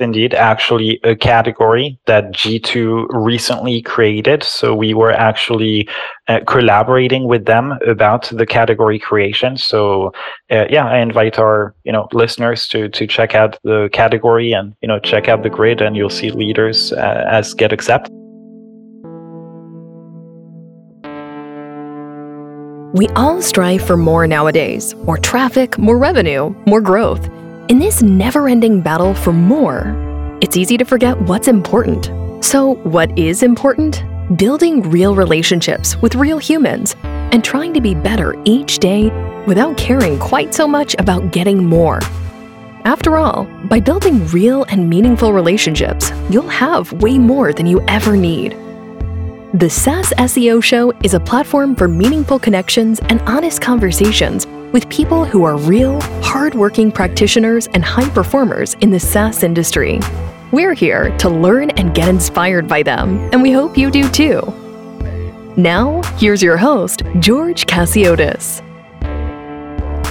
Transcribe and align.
indeed 0.00 0.34
actually 0.34 0.98
a 1.04 1.14
category 1.14 1.98
that 2.06 2.32
G2 2.32 3.06
recently 3.10 3.82
created. 3.82 4.42
So 4.42 4.74
we 4.74 4.94
were 4.94 5.12
actually 5.12 5.88
uh, 6.28 6.40
collaborating 6.46 7.24
with 7.24 7.44
them 7.44 7.78
about 7.86 8.28
the 8.30 8.46
category 8.46 8.98
creation. 8.98 9.56
So 9.56 10.12
uh, 10.50 10.66
yeah, 10.70 10.86
I 10.86 10.98
invite 10.98 11.38
our 11.38 11.74
you 11.84 11.92
know 11.92 12.08
listeners 12.12 12.66
to 12.68 12.88
to 12.88 13.06
check 13.06 13.34
out 13.34 13.58
the 13.64 13.88
category 13.92 14.52
and 14.52 14.74
you 14.80 14.88
know 14.88 14.98
check 14.98 15.28
out 15.28 15.42
the 15.42 15.50
grid, 15.50 15.80
and 15.80 15.96
you'll 15.96 16.10
see 16.10 16.30
leaders 16.30 16.92
uh, 16.92 17.24
as 17.28 17.54
GetAccept. 17.54 18.08
We 22.92 23.06
all 23.10 23.40
strive 23.40 23.82
for 23.86 23.96
more 23.96 24.26
nowadays 24.26 24.94
more 25.06 25.18
traffic, 25.18 25.78
more 25.78 25.96
revenue, 25.96 26.54
more 26.66 26.80
growth. 26.80 27.28
In 27.70 27.78
this 27.78 28.02
never 28.02 28.48
ending 28.48 28.80
battle 28.80 29.14
for 29.14 29.32
more, 29.32 29.94
it's 30.40 30.56
easy 30.56 30.76
to 30.76 30.84
forget 30.84 31.16
what's 31.20 31.46
important. 31.46 32.10
So, 32.44 32.74
what 32.82 33.16
is 33.16 33.44
important? 33.44 34.02
Building 34.36 34.82
real 34.90 35.14
relationships 35.14 35.96
with 35.98 36.16
real 36.16 36.38
humans 36.38 36.96
and 37.04 37.44
trying 37.44 37.72
to 37.74 37.80
be 37.80 37.94
better 37.94 38.34
each 38.44 38.80
day 38.80 39.08
without 39.46 39.76
caring 39.76 40.18
quite 40.18 40.52
so 40.52 40.66
much 40.66 40.96
about 40.98 41.30
getting 41.30 41.64
more. 41.64 42.00
After 42.84 43.16
all, 43.16 43.44
by 43.68 43.78
building 43.78 44.26
real 44.30 44.64
and 44.64 44.90
meaningful 44.90 45.32
relationships, 45.32 46.10
you'll 46.28 46.48
have 46.48 46.92
way 46.94 47.18
more 47.18 47.52
than 47.52 47.66
you 47.66 47.80
ever 47.86 48.16
need. 48.16 48.54
The 49.54 49.70
SaaS 49.70 50.12
SEO 50.18 50.60
Show 50.60 50.92
is 51.04 51.14
a 51.14 51.20
platform 51.20 51.76
for 51.76 51.86
meaningful 51.86 52.40
connections 52.40 52.98
and 53.08 53.20
honest 53.28 53.62
conversations 53.62 54.44
with 54.72 54.88
people 54.88 55.24
who 55.24 55.44
are 55.44 55.56
real, 55.56 56.00
hardworking 56.22 56.92
practitioners 56.92 57.66
and 57.68 57.84
high 57.84 58.08
performers 58.10 58.74
in 58.80 58.90
the 58.90 59.00
SaaS 59.00 59.42
industry. 59.42 60.00
We're 60.52 60.74
here 60.74 61.16
to 61.18 61.28
learn 61.28 61.70
and 61.70 61.94
get 61.94 62.08
inspired 62.08 62.66
by 62.66 62.82
them, 62.82 63.18
and 63.32 63.42
we 63.42 63.52
hope 63.52 63.78
you 63.78 63.90
do 63.90 64.08
too. 64.08 64.40
Now, 65.56 66.02
here's 66.16 66.42
your 66.42 66.56
host, 66.56 67.02
George 67.18 67.66
Chasiotis. 67.66 68.62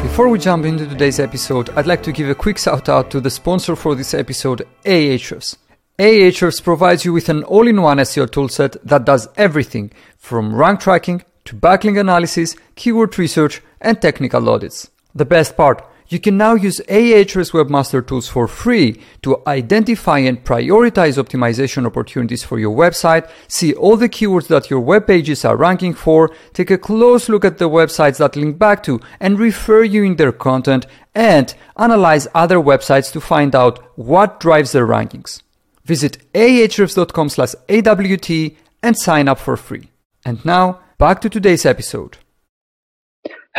Before 0.02 0.30
we 0.30 0.40
jump 0.40 0.66
into 0.66 0.88
today's 0.88 1.20
episode, 1.20 1.70
I'd 1.72 1.88
like 1.88 2.04
to 2.04 2.12
give 2.12 2.30
a 2.30 2.36
quick 2.36 2.58
shout 2.58 2.88
out 2.88 3.12
to 3.12 3.20
the 3.20 3.30
sponsor 3.30 3.76
for 3.76 3.96
this 3.96 4.14
episode, 4.14 4.66
Ahrefs. 4.86 5.58
Ahrefs 5.98 6.64
provides 6.64 7.04
you 7.04 7.12
with 7.12 7.28
an 7.28 7.44
all-in-one 7.44 7.98
SEO 7.98 8.28
toolset 8.28 8.78
that 8.84 9.04
does 9.04 9.28
everything 9.36 9.92
from 10.18 10.56
rank 10.56 10.80
tracking 10.80 11.24
to 11.44 11.56
backlink 11.56 12.00
analysis, 12.00 12.56
keyword 12.76 13.20
research, 13.20 13.62
and 13.82 14.02
technical 14.02 14.50
audits. 14.50 14.90
The 15.16 15.26
best 15.26 15.58
part, 15.58 15.84
you 16.10 16.20
can 16.20 16.38
now 16.38 16.56
use 16.56 16.82
Ahrefs 16.90 17.52
Webmaster 17.52 18.06
Tools 18.06 18.28
for 18.28 18.48
free 18.48 19.00
to 19.22 19.44
identify 19.46 20.18
and 20.18 20.44
prioritize 20.44 21.24
optimization 21.24 21.86
opportunities 21.86 22.44
for 22.44 22.58
your 22.58 22.76
website, 22.76 23.30
see 23.48 23.76
all 23.76 23.96
the 23.96 24.10
keywords 24.10 24.48
that 24.48 24.72
your 24.72 24.80
web 24.80 25.06
pages 25.06 25.46
are 25.46 25.56
ranking 25.56 25.94
for, 25.94 26.32
take 26.54 26.72
a 26.72 26.80
close 26.80 27.30
look 27.30 27.46
at 27.46 27.60
the 27.60 27.70
websites 27.70 28.18
that 28.18 28.36
link 28.36 28.58
back 28.58 28.82
to 28.84 29.00
and 29.20 29.38
refer 29.38 29.84
you 29.84 30.04
in 30.04 30.16
their 30.16 30.32
content, 30.32 30.88
and 31.14 31.54
analyze 31.78 32.28
other 32.34 32.58
websites 32.58 33.12
to 33.12 33.22
find 33.22 33.56
out 33.56 33.78
what 33.96 34.40
drives 34.40 34.72
their 34.72 34.88
rankings. 34.88 35.44
Visit 35.86 36.18
ahrefs.com 36.34 37.30
slash 37.30 37.54
AWT 37.70 38.58
and 38.82 38.98
sign 38.98 39.28
up 39.28 39.38
for 39.38 39.56
free. 39.58 39.92
And 40.26 40.44
now, 40.44 40.80
back 40.98 41.22
to 41.22 41.30
today's 41.30 41.68
episode. 41.68 42.18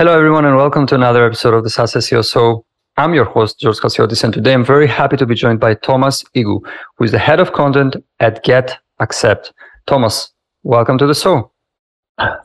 Hello, 0.00 0.16
everyone, 0.16 0.46
and 0.46 0.56
welcome 0.56 0.86
to 0.86 0.94
another 0.94 1.26
episode 1.26 1.52
of 1.52 1.62
the 1.62 1.68
SaaS 1.68 1.92
SEO. 1.92 2.24
So, 2.24 2.64
I'm 2.96 3.12
your 3.12 3.26
host, 3.26 3.60
George 3.60 3.76
Chasiotis, 3.76 4.24
and 4.24 4.32
today 4.32 4.54
I'm 4.54 4.64
very 4.64 4.86
happy 4.86 5.18
to 5.18 5.26
be 5.26 5.34
joined 5.34 5.60
by 5.60 5.74
Thomas 5.74 6.24
Igou, 6.34 6.66
who 6.96 7.04
is 7.04 7.10
the 7.10 7.18
head 7.18 7.38
of 7.38 7.52
content 7.52 7.96
at 8.18 8.42
Get 8.42 8.78
Accept. 9.00 9.52
Thomas, 9.86 10.32
welcome 10.62 10.96
to 10.96 11.06
the 11.06 11.14
show. 11.14 11.52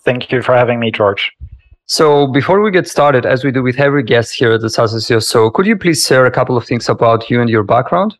Thank 0.03 0.33
you 0.33 0.41
for 0.41 0.53
having 0.53 0.81
me, 0.81 0.91
George. 0.91 1.31
So, 1.85 2.27
before 2.27 2.59
we 2.59 2.71
get 2.71 2.89
started, 2.89 3.25
as 3.25 3.45
we 3.45 3.51
do 3.51 3.63
with 3.63 3.79
every 3.79 4.03
guest 4.03 4.33
here 4.33 4.51
at 4.51 4.59
the 4.59 4.69
SaaS 4.69 4.93
SEO, 4.93 5.23
so 5.23 5.49
could 5.49 5.65
you 5.65 5.77
please 5.77 6.05
share 6.05 6.25
a 6.25 6.31
couple 6.31 6.57
of 6.57 6.65
things 6.65 6.89
about 6.89 7.29
you 7.29 7.39
and 7.39 7.49
your 7.49 7.63
background? 7.63 8.17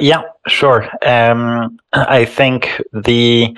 Yeah, 0.00 0.22
sure. 0.48 0.88
Um, 1.06 1.78
I 1.92 2.24
think 2.24 2.82
the 2.92 3.56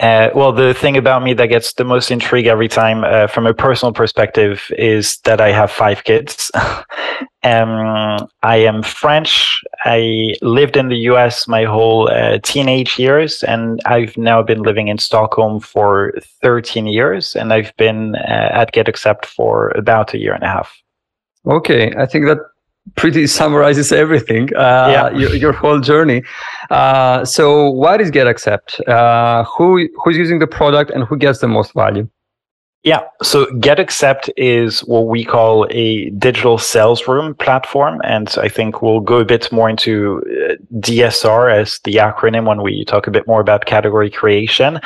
uh, 0.00 0.30
well, 0.34 0.52
the 0.52 0.74
thing 0.74 0.96
about 0.96 1.24
me 1.24 1.34
that 1.34 1.48
gets 1.48 1.72
the 1.72 1.84
most 1.84 2.10
intrigue 2.10 2.46
every 2.46 2.68
time, 2.68 3.02
uh, 3.02 3.26
from 3.26 3.46
a 3.46 3.54
personal 3.54 3.92
perspective, 3.92 4.70
is 4.78 5.18
that 5.24 5.40
I 5.40 5.50
have 5.50 5.72
five 5.72 6.04
kids. 6.04 6.52
um, 7.42 8.28
I 8.44 8.56
am 8.56 8.84
French. 8.84 9.60
I 9.84 10.34
lived 10.40 10.76
in 10.76 10.88
the 10.88 10.98
US 11.12 11.48
my 11.48 11.64
whole 11.64 12.08
uh, 12.10 12.38
teenage 12.44 12.96
years, 12.96 13.42
and 13.42 13.80
I've 13.86 14.16
now 14.16 14.40
been 14.40 14.62
living 14.62 14.86
in 14.86 14.98
Stockholm 14.98 15.58
for 15.58 16.12
13 16.42 16.86
years, 16.86 17.34
and 17.34 17.52
I've 17.52 17.76
been 17.76 18.14
uh, 18.14 18.50
at 18.52 18.72
GetAccept 18.72 19.24
for 19.26 19.70
about 19.70 20.14
a 20.14 20.18
year 20.18 20.32
and 20.32 20.44
a 20.44 20.48
half. 20.48 20.72
Okay, 21.44 21.92
I 21.96 22.06
think 22.06 22.26
that 22.26 22.38
pretty 22.96 23.26
summarizes 23.26 23.92
everything 23.92 24.54
uh, 24.56 24.88
yeah. 24.90 25.10
your, 25.10 25.34
your, 25.34 25.52
whole 25.52 25.80
journey. 25.80 26.22
Uh, 26.70 27.24
so 27.24 27.70
what 27.70 28.00
is 28.00 28.10
GetAccept 28.10 28.88
uh, 28.88 29.44
who 29.44 29.88
who's 30.04 30.16
using 30.16 30.38
the 30.38 30.46
product 30.46 30.90
and 30.90 31.04
who 31.04 31.16
gets 31.16 31.40
the 31.40 31.48
most 31.48 31.74
value? 31.74 32.08
Yeah 32.84 33.00
so 33.22 33.46
GetAccept 33.46 34.30
is 34.36 34.80
what 34.80 35.08
we 35.08 35.24
call 35.24 35.66
a 35.70 36.10
digital 36.10 36.58
sales 36.58 37.08
room 37.08 37.34
platform 37.34 38.00
and 38.04 38.34
i 38.38 38.48
think 38.48 38.80
we'll 38.80 39.00
go 39.00 39.18
a 39.18 39.24
bit 39.24 39.50
more 39.50 39.68
into 39.68 40.22
uh, 40.48 40.54
dsr 40.78 41.52
as 41.52 41.80
the 41.82 41.94
acronym 41.94 42.46
when 42.46 42.62
we 42.62 42.84
talk 42.84 43.08
a 43.08 43.10
bit 43.10 43.26
more 43.26 43.40
about 43.40 43.66
category 43.66 44.10
creation. 44.10 44.80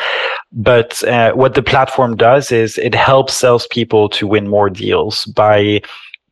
But 0.52 1.04
uh, 1.04 1.32
what 1.32 1.54
the 1.54 1.62
platform 1.62 2.16
does 2.16 2.50
is 2.50 2.78
it 2.78 2.94
helps 2.94 3.34
salespeople 3.34 4.08
to 4.10 4.26
win 4.26 4.48
more 4.48 4.70
deals 4.70 5.26
by 5.26 5.82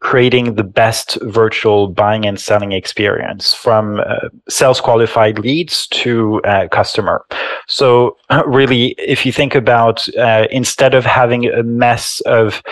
creating 0.00 0.54
the 0.54 0.64
best 0.64 1.18
virtual 1.22 1.86
buying 1.88 2.24
and 2.24 2.40
selling 2.40 2.72
experience 2.72 3.52
from 3.52 4.00
uh, 4.00 4.28
sales 4.48 4.80
qualified 4.80 5.38
leads 5.38 5.86
to 5.88 6.40
uh, 6.44 6.66
customer. 6.68 7.24
So 7.68 8.16
really, 8.46 8.94
if 8.98 9.24
you 9.26 9.32
think 9.32 9.54
about 9.54 10.08
uh, 10.16 10.46
instead 10.50 10.94
of 10.94 11.04
having 11.04 11.46
a 11.50 11.62
mess 11.62 12.20
of 12.22 12.62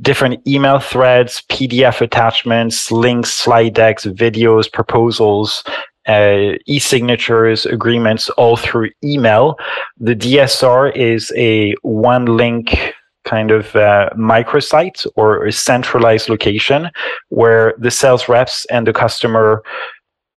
different 0.00 0.46
email 0.46 0.78
threads, 0.78 1.42
PDF 1.50 2.00
attachments, 2.00 2.90
links, 2.90 3.32
slide 3.32 3.74
decks, 3.74 4.06
videos, 4.06 4.72
proposals, 4.72 5.62
uh, 6.06 6.54
e-signatures 6.64 7.66
agreements 7.66 8.30
all 8.30 8.56
through 8.56 8.90
email. 9.04 9.56
The 9.98 10.16
DSR 10.16 10.96
is 10.96 11.30
a 11.36 11.74
one 11.82 12.24
link 12.24 12.94
kind 13.28 13.50
of 13.50 13.76
uh, 13.76 14.08
microsite 14.16 15.06
or 15.16 15.44
a 15.46 15.52
centralized 15.52 16.28
location 16.28 16.90
where 17.28 17.74
the 17.78 17.90
sales 17.90 18.28
reps 18.28 18.64
and 18.66 18.86
the 18.86 18.92
customer 18.92 19.62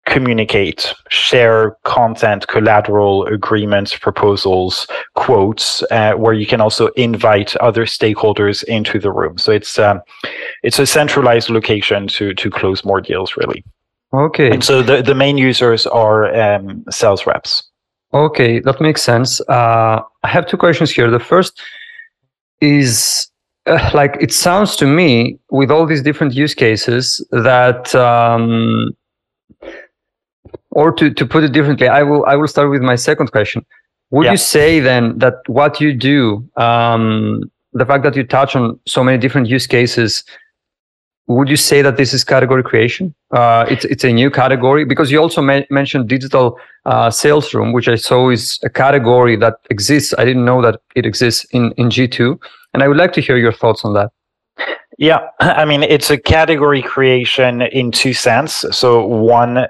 communicate, 0.06 0.92
share 1.08 1.76
content, 1.84 2.48
collateral 2.48 3.26
agreements, 3.26 3.96
proposals, 3.96 4.86
quotes, 5.14 5.84
uh, 5.90 6.14
where 6.14 6.34
you 6.34 6.46
can 6.46 6.60
also 6.60 6.88
invite 6.96 7.56
other 7.56 7.86
stakeholders 7.86 8.64
into 8.64 8.98
the 8.98 9.12
room. 9.12 9.38
So 9.38 9.52
it's 9.52 9.78
um, 9.78 10.00
it's 10.62 10.78
a 10.78 10.86
centralized 10.86 11.50
location 11.50 12.08
to 12.08 12.34
to 12.34 12.50
close 12.50 12.84
more 12.84 13.00
deals, 13.00 13.36
really. 13.36 13.62
Okay. 14.12 14.50
And 14.50 14.64
so 14.64 14.82
the 14.82 15.02
the 15.02 15.14
main 15.14 15.38
users 15.38 15.86
are 15.86 16.34
um, 16.34 16.84
sales 16.90 17.26
reps. 17.26 17.62
Okay, 18.12 18.58
that 18.60 18.80
makes 18.80 19.02
sense. 19.02 19.40
Uh, 19.48 20.00
I 20.24 20.28
have 20.28 20.46
two 20.46 20.56
questions 20.56 20.90
here. 20.90 21.10
The 21.10 21.20
first 21.20 21.62
is 22.60 23.28
uh, 23.66 23.90
like 23.94 24.16
it 24.20 24.32
sounds 24.32 24.76
to 24.76 24.86
me 24.86 25.38
with 25.50 25.70
all 25.70 25.86
these 25.86 26.02
different 26.02 26.34
use 26.34 26.54
cases 26.54 27.24
that 27.30 27.94
um, 27.94 28.90
or 30.70 30.92
to, 30.92 31.10
to 31.12 31.26
put 31.26 31.44
it 31.44 31.52
differently 31.52 31.88
i 31.88 32.02
will 32.02 32.24
i 32.26 32.36
will 32.36 32.48
start 32.48 32.70
with 32.70 32.82
my 32.82 32.94
second 32.94 33.30
question 33.32 33.64
would 34.10 34.24
yeah. 34.24 34.32
you 34.32 34.36
say 34.36 34.80
then 34.80 35.18
that 35.18 35.34
what 35.46 35.80
you 35.80 35.92
do 35.92 36.44
um, 36.56 37.50
the 37.72 37.86
fact 37.86 38.02
that 38.02 38.16
you 38.16 38.24
touch 38.24 38.56
on 38.56 38.78
so 38.86 39.02
many 39.04 39.18
different 39.18 39.48
use 39.48 39.66
cases 39.66 40.24
would 41.26 41.48
you 41.48 41.56
say 41.56 41.80
that 41.80 41.96
this 41.96 42.12
is 42.12 42.24
category 42.24 42.62
creation 42.62 43.14
uh, 43.32 43.64
it's, 43.70 43.84
it's 43.84 44.04
a 44.04 44.12
new 44.12 44.30
category 44.30 44.84
because 44.84 45.10
you 45.10 45.18
also 45.18 45.40
ma- 45.40 45.62
mentioned 45.70 46.08
digital 46.08 46.58
uh, 46.84 47.10
sales 47.10 47.54
room, 47.54 47.72
which 47.72 47.88
I 47.88 47.96
saw 47.96 48.30
is 48.30 48.58
a 48.64 48.70
category 48.70 49.36
that 49.36 49.54
exists. 49.70 50.14
I 50.18 50.24
didn't 50.24 50.44
know 50.44 50.62
that 50.62 50.80
it 50.94 51.06
exists 51.06 51.44
in, 51.52 51.72
in 51.72 51.90
G2. 51.90 52.38
And 52.72 52.82
I 52.82 52.88
would 52.88 52.96
like 52.96 53.12
to 53.14 53.20
hear 53.20 53.36
your 53.36 53.52
thoughts 53.52 53.84
on 53.84 53.94
that. 53.94 54.10
Yeah, 54.98 55.20
I 55.40 55.64
mean, 55.64 55.82
it's 55.82 56.10
a 56.10 56.18
category 56.18 56.82
creation 56.82 57.62
in 57.62 57.90
two 57.90 58.12
sense. 58.12 58.66
So, 58.70 59.06
one, 59.06 59.66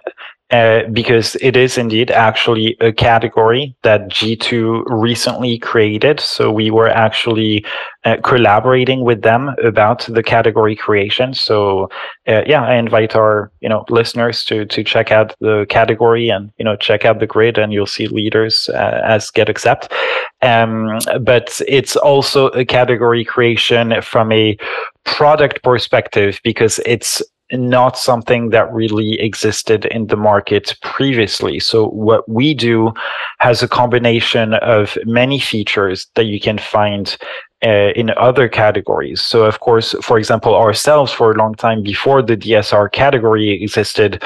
uh, 0.51 0.83
because 0.93 1.37
it 1.41 1.57
is 1.57 1.79
indeed 1.79 2.11
actually 2.11 2.77
a 2.81 2.93
category 2.93 3.77
that 3.85 4.09
G2 4.09 4.83
recently 4.89 5.59
created. 5.59 6.19
So 6.19 6.51
we 6.51 6.73
were 6.73 6.89
actually 6.89 7.65
uh, 8.05 8.17
collaborating 8.25 9.05
with 9.05 9.23
them 9.23 9.55
about 9.63 10.01
the 10.07 10.25
category 10.25 10.75
creation. 10.75 11.35
So 11.35 11.89
uh, 12.27 12.43
yeah, 12.47 12.65
I 12.65 12.75
invite 12.75 13.15
our 13.15 13.53
you 13.61 13.69
know 13.69 13.85
listeners 13.91 14.45
to 14.47 14.65
to 14.65 14.83
check 14.83 15.13
out 15.13 15.37
the 15.41 15.67
category 15.69 16.29
and 16.31 16.51
you 16.59 16.65
know 16.65 16.75
check 16.75 17.05
out 17.05 17.21
the 17.21 17.29
grid, 17.29 17.57
and 17.57 17.73
you'll 17.73 17.87
see 17.87 18.09
leaders 18.09 18.69
uh, 18.71 19.03
as 19.05 19.31
GetAccept. 19.31 19.93
Um, 20.43 20.99
but 21.21 21.61
it's 21.69 21.97
also 21.97 22.47
a 22.49 22.65
category 22.65 23.25
creation 23.25 24.01
from 24.01 24.33
a 24.33 24.57
product 25.05 25.63
perspective 25.63 26.41
because 26.43 26.81
it's 26.87 27.23
not 27.53 27.99
something 27.99 28.51
that 28.51 28.73
really 28.73 29.21
existed 29.21 29.85
in 29.87 30.07
the 30.07 30.17
market 30.17 30.77
previously. 30.83 31.59
So 31.59 31.89
what 31.89 32.29
we 32.29 32.55
do 32.55 32.93
has 33.39 33.63
a 33.63 33.69
combination 33.69 34.55
of 34.55 34.97
many 35.05 35.41
features 35.41 36.07
that 36.15 36.25
you 36.25 36.41
can 36.41 36.59
find 36.59 37.17
uh, 37.65 37.91
in 37.95 38.11
other 38.17 38.49
categories. 38.49 39.21
So 39.21 39.45
of 39.45 39.61
course, 39.61 39.95
for 40.01 40.19
example, 40.19 40.55
ourselves 40.55 41.13
for 41.13 41.33
a 41.33 41.37
long 41.37 41.55
time 41.55 41.83
before 41.83 42.23
the 42.23 42.37
DSR 42.37 42.91
category 42.93 43.51
existed, 43.63 44.23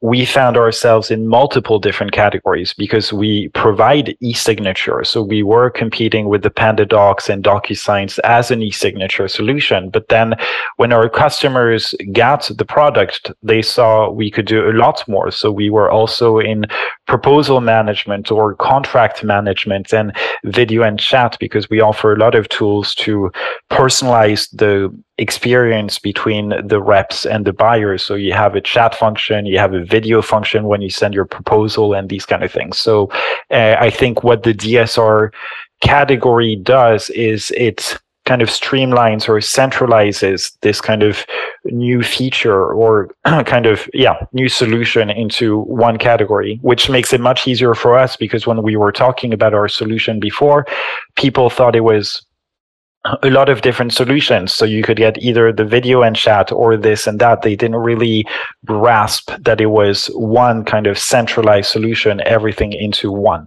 we 0.00 0.24
found 0.24 0.56
ourselves 0.56 1.10
in 1.10 1.26
multiple 1.26 1.80
different 1.80 2.12
categories 2.12 2.72
because 2.72 3.12
we 3.12 3.48
provide 3.48 4.16
e-signature. 4.20 5.02
So 5.02 5.22
we 5.22 5.42
were 5.42 5.70
competing 5.70 6.28
with 6.28 6.42
the 6.42 6.50
PandaDocs 6.50 7.28
and 7.28 7.42
DocuSigns 7.42 8.20
as 8.20 8.52
an 8.52 8.62
e-signature 8.62 9.26
solution. 9.26 9.90
But 9.90 10.08
then 10.08 10.34
when 10.76 10.92
our 10.92 11.08
customers 11.08 11.96
got 12.12 12.48
the 12.56 12.64
product, 12.64 13.32
they 13.42 13.60
saw 13.60 14.08
we 14.08 14.30
could 14.30 14.46
do 14.46 14.70
a 14.70 14.72
lot 14.72 15.06
more. 15.08 15.32
So 15.32 15.50
we 15.50 15.68
were 15.68 15.90
also 15.90 16.38
in 16.38 16.66
proposal 17.08 17.60
management 17.60 18.30
or 18.30 18.54
contract 18.54 19.24
management 19.24 19.92
and 19.92 20.14
video 20.44 20.82
and 20.82 21.00
chat 21.00 21.36
because 21.40 21.68
we 21.68 21.80
offer 21.80 22.12
a 22.12 22.18
lot 22.18 22.36
of 22.36 22.48
tools 22.50 22.94
to 22.96 23.32
personalize 23.70 24.48
the 24.52 24.96
experience 25.18 25.98
between 25.98 26.54
the 26.66 26.80
reps 26.80 27.26
and 27.26 27.44
the 27.44 27.52
buyers. 27.52 28.04
So 28.04 28.14
you 28.14 28.32
have 28.32 28.54
a 28.54 28.60
chat 28.60 28.94
function, 28.94 29.46
you 29.46 29.58
have 29.58 29.74
a 29.74 29.84
video 29.84 30.22
function 30.22 30.64
when 30.64 30.80
you 30.80 30.90
send 30.90 31.12
your 31.12 31.24
proposal 31.24 31.92
and 31.92 32.08
these 32.08 32.24
kind 32.24 32.44
of 32.44 32.52
things. 32.52 32.78
So 32.78 33.10
uh, 33.50 33.76
I 33.78 33.90
think 33.90 34.22
what 34.22 34.44
the 34.44 34.54
DSR 34.54 35.32
category 35.80 36.56
does 36.56 37.10
is 37.10 37.52
it 37.56 37.98
kind 38.28 38.42
of 38.42 38.48
streamlines 38.50 39.26
or 39.26 39.38
centralizes 39.38 40.52
this 40.60 40.82
kind 40.82 41.02
of 41.02 41.24
new 41.64 42.02
feature 42.02 42.72
or 42.72 43.08
kind 43.46 43.64
of 43.64 43.88
yeah 43.94 44.16
new 44.32 44.50
solution 44.50 45.08
into 45.08 45.60
one 45.60 45.96
category 45.96 46.58
which 46.60 46.90
makes 46.90 47.14
it 47.14 47.22
much 47.22 47.48
easier 47.48 47.74
for 47.74 47.98
us 47.98 48.16
because 48.16 48.46
when 48.46 48.62
we 48.62 48.76
were 48.76 48.92
talking 48.92 49.32
about 49.32 49.54
our 49.54 49.66
solution 49.66 50.20
before 50.20 50.66
people 51.16 51.48
thought 51.48 51.74
it 51.74 51.80
was 51.80 52.22
a 53.22 53.30
lot 53.30 53.48
of 53.48 53.62
different 53.62 53.92
solutions. 53.92 54.52
So 54.52 54.64
you 54.64 54.82
could 54.82 54.96
get 54.96 55.18
either 55.18 55.52
the 55.52 55.64
video 55.64 56.02
and 56.02 56.16
chat 56.16 56.52
or 56.52 56.76
this 56.76 57.06
and 57.06 57.18
that. 57.20 57.42
They 57.42 57.56
didn't 57.56 57.76
really 57.76 58.26
grasp 58.64 59.30
that 59.40 59.60
it 59.60 59.66
was 59.66 60.06
one 60.14 60.64
kind 60.64 60.86
of 60.86 60.98
centralized 60.98 61.70
solution, 61.70 62.20
everything 62.26 62.72
into 62.72 63.10
one. 63.12 63.46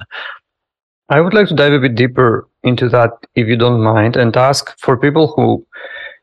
I 1.10 1.20
would 1.20 1.34
like 1.34 1.48
to 1.50 1.56
dive 1.56 1.74
a 1.74 1.80
bit 1.80 1.96
deeper 1.96 2.48
into 2.64 2.88
that, 2.90 3.12
if 3.36 3.48
you 3.48 3.58
don't 3.58 3.82
mind, 3.82 4.16
and 4.16 4.36
ask 4.38 4.78
for 4.80 4.98
people 4.98 5.28
who, 5.28 5.66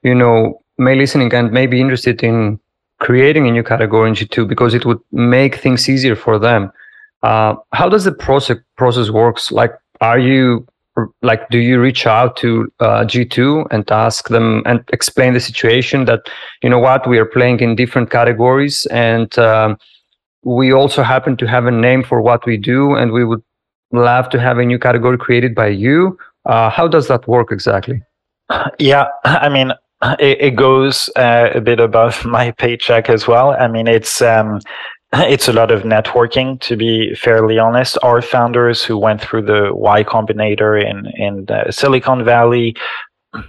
you 0.03 0.15
know, 0.15 0.63
may 0.79 0.95
listening 0.95 1.33
and 1.35 1.53
may 1.53 1.67
be 1.67 1.81
interested 1.81 2.23
in 2.23 2.59
creating 3.01 3.47
a 3.47 3.51
new 3.51 3.63
category 3.63 4.09
in 4.09 4.15
G2 4.15 4.49
because 4.49 4.75
it 4.75 4.87
would 4.87 5.01
make 5.13 5.57
things 5.57 5.89
easier 5.89 6.17
for 6.17 6.39
them. 6.39 6.73
Uh, 7.23 7.57
how 7.73 7.89
does 7.89 8.05
the 8.05 8.13
process 8.13 8.59
process 8.77 9.11
works? 9.11 9.51
Like, 9.51 9.73
are 10.01 10.19
you 10.19 10.67
like 11.23 11.49
do 11.51 11.59
you 11.59 11.81
reach 11.81 12.07
out 12.07 12.37
to 12.37 12.71
uh, 12.81 13.05
g2 13.05 13.67
and 13.71 13.91
ask 13.91 14.29
them 14.29 14.63
and 14.67 14.83
explain 14.93 15.35
the 15.35 15.41
situation 15.41 16.05
that 16.05 16.21
you 16.63 16.71
know 16.71 16.79
what 16.79 17.09
we 17.09 17.19
are 17.19 17.25
playing 17.27 17.61
in 17.61 17.77
different 17.77 18.11
categories 18.11 18.87
and 18.87 19.39
um, 19.39 19.77
we 20.45 20.73
also 20.73 21.03
happen 21.03 21.37
to 21.37 21.47
have 21.47 21.67
a 21.67 21.71
name 21.71 22.03
for 22.03 22.21
what 22.23 22.47
we 22.47 22.57
do 22.57 22.95
and 22.95 23.13
we 23.13 23.25
would 23.25 23.43
love 23.93 24.29
to 24.31 24.41
have 24.41 24.59
a 24.59 24.65
new 24.65 24.79
category 24.79 25.19
created 25.19 25.55
by 25.55 25.67
you. 25.67 26.17
Uh, 26.45 26.71
how 26.71 26.87
does 26.87 27.09
that 27.09 27.27
work 27.27 27.53
exactly? 27.53 28.01
Yeah 28.79 29.07
i 29.25 29.49
mean 29.49 29.73
it, 30.19 30.41
it 30.41 30.57
goes 30.57 31.11
uh, 31.17 31.51
a 31.55 31.61
bit 31.61 31.81
above 31.81 32.25
my 32.39 32.51
paycheck 32.53 33.09
as 33.11 33.27
well. 33.27 33.51
I 33.51 33.69
mean 33.69 33.87
it's 33.89 34.23
um, 34.23 34.61
it's 35.15 35.49
a 35.49 35.53
lot 35.53 35.71
of 35.71 35.83
networking 35.83 36.61
to 36.61 36.77
be 36.77 37.15
fairly 37.15 37.59
honest. 37.59 37.97
Our 38.03 38.21
founders 38.21 38.85
who 38.85 38.99
went 38.99 39.21
through 39.21 39.43
the 39.43 39.71
y 39.75 40.05
combinator 40.05 40.83
in 40.83 41.07
in 41.17 41.47
silicon 41.73 42.25
valley 42.25 42.77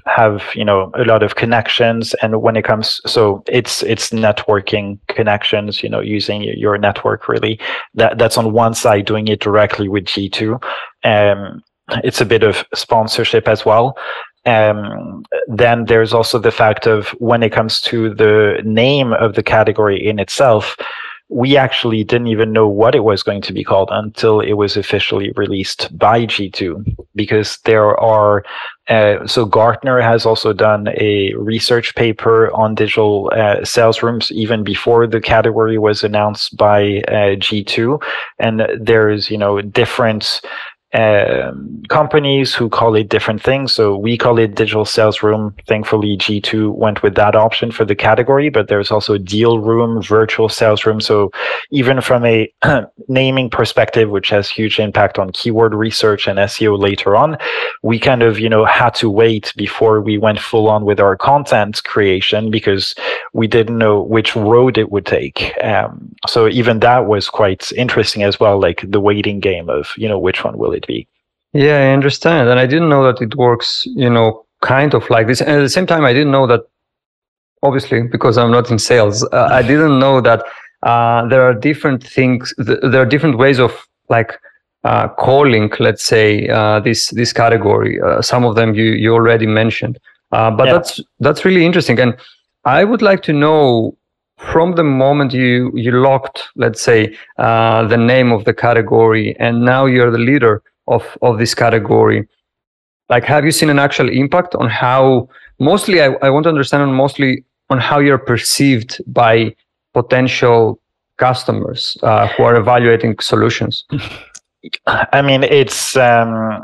have 0.06 0.44
you 0.56 0.64
know 0.64 0.92
a 0.96 1.04
lot 1.04 1.24
of 1.24 1.36
connections. 1.36 2.14
And 2.22 2.42
when 2.42 2.56
it 2.56 2.64
comes 2.64 3.02
so 3.06 3.44
it's 3.48 3.84
it's 3.84 4.12
networking 4.12 5.00
connections 5.08 5.84
you 5.84 5.90
know 5.90 6.00
using 6.00 6.44
your 6.44 6.78
network 6.78 7.28
really. 7.28 7.60
That 7.94 8.18
that's 8.18 8.38
on 8.38 8.54
one 8.54 8.74
side 8.74 9.06
doing 9.06 9.28
it 9.28 9.42
directly 9.42 9.90
with 9.90 10.06
g2 10.06 10.62
um 11.04 11.62
it's 12.04 12.22
a 12.22 12.26
bit 12.26 12.44
of 12.44 12.64
sponsorship 12.76 13.48
as 13.48 13.66
well. 13.66 13.98
Um, 14.46 15.24
then 15.48 15.86
there's 15.86 16.14
also 16.14 16.40
the 16.40 16.52
fact 16.52 16.88
of 16.88 17.10
when 17.20 17.44
it 17.44 17.52
comes 17.52 17.82
to 17.82 18.14
the 18.14 18.62
name 18.64 19.14
of 19.14 19.34
the 19.34 19.44
category 19.44 20.08
in 20.08 20.20
itself 20.20 20.78
we 21.30 21.56
actually 21.56 22.04
didn't 22.04 22.28
even 22.28 22.52
know 22.52 22.68
what 22.68 22.96
it 22.96 23.04
was 23.04 23.22
going 23.22 23.42
to 23.42 23.54
be 23.54 23.64
called 23.64 23.90
until 23.92 24.40
it 24.40 24.54
was 24.54 24.76
officially 24.76 25.32
released 25.36 25.96
by 25.98 26.26
G2 26.26 26.96
because 27.16 27.60
there 27.66 27.96
are 28.00 28.44
uh, 28.88 29.28
so 29.28 29.46
Gartner 29.46 30.02
has 30.02 30.26
also 30.26 30.52
done 30.52 30.88
a 30.98 31.32
research 31.36 31.94
paper 31.94 32.52
on 32.54 32.74
digital 32.74 33.32
uh, 33.36 33.64
sales 33.64 34.02
rooms 34.02 34.32
even 34.32 34.64
before 34.64 35.06
the 35.06 35.22
category 35.22 35.78
was 35.78 36.04
announced 36.04 36.58
by 36.58 37.04
uh, 37.08 37.38
G2 37.38 38.02
and 38.40 38.68
there's 38.82 39.30
you 39.30 39.38
know 39.38 39.62
different 39.62 40.42
um, 40.94 41.84
companies 41.90 42.56
who 42.56 42.68
call 42.68 42.96
it 42.96 43.10
different 43.10 43.44
things. 43.44 43.74
So 43.74 43.96
we 43.96 44.18
call 44.18 44.40
it 44.40 44.56
digital 44.56 44.86
sales 44.86 45.22
room. 45.22 45.56
Thankfully, 45.68 46.18
G2 46.18 46.74
went 46.74 47.04
with 47.04 47.14
that 47.16 47.36
option 47.36 47.72
for 47.72 47.86
the 47.86 47.96
category, 47.96 48.50
but 48.50 48.70
there's 48.70 48.90
also 48.90 49.18
deal 49.18 49.60
room, 49.60 50.02
virtual 50.02 50.50
sales 50.50 50.86
room. 50.86 51.00
So 51.00 51.32
even 51.70 52.02
from 52.02 52.26
a 52.26 52.52
naming 53.08 53.52
perspective, 53.52 54.10
which 54.10 54.30
has 54.30 54.50
huge 54.50 54.80
impact 54.80 55.20
on 55.20 55.32
keyword 55.32 55.76
research 55.76 56.28
and 56.28 56.40
SEO 56.40 56.80
later 56.80 57.16
on, 57.16 57.38
we 57.84 58.00
kind 58.00 58.24
of, 58.24 58.40
you 58.40 58.50
know, 58.50 58.66
had 58.66 58.96
to 58.96 59.10
wait 59.12 59.54
before 59.56 60.02
we 60.02 60.18
went 60.18 60.40
full 60.40 60.68
on 60.70 60.86
with 60.86 61.00
our 61.00 61.16
content 61.16 61.84
creation 61.84 62.50
because 62.50 62.96
we 63.34 63.46
didn't 63.46 63.78
know 63.78 64.02
which 64.02 64.36
road 64.36 64.78
it 64.78 64.92
would 64.92 65.06
take. 65.06 65.54
Um, 65.64 66.16
so 66.28 66.48
even 66.48 66.80
that 66.80 67.06
was 67.06 67.30
quite 67.30 67.72
interesting 67.74 68.24
as 68.24 68.40
well, 68.40 68.60
like 68.60 68.84
the 68.84 69.00
waiting 69.00 69.40
game 69.40 69.70
of, 69.70 69.94
you 69.96 70.08
know, 70.08 70.18
which 70.18 70.44
one 70.44 70.58
will 70.58 70.74
it 70.74 70.79
be. 70.88 71.08
Yeah, 71.54 71.78
I 71.78 71.94
understand. 71.94 72.50
And 72.50 72.60
I 72.60 72.66
didn't 72.66 72.90
know 72.90 73.04
that 73.12 73.22
it 73.22 73.36
works, 73.36 73.84
you 73.96 74.10
know, 74.10 74.46
kind 74.62 74.94
of 74.94 75.10
like 75.10 75.28
this. 75.28 75.42
And 75.42 75.52
at 75.52 75.62
the 75.62 75.70
same 75.70 75.88
time, 75.88 76.06
I 76.06 76.14
didn't 76.14 76.32
know 76.32 76.48
that, 76.48 76.62
obviously, 77.64 78.04
because 78.04 78.38
I'm 78.38 78.52
not 78.52 78.70
in 78.70 78.80
sales, 78.80 79.24
uh, 79.32 79.50
I 79.52 79.62
didn't 79.62 80.00
know 80.00 80.22
that 80.22 80.44
uh, 80.84 81.28
there 81.28 81.42
are 81.42 81.54
different 81.54 82.04
things, 82.04 82.54
th- 82.66 82.80
there 82.82 83.02
are 83.02 83.06
different 83.06 83.38
ways 83.38 83.60
of 83.60 83.88
like 84.10 84.40
uh, 84.84 85.08
calling, 85.10 85.72
let's 85.80 86.04
say, 86.04 86.48
uh, 86.48 86.80
this 86.80 87.10
this 87.10 87.34
category. 87.34 88.00
Uh, 88.02 88.22
some 88.22 88.46
of 88.46 88.56
them 88.56 88.74
you, 88.74 88.86
you 88.86 89.14
already 89.14 89.46
mentioned. 89.46 90.00
Uh, 90.32 90.52
but 90.52 90.68
yeah. 90.68 90.74
that's 90.74 91.02
that's 91.20 91.44
really 91.46 91.66
interesting. 91.66 92.00
And 92.00 92.16
I 92.66 92.84
would 92.84 93.02
like 93.02 93.24
to 93.24 93.34
know 93.34 93.98
from 94.40 94.76
the 94.76 94.84
moment 94.84 95.34
you 95.34 95.72
you 95.76 95.92
locked, 95.92 96.44
let's 96.56 96.82
say, 96.82 97.16
uh, 97.38 97.88
the 97.88 97.98
name 97.98 98.32
of 98.32 98.46
the 98.46 98.54
category, 98.54 99.36
and 99.40 99.66
now 99.66 99.86
you're 99.86 100.12
the 100.12 100.18
leader 100.18 100.64
of 100.88 101.18
of 101.22 101.38
this 101.38 101.54
category. 101.54 102.28
Like, 103.10 103.24
have 103.26 103.44
you 103.46 103.52
seen 103.52 103.70
an 103.70 103.80
actual 103.80 104.10
impact 104.10 104.56
on 104.56 104.70
how? 104.70 105.30
Mostly, 105.60 106.02
I, 106.02 106.14
I 106.22 106.30
want 106.30 106.44
to 106.46 106.50
understand 106.50 106.84
on 106.84 106.94
mostly 106.94 107.44
on 107.70 107.80
how 107.80 108.00
you're 108.00 108.18
perceived 108.18 109.02
by 109.08 109.54
potential 109.94 110.80
customers 111.18 111.98
uh, 112.02 112.28
who 112.28 112.44
are 112.44 112.56
evaluating 112.56 113.20
solutions. 113.20 113.84
I 114.88 115.22
mean, 115.22 115.44
it's 115.44 115.98
um, 115.98 116.64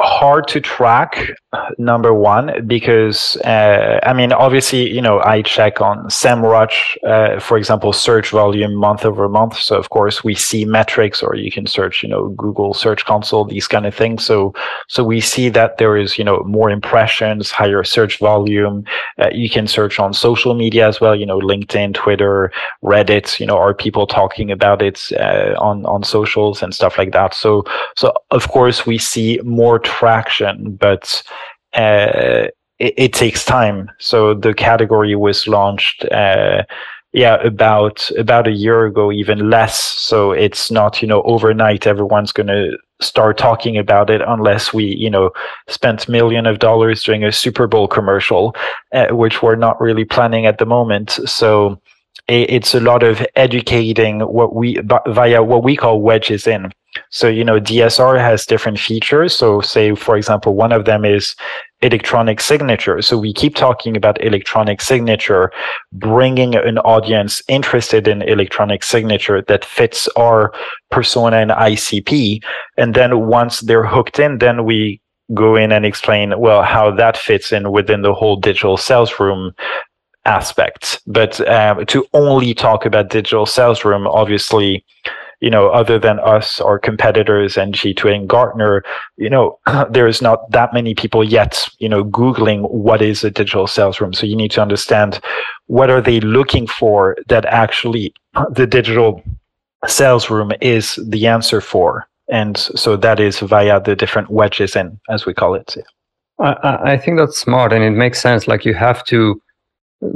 hard 0.00 0.48
to 0.48 0.60
track 0.60 1.30
number 1.78 2.14
one 2.14 2.66
because 2.66 3.36
uh, 3.44 3.98
i 4.04 4.12
mean 4.12 4.32
obviously 4.32 4.88
you 4.90 5.02
know 5.02 5.20
i 5.20 5.42
check 5.42 5.80
on 5.80 6.04
semrush 6.06 6.96
uh, 7.06 7.38
for 7.40 7.58
example 7.58 7.92
search 7.92 8.30
volume 8.30 8.74
month 8.74 9.04
over 9.04 9.28
month. 9.28 9.56
So 9.58 9.76
of 9.76 9.90
course 9.90 10.24
we 10.24 10.34
see 10.34 10.64
metrics 10.64 11.22
or 11.22 11.34
you 11.34 11.50
can 11.50 11.66
search 11.66 12.02
you 12.02 12.08
know 12.08 12.28
google 12.30 12.74
search 12.74 13.04
console 13.04 13.44
these 13.44 13.68
kind 13.68 13.86
of 13.86 13.94
things. 13.94 14.24
So 14.24 14.54
so 14.88 15.04
we 15.04 15.20
see 15.20 15.48
that 15.50 15.78
there 15.78 15.96
is 15.96 16.18
you 16.18 16.24
know 16.24 16.42
more 16.44 16.70
impressions 16.70 17.50
higher 17.50 17.84
search 17.84 18.18
volume. 18.18 18.84
Uh, 19.18 19.30
you 19.32 19.48
can 19.50 19.66
search 19.66 19.98
on 19.98 20.12
social 20.14 20.54
media 20.54 20.88
as 20.88 21.00
well 21.00 21.14
you 21.14 21.26
know 21.26 21.38
linkedin 21.38 21.94
twitter 21.94 22.52
reddit 22.82 23.38
you 23.40 23.46
know 23.46 23.56
are 23.56 23.74
people 23.74 24.06
talking 24.06 24.50
about 24.50 24.82
it 24.82 25.10
uh, 25.18 25.54
on 25.58 25.84
on 25.86 26.02
socials 26.02 26.62
and 26.62 26.74
stuff 26.74 26.98
like 26.98 27.12
that. 27.12 27.34
So 27.34 27.64
so 27.96 28.12
of 28.30 28.48
course 28.48 28.86
we 28.86 28.98
see 28.98 29.38
more 29.44 29.78
traction, 29.90 30.76
but 30.76 31.22
uh, 31.74 32.48
it, 32.78 32.94
it, 32.96 33.12
takes 33.12 33.44
time. 33.44 33.90
So 33.98 34.34
the 34.34 34.54
category 34.54 35.14
was 35.14 35.46
launched, 35.46 36.04
uh, 36.06 36.62
yeah, 37.12 37.36
about 37.42 38.10
about 38.18 38.46
a 38.46 38.52
year 38.52 38.86
ago, 38.86 39.12
even 39.12 39.50
less. 39.50 39.78
So 39.80 40.32
it's 40.32 40.70
not 40.70 41.02
you 41.02 41.08
know 41.08 41.22
overnight. 41.22 41.86
Everyone's 41.86 42.32
going 42.32 42.46
to 42.46 42.78
start 43.00 43.38
talking 43.38 43.78
about 43.78 44.10
it 44.10 44.20
unless 44.26 44.72
we 44.72 44.84
you 44.84 45.10
know 45.10 45.30
spent 45.68 46.08
million 46.08 46.46
of 46.46 46.58
dollars 46.58 47.02
doing 47.02 47.24
a 47.24 47.32
Super 47.32 47.66
Bowl 47.66 47.88
commercial, 47.88 48.54
uh, 48.92 49.08
which 49.08 49.42
we're 49.42 49.56
not 49.56 49.80
really 49.80 50.04
planning 50.04 50.46
at 50.46 50.58
the 50.58 50.66
moment. 50.66 51.18
So 51.26 51.80
it's 52.28 52.74
a 52.74 52.80
lot 52.80 53.02
of 53.02 53.26
educating 53.34 54.20
what 54.20 54.54
we 54.54 54.78
via 55.08 55.42
what 55.42 55.64
we 55.64 55.76
call 55.76 56.00
wedges 56.00 56.46
in 56.46 56.72
so, 57.10 57.28
you 57.28 57.44
know, 57.44 57.60
DSR 57.60 58.18
has 58.18 58.46
different 58.46 58.78
features. 58.78 59.36
So, 59.36 59.60
say, 59.60 59.94
for 59.94 60.16
example, 60.16 60.54
one 60.54 60.72
of 60.72 60.84
them 60.84 61.04
is 61.04 61.36
electronic 61.82 62.40
signature. 62.40 63.00
So, 63.00 63.16
we 63.16 63.32
keep 63.32 63.54
talking 63.54 63.96
about 63.96 64.22
electronic 64.24 64.80
signature, 64.80 65.52
bringing 65.92 66.56
an 66.56 66.78
audience 66.78 67.42
interested 67.48 68.08
in 68.08 68.22
electronic 68.22 68.82
signature 68.82 69.42
that 69.42 69.64
fits 69.64 70.08
our 70.16 70.52
persona 70.90 71.36
and 71.36 71.50
ICP. 71.52 72.42
And 72.76 72.94
then 72.94 73.26
once 73.26 73.60
they're 73.60 73.86
hooked 73.86 74.18
in, 74.18 74.38
then 74.38 74.64
we 74.64 75.00
go 75.32 75.54
in 75.54 75.70
and 75.70 75.86
explain, 75.86 76.38
well, 76.38 76.62
how 76.62 76.90
that 76.90 77.16
fits 77.16 77.52
in 77.52 77.70
within 77.70 78.02
the 78.02 78.14
whole 78.14 78.36
digital 78.36 78.76
sales 78.76 79.20
room 79.20 79.52
aspect. 80.24 81.00
But 81.06 81.40
um, 81.48 81.86
to 81.86 82.04
only 82.12 82.52
talk 82.52 82.84
about 82.84 83.10
digital 83.10 83.46
sales 83.46 83.84
room, 83.84 84.06
obviously, 84.06 84.84
you 85.40 85.50
know, 85.50 85.68
other 85.68 85.98
than 85.98 86.18
us, 86.20 86.60
our 86.60 86.78
competitors 86.78 87.56
and 87.56 87.74
G2 87.74 88.14
and 88.14 88.28
Gartner, 88.28 88.82
you 89.16 89.30
know, 89.30 89.58
there 89.90 90.06
is 90.06 90.20
not 90.20 90.50
that 90.50 90.72
many 90.74 90.94
people 90.94 91.24
yet, 91.24 91.66
you 91.78 91.88
know, 91.88 92.04
Googling 92.04 92.70
what 92.70 93.02
is 93.02 93.24
a 93.24 93.30
digital 93.30 93.66
sales 93.66 94.00
room. 94.00 94.12
So 94.12 94.26
you 94.26 94.36
need 94.36 94.50
to 94.52 94.62
understand 94.62 95.20
what 95.66 95.90
are 95.90 96.00
they 96.00 96.20
looking 96.20 96.66
for 96.66 97.16
that 97.28 97.46
actually 97.46 98.12
the 98.50 98.66
digital 98.66 99.22
sales 99.86 100.28
room 100.28 100.52
is 100.60 100.98
the 101.08 101.26
answer 101.26 101.60
for. 101.60 102.06
And 102.30 102.56
so 102.56 102.96
that 102.96 103.18
is 103.18 103.40
via 103.40 103.80
the 103.80 103.96
different 103.96 104.30
wedges 104.30 104.76
in, 104.76 105.00
as 105.08 105.26
we 105.26 105.34
call 105.34 105.54
it. 105.54 105.74
I, 106.38 106.92
I 106.92 106.96
think 106.96 107.18
that's 107.18 107.36
smart 107.36 107.72
and 107.72 107.82
it 107.82 107.90
makes 107.90 108.20
sense. 108.20 108.46
Like 108.46 108.64
you 108.64 108.74
have 108.74 109.04
to 109.06 109.40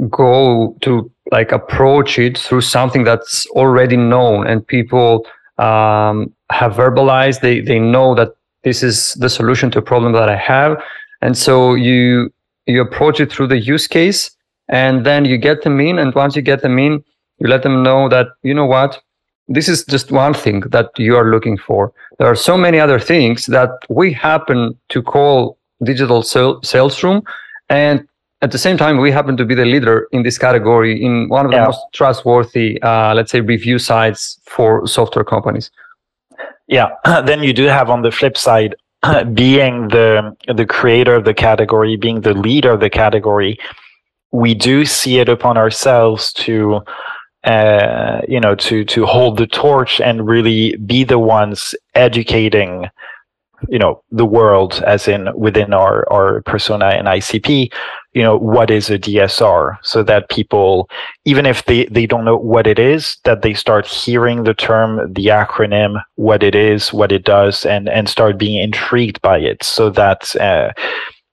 go 0.09 0.75
to 0.81 1.11
like 1.31 1.51
approach 1.51 2.17
it 2.19 2.37
through 2.37 2.61
something 2.61 3.03
that's 3.03 3.45
already 3.47 3.97
known 3.97 4.47
and 4.47 4.65
people 4.65 5.25
um, 5.57 6.33
have 6.51 6.73
verbalized. 6.73 7.41
They 7.41 7.61
they 7.61 7.79
know 7.79 8.15
that 8.15 8.35
this 8.63 8.83
is 8.83 9.13
the 9.15 9.29
solution 9.29 9.69
to 9.71 9.79
a 9.79 9.81
problem 9.81 10.13
that 10.13 10.29
i 10.29 10.35
have. 10.35 10.81
And 11.21 11.37
so 11.37 11.75
you 11.75 12.31
you 12.65 12.81
approach 12.81 13.19
it 13.19 13.31
through 13.31 13.47
the 13.47 13.59
use 13.59 13.87
case 13.87 14.31
and 14.69 15.05
then 15.05 15.25
you 15.25 15.37
get 15.37 15.61
them 15.63 15.79
in. 15.79 15.99
And 15.99 16.13
once 16.15 16.35
you 16.35 16.41
get 16.41 16.61
them 16.61 16.79
in 16.79 17.03
you 17.39 17.47
let 17.47 17.63
them 17.63 17.83
know 17.83 18.09
that 18.09 18.27
you 18.43 18.53
know 18.53 18.65
what? 18.65 19.01
This 19.47 19.69
is 19.69 19.85
just 19.85 20.11
one 20.11 20.33
thing 20.33 20.61
that 20.71 20.89
you 20.97 21.15
are 21.15 21.29
looking 21.29 21.57
for. 21.57 21.93
There 22.17 22.27
are 22.27 22.35
so 22.35 22.57
many 22.57 22.79
other 22.79 22.99
things 22.99 23.45
that 23.47 23.69
we 23.89 24.11
happen 24.11 24.77
to 24.89 25.03
call 25.03 25.57
digital 25.83 26.23
sales 26.23 27.03
room 27.03 27.21
and 27.69 28.07
at 28.45 28.51
the 28.51 28.59
same 28.59 28.77
time, 28.77 28.99
we 28.99 29.11
happen 29.11 29.35
to 29.37 29.45
be 29.45 29.55
the 29.55 29.65
leader 29.65 30.07
in 30.11 30.21
this 30.21 30.37
category 30.37 31.03
in 31.03 31.27
one 31.29 31.45
of 31.45 31.51
the 31.51 31.57
yeah. 31.57 31.65
most 31.65 31.81
trustworthy, 31.93 32.79
uh, 32.83 33.11
let's 33.15 33.31
say, 33.31 33.41
review 33.41 33.79
sites 33.79 34.39
for 34.45 34.85
software 34.85 35.25
companies. 35.25 35.71
Yeah. 36.67 36.89
then 37.25 37.41
you 37.41 37.53
do 37.53 37.63
have 37.63 37.89
on 37.89 38.03
the 38.03 38.11
flip 38.11 38.37
side, 38.37 38.75
being 39.33 39.87
the 39.87 40.35
the 40.53 40.67
creator 40.67 41.15
of 41.15 41.25
the 41.25 41.33
category, 41.33 41.97
being 41.97 42.21
the 42.21 42.35
leader 42.35 42.71
of 42.71 42.81
the 42.81 42.89
category, 42.89 43.57
we 44.31 44.53
do 44.53 44.85
see 44.85 45.17
it 45.17 45.29
upon 45.29 45.57
ourselves 45.57 46.31
to. 46.33 46.81
Uh, 47.43 48.21
you 48.27 48.39
know, 48.39 48.55
to 48.55 48.83
to 48.83 49.05
hold 49.05 49.37
the 49.37 49.45
torch 49.45 50.01
and 50.01 50.27
really 50.27 50.75
be 50.77 51.03
the 51.03 51.19
ones 51.19 51.75
educating 51.93 52.89
you 53.69 53.79
know 53.79 54.01
the 54.11 54.25
world 54.25 54.83
as 54.85 55.07
in 55.07 55.29
within 55.35 55.73
our 55.73 56.11
our 56.11 56.41
persona 56.43 56.87
and 56.87 57.07
icp 57.07 57.71
you 58.13 58.21
know 58.21 58.37
what 58.37 58.69
is 58.71 58.89
a 58.89 58.97
dsr 58.97 59.77
so 59.83 60.03
that 60.03 60.29
people 60.29 60.89
even 61.25 61.45
if 61.45 61.65
they 61.65 61.85
they 61.85 62.05
don't 62.05 62.25
know 62.25 62.37
what 62.37 62.67
it 62.67 62.79
is 62.79 63.17
that 63.23 63.41
they 63.41 63.53
start 63.53 63.85
hearing 63.85 64.43
the 64.43 64.53
term 64.53 65.13
the 65.13 65.27
acronym 65.27 66.01
what 66.15 66.43
it 66.43 66.55
is 66.55 66.93
what 66.93 67.11
it 67.11 67.23
does 67.23 67.65
and 67.65 67.89
and 67.89 68.09
start 68.09 68.37
being 68.37 68.61
intrigued 68.61 69.21
by 69.21 69.37
it. 69.37 69.63
So 69.63 69.89
that 69.91 70.35
uh, 70.37 70.71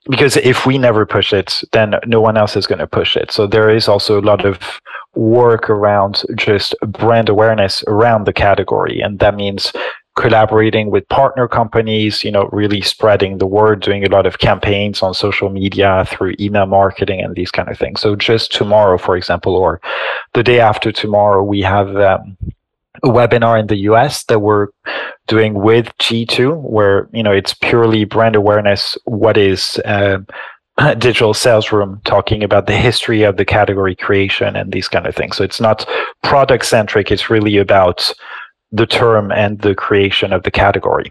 because 0.09 0.37
if 0.39 0.67
we 0.67 0.79
never 0.79 1.07
push 1.07 1.33
it 1.33 1.63
then 1.73 1.95
no 2.07 2.21
one 2.21 2.37
else 2.37 2.57
is 2.57 2.67
going 2.67 2.81
to 2.81 2.87
push 2.87 3.17
it. 3.17 3.31
So 3.31 3.47
there 3.47 3.71
is 3.71 3.89
also 3.89 4.21
a 4.21 4.29
lot 4.31 4.45
of 4.45 4.81
work 5.15 5.69
around 5.71 6.23
just 6.37 6.75
brand 6.87 7.29
awareness 7.29 7.85
around 7.87 8.25
the 8.25 8.33
category 8.33 9.01
and 9.01 9.19
that 9.19 9.35
means 9.35 9.73
collaborating 10.17 10.91
with 10.91 11.09
partner 11.09 11.49
companies, 11.49 12.23
you 12.23 12.31
know, 12.31 12.49
really 12.53 12.83
spreading 12.83 13.39
the 13.39 13.47
word, 13.47 13.81
doing 13.81 14.05
a 14.05 14.11
lot 14.11 14.27
of 14.27 14.39
campaigns 14.39 15.03
on 15.03 15.15
social 15.15 15.49
media 15.49 16.05
through 16.09 16.35
email 16.39 16.67
marketing 16.67 17.21
and 17.21 17.35
these 17.35 17.51
kind 17.51 17.69
of 17.69 17.79
things. 17.79 18.01
So 18.01 18.15
just 18.15 18.53
tomorrow, 18.53 18.99
for 18.99 19.17
example, 19.17 19.57
or 19.57 19.81
the 20.35 20.43
day 20.43 20.61
after 20.61 20.93
tomorrow, 20.93 21.43
we 21.43 21.63
have 21.63 21.97
um, 21.97 22.37
a 23.03 23.09
webinar 23.09 23.59
in 23.59 23.69
the 23.69 23.79
US 23.91 24.25
that 24.25 24.41
we're 24.41 24.69
doing 25.29 25.55
with 25.55 25.87
G2, 25.99 26.61
where, 26.61 27.09
you 27.13 27.23
know, 27.23 27.33
it's 27.33 27.55
purely 27.55 28.05
brand 28.05 28.37
awareness. 28.37 28.99
What 29.05 29.39
is, 29.39 29.79
uh, 29.87 30.19
digital 30.99 31.35
sales 31.35 31.71
room 31.71 32.01
talking 32.05 32.43
about 32.43 32.67
the 32.67 32.77
history 32.77 33.23
of 33.23 33.37
the 33.37 33.45
category 33.45 33.95
creation 33.95 34.57
and 34.57 34.73
these 34.73 34.89
kind 34.89 35.07
of 35.07 35.15
things. 35.15 35.37
So 35.37 35.45
it's 35.45 35.61
not 35.61 35.87
product 36.23 36.65
centric. 36.67 37.11
It's 37.11 37.31
really 37.31 37.57
about 37.59 38.13
the 38.73 38.87
term 38.87 39.31
and 39.31 39.61
the 39.61 39.75
creation 39.75 40.33
of 40.33 40.43
the 40.43 40.51
category. 40.51 41.11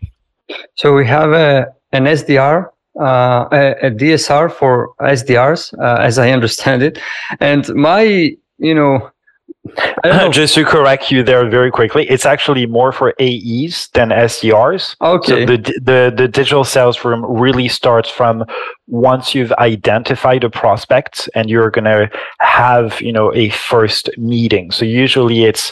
So 0.75 0.93
we 0.93 1.05
have 1.07 1.31
a, 1.31 1.67
an 1.91 2.05
SDR, 2.05 2.69
uh, 2.99 3.47
a, 3.51 3.87
a, 3.87 3.91
DSR 3.91 4.51
for 4.51 4.93
SDRs, 4.99 5.77
uh, 5.79 6.01
as 6.01 6.17
I 6.17 6.31
understand 6.31 6.83
it. 6.83 6.99
And 7.39 7.73
my, 7.75 8.35
you 8.57 8.75
know, 8.75 9.11
just 10.31 10.55
to 10.55 10.65
correct 10.65 11.11
you 11.11 11.23
there 11.23 11.47
very 11.49 11.71
quickly, 11.71 12.09
it's 12.09 12.25
actually 12.25 12.65
more 12.65 12.91
for 12.91 13.13
AEs 13.19 13.89
than 13.93 14.09
SDRs. 14.09 14.95
Okay. 15.01 15.45
So 15.45 15.45
the, 15.45 15.57
the 15.57 16.13
the 16.15 16.27
digital 16.27 16.63
sales 16.63 17.05
room 17.05 17.23
really 17.25 17.67
starts 17.67 18.09
from 18.09 18.43
once 18.87 19.35
you've 19.35 19.51
identified 19.53 20.43
a 20.43 20.49
prospect 20.49 21.29
and 21.35 21.49
you're 21.49 21.69
gonna 21.69 22.09
have 22.39 22.99
you 23.01 23.11
know 23.11 23.33
a 23.35 23.49
first 23.49 24.09
meeting. 24.17 24.71
So 24.71 24.83
usually 24.83 25.43
it's 25.43 25.71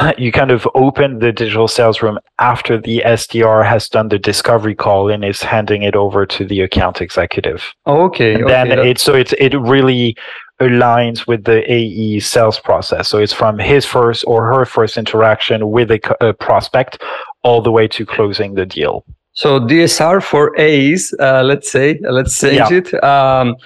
you 0.18 0.32
kind 0.32 0.50
of 0.50 0.66
open 0.74 1.18
the 1.18 1.32
digital 1.32 1.68
sales 1.68 2.02
room 2.02 2.18
after 2.38 2.78
the 2.78 3.02
SDR 3.04 3.66
has 3.66 3.88
done 3.88 4.08
the 4.08 4.18
discovery 4.18 4.74
call 4.74 5.10
and 5.10 5.24
is 5.24 5.42
handing 5.42 5.82
it 5.82 5.96
over 5.96 6.26
to 6.26 6.44
the 6.44 6.60
account 6.60 7.00
executive. 7.00 7.72
Okay. 7.86 8.34
And 8.34 8.44
okay, 8.44 8.52
then 8.52 8.78
it's 8.78 9.02
so 9.02 9.14
it's 9.14 9.32
it 9.34 9.54
really 9.54 10.16
aligns 10.60 11.26
with 11.26 11.44
the 11.44 11.70
AE 11.72 12.20
sales 12.20 12.60
process. 12.60 13.08
So 13.08 13.18
it's 13.18 13.32
from 13.32 13.58
his 13.58 13.86
first 13.86 14.24
or 14.26 14.46
her 14.46 14.64
first 14.66 14.98
interaction 14.98 15.70
with 15.70 15.90
a, 15.90 16.00
a 16.20 16.34
prospect 16.34 17.02
all 17.42 17.62
the 17.62 17.70
way 17.70 17.88
to 17.88 18.04
closing 18.04 18.54
the 18.54 18.66
deal. 18.66 19.04
So 19.32 19.58
DSR 19.58 20.22
for 20.22 20.54
AEs, 20.60 21.14
uh, 21.18 21.42
let's 21.44 21.70
say, 21.70 21.98
let's 22.02 22.38
change 22.38 22.70
yeah. 22.70 22.72
it. 22.72 23.04
Um, 23.04 23.56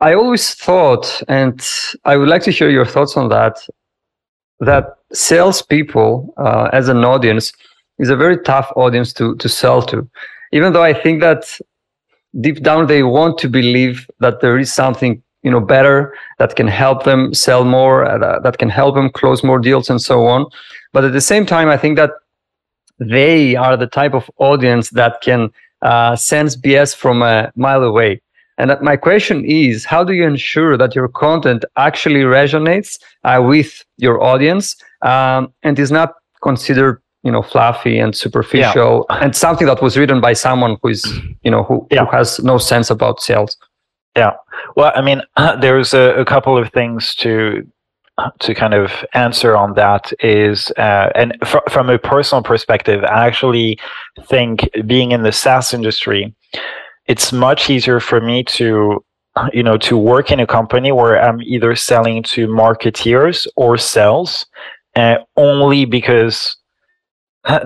I 0.00 0.14
always 0.14 0.54
thought, 0.54 1.22
and 1.28 1.66
I 2.04 2.16
would 2.16 2.28
like 2.28 2.42
to 2.42 2.50
hear 2.50 2.68
your 2.68 2.84
thoughts 2.84 3.16
on 3.16 3.28
that, 3.30 3.56
that 4.60 4.96
salespeople 5.12 6.34
uh, 6.36 6.68
as 6.72 6.88
an 6.88 7.04
audience 7.04 7.52
is 7.98 8.10
a 8.10 8.16
very 8.16 8.38
tough 8.38 8.70
audience 8.76 9.12
to 9.14 9.36
to 9.36 9.48
sell 9.48 9.82
to. 9.82 10.08
Even 10.52 10.72
though 10.72 10.82
I 10.82 10.94
think 10.94 11.20
that 11.20 11.58
deep 12.40 12.62
down 12.62 12.86
they 12.86 13.02
want 13.02 13.38
to 13.38 13.48
believe 13.48 14.08
that 14.20 14.40
there 14.40 14.58
is 14.58 14.72
something 14.72 15.22
you 15.42 15.50
know 15.50 15.60
better 15.60 16.14
that 16.38 16.56
can 16.56 16.68
help 16.68 17.04
them 17.04 17.34
sell 17.34 17.64
more, 17.64 18.04
uh, 18.04 18.40
that 18.40 18.58
can 18.58 18.70
help 18.70 18.94
them 18.94 19.10
close 19.10 19.44
more 19.44 19.58
deals 19.58 19.90
and 19.90 20.00
so 20.00 20.26
on. 20.26 20.46
But 20.92 21.04
at 21.04 21.12
the 21.12 21.20
same 21.20 21.46
time, 21.46 21.68
I 21.68 21.76
think 21.76 21.96
that 21.96 22.12
they 22.98 23.56
are 23.56 23.76
the 23.76 23.86
type 23.86 24.14
of 24.14 24.30
audience 24.38 24.90
that 24.90 25.20
can 25.20 25.50
uh, 25.82 26.16
sends 26.16 26.56
BS 26.56 26.96
from 26.96 27.22
a 27.22 27.52
mile 27.56 27.82
away. 27.82 28.20
And 28.56 28.70
that 28.70 28.82
my 28.82 28.96
question 28.96 29.44
is, 29.44 29.84
how 29.84 30.04
do 30.04 30.12
you 30.12 30.24
ensure 30.24 30.76
that 30.76 30.94
your 30.94 31.08
content 31.08 31.64
actually 31.76 32.20
resonates 32.20 32.98
uh, 33.24 33.42
with 33.44 33.83
your 33.96 34.22
audience 34.22 34.76
um, 35.02 35.52
and 35.62 35.78
is 35.78 35.90
not 35.90 36.14
considered, 36.42 37.02
you 37.22 37.32
know, 37.32 37.42
fluffy 37.42 37.98
and 37.98 38.16
superficial 38.16 39.06
yeah. 39.08 39.18
and 39.20 39.34
something 39.34 39.66
that 39.66 39.82
was 39.82 39.96
written 39.96 40.20
by 40.20 40.32
someone 40.32 40.76
who 40.82 40.88
is, 40.88 41.04
you 41.42 41.50
know, 41.50 41.62
who, 41.64 41.86
yeah. 41.90 42.04
who 42.04 42.10
has 42.16 42.38
no 42.40 42.58
sense 42.58 42.90
about 42.90 43.20
sales? 43.20 43.56
Yeah. 44.16 44.32
Well, 44.76 44.92
I 44.94 45.02
mean, 45.02 45.22
there's 45.60 45.94
a, 45.94 46.14
a 46.14 46.24
couple 46.24 46.56
of 46.56 46.70
things 46.72 47.14
to 47.16 47.66
to 48.40 48.54
kind 48.54 48.74
of 48.74 49.04
answer 49.14 49.56
on 49.56 49.74
that 49.74 50.12
is, 50.20 50.70
uh, 50.76 51.10
and 51.16 51.36
fr- 51.44 51.58
from 51.68 51.90
a 51.90 51.98
personal 51.98 52.44
perspective, 52.44 53.02
I 53.02 53.26
actually 53.26 53.78
think 54.26 54.68
being 54.86 55.10
in 55.10 55.24
the 55.24 55.32
SaaS 55.32 55.74
industry, 55.74 56.32
it's 57.06 57.32
much 57.32 57.68
easier 57.68 57.98
for 57.98 58.20
me 58.20 58.44
to 58.44 59.04
you 59.52 59.62
know 59.62 59.76
to 59.76 59.96
work 59.96 60.30
in 60.30 60.40
a 60.40 60.46
company 60.46 60.92
where 60.92 61.20
i'm 61.22 61.40
either 61.42 61.74
selling 61.74 62.22
to 62.22 62.46
marketeers 62.46 63.46
or 63.56 63.76
sales 63.76 64.46
uh, 64.96 65.16
only 65.36 65.84
because 65.84 66.56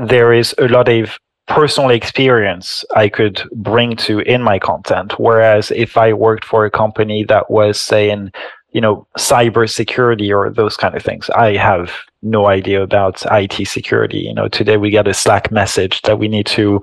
there 0.01 0.33
is 0.33 0.55
a 0.59 0.69
lot 0.69 0.89
of 0.89 1.19
personal 1.47 1.91
experience 1.91 2.85
i 2.97 3.09
could 3.09 3.43
bring 3.53 3.97
to 3.97 4.21
in 4.21 4.43
my 4.43 4.59
content. 4.59 5.19
Whereas 5.19 5.71
if 5.71 5.97
i 5.97 6.13
worked 6.13 6.45
for 6.45 6.65
a 6.65 6.71
company 6.71 7.25
that 7.25 7.51
was 7.51 7.81
say 7.81 8.11
in 8.11 8.31
you 8.73 8.81
know 8.81 9.07
cyber 9.19 9.69
security 9.69 10.33
or 10.33 10.51
those 10.51 10.77
kind 10.77 10.95
of 10.95 11.03
things 11.03 11.31
i 11.31 11.57
have 11.57 11.91
no 12.23 12.49
idea 12.49 12.83
about 12.83 13.23
it 13.31 13.67
security. 13.67 14.19
You 14.19 14.35
know 14.35 14.49
today 14.49 14.77
we 14.77 14.91
get 14.91 15.09
a 15.09 15.15
slack 15.15 15.51
message 15.51 16.03
that 16.03 16.19
we 16.19 16.29
need 16.29 16.47
to 16.47 16.81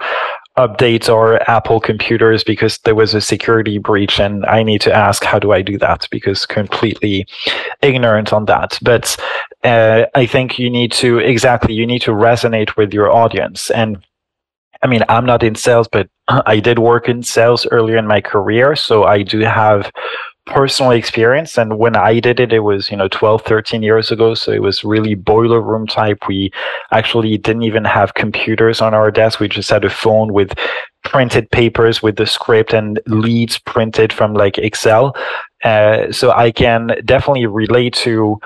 update 0.57 1.09
our 1.09 1.41
Apple 1.49 1.79
computers 1.79 2.43
because 2.43 2.77
there 2.79 2.95
was 2.95 3.13
a 3.13 3.21
security 3.21 3.77
breach 3.77 4.19
and 4.19 4.45
I 4.45 4.63
need 4.63 4.81
to 4.81 4.93
ask 4.93 5.23
how 5.23 5.37
do 5.37 5.51
I 5.51 5.61
do 5.61 5.77
that 5.79 6.07
because 6.11 6.45
completely 6.45 7.27
ignorant 7.81 8.31
on 8.31 8.45
that. 8.45 8.79
But 8.81 9.17
uh, 9.63 10.05
I 10.15 10.25
think 10.25 10.57
you 10.57 10.69
need 10.69 10.91
to 10.93 11.19
exactly 11.19 11.73
you 11.73 11.85
need 11.85 12.01
to 12.03 12.11
resonate 12.11 12.77
with 12.77 12.93
your 12.93 13.11
audience 13.11 13.69
and 13.69 14.03
I 14.81 14.87
mean, 14.87 15.01
I'm 15.09 15.25
not 15.25 15.41
in 15.41 15.55
sales, 15.55 15.87
but 15.87 16.09
I 16.27 16.59
did 16.59 16.79
work 16.79 17.09
in 17.09 17.23
sales 17.23 17.65
earlier 17.71 17.97
in 17.97 18.07
my 18.07 18.21
career. 18.21 18.75
So 18.75 19.03
I 19.03 19.23
do 19.23 19.39
have 19.39 19.91
personal 20.45 20.91
experience. 20.91 21.57
And 21.57 21.77
when 21.79 21.95
i 21.95 22.19
did 22.19 22.39
it 22.39 22.53
it 22.53 22.59
was 22.59 22.89
you 22.91 22.97
know 22.97 23.07
12 23.07 23.41
13 23.43 23.83
years 23.83 24.11
ago. 24.11 24.33
So 24.33 24.51
it 24.51 24.61
was 24.61 24.83
really 24.83 25.15
boiler 25.15 25.61
room 25.61 25.87
type. 25.87 26.27
We 26.27 26.51
actually 26.91 27.37
didn't 27.37 27.63
even 27.63 27.85
have 27.85 28.13
computers 28.13 28.81
on 28.81 28.93
our 28.93 29.11
desk. 29.11 29.39
We 29.39 29.47
just 29.47 29.69
had 29.69 29.85
a 29.85 29.89
phone 29.89 30.33
with 30.33 30.53
printed 31.03 31.49
papers 31.51 32.01
with 32.01 32.15
the 32.17 32.25
script 32.25 32.73
and 32.73 32.99
leads 33.07 33.59
printed 33.59 34.11
from 34.11 34.33
like 34.33 34.57
excel. 34.57 35.15
Uh, 35.63 36.11
so 36.11 36.31
i 36.31 36.51
can 36.51 36.95
definitely 37.05 37.47
relate 37.47 37.93
to 37.93 38.39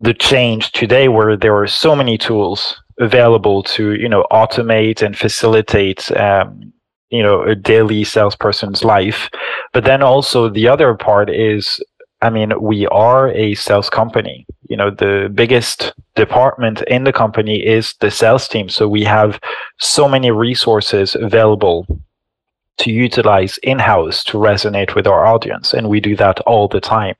the 0.00 0.14
change 0.14 0.72
today 0.72 1.08
where 1.08 1.36
there 1.36 1.56
are 1.56 1.66
so 1.66 1.96
many 1.96 2.18
tools 2.18 2.80
available 3.00 3.62
to 3.62 3.94
you 3.94 4.08
know 4.08 4.24
automate 4.30 5.02
and 5.02 5.16
facilitate 5.16 6.10
um, 6.12 6.72
you 7.10 7.22
know 7.22 7.42
a 7.42 7.54
daily 7.54 8.04
salesperson's 8.04 8.84
life. 8.84 9.28
But 9.72 9.84
then 9.84 10.02
also 10.02 10.48
the 10.48 10.68
other 10.68 10.94
part 10.94 11.30
is 11.30 11.82
i 12.20 12.30
mean 12.30 12.60
we 12.60 12.86
are 12.88 13.30
a 13.30 13.54
sales 13.54 13.90
company. 13.90 14.46
You 14.68 14.76
know 14.76 14.90
the 14.90 15.30
biggest 15.34 15.92
department 16.14 16.82
in 16.82 17.04
the 17.04 17.12
company 17.12 17.64
is 17.64 17.94
the 18.00 18.10
sales 18.10 18.48
team. 18.48 18.68
So 18.68 18.88
we 18.88 19.04
have 19.04 19.40
so 19.78 20.08
many 20.08 20.30
resources 20.30 21.14
available 21.14 21.86
to 22.78 22.92
utilize 22.92 23.58
in-house 23.58 24.22
to 24.22 24.38
resonate 24.38 24.94
with 24.94 25.06
our 25.06 25.26
audience. 25.26 25.74
And 25.74 25.88
we 25.88 25.98
do 25.98 26.14
that 26.16 26.38
all 26.40 26.68
the 26.68 26.80
time. 26.80 27.16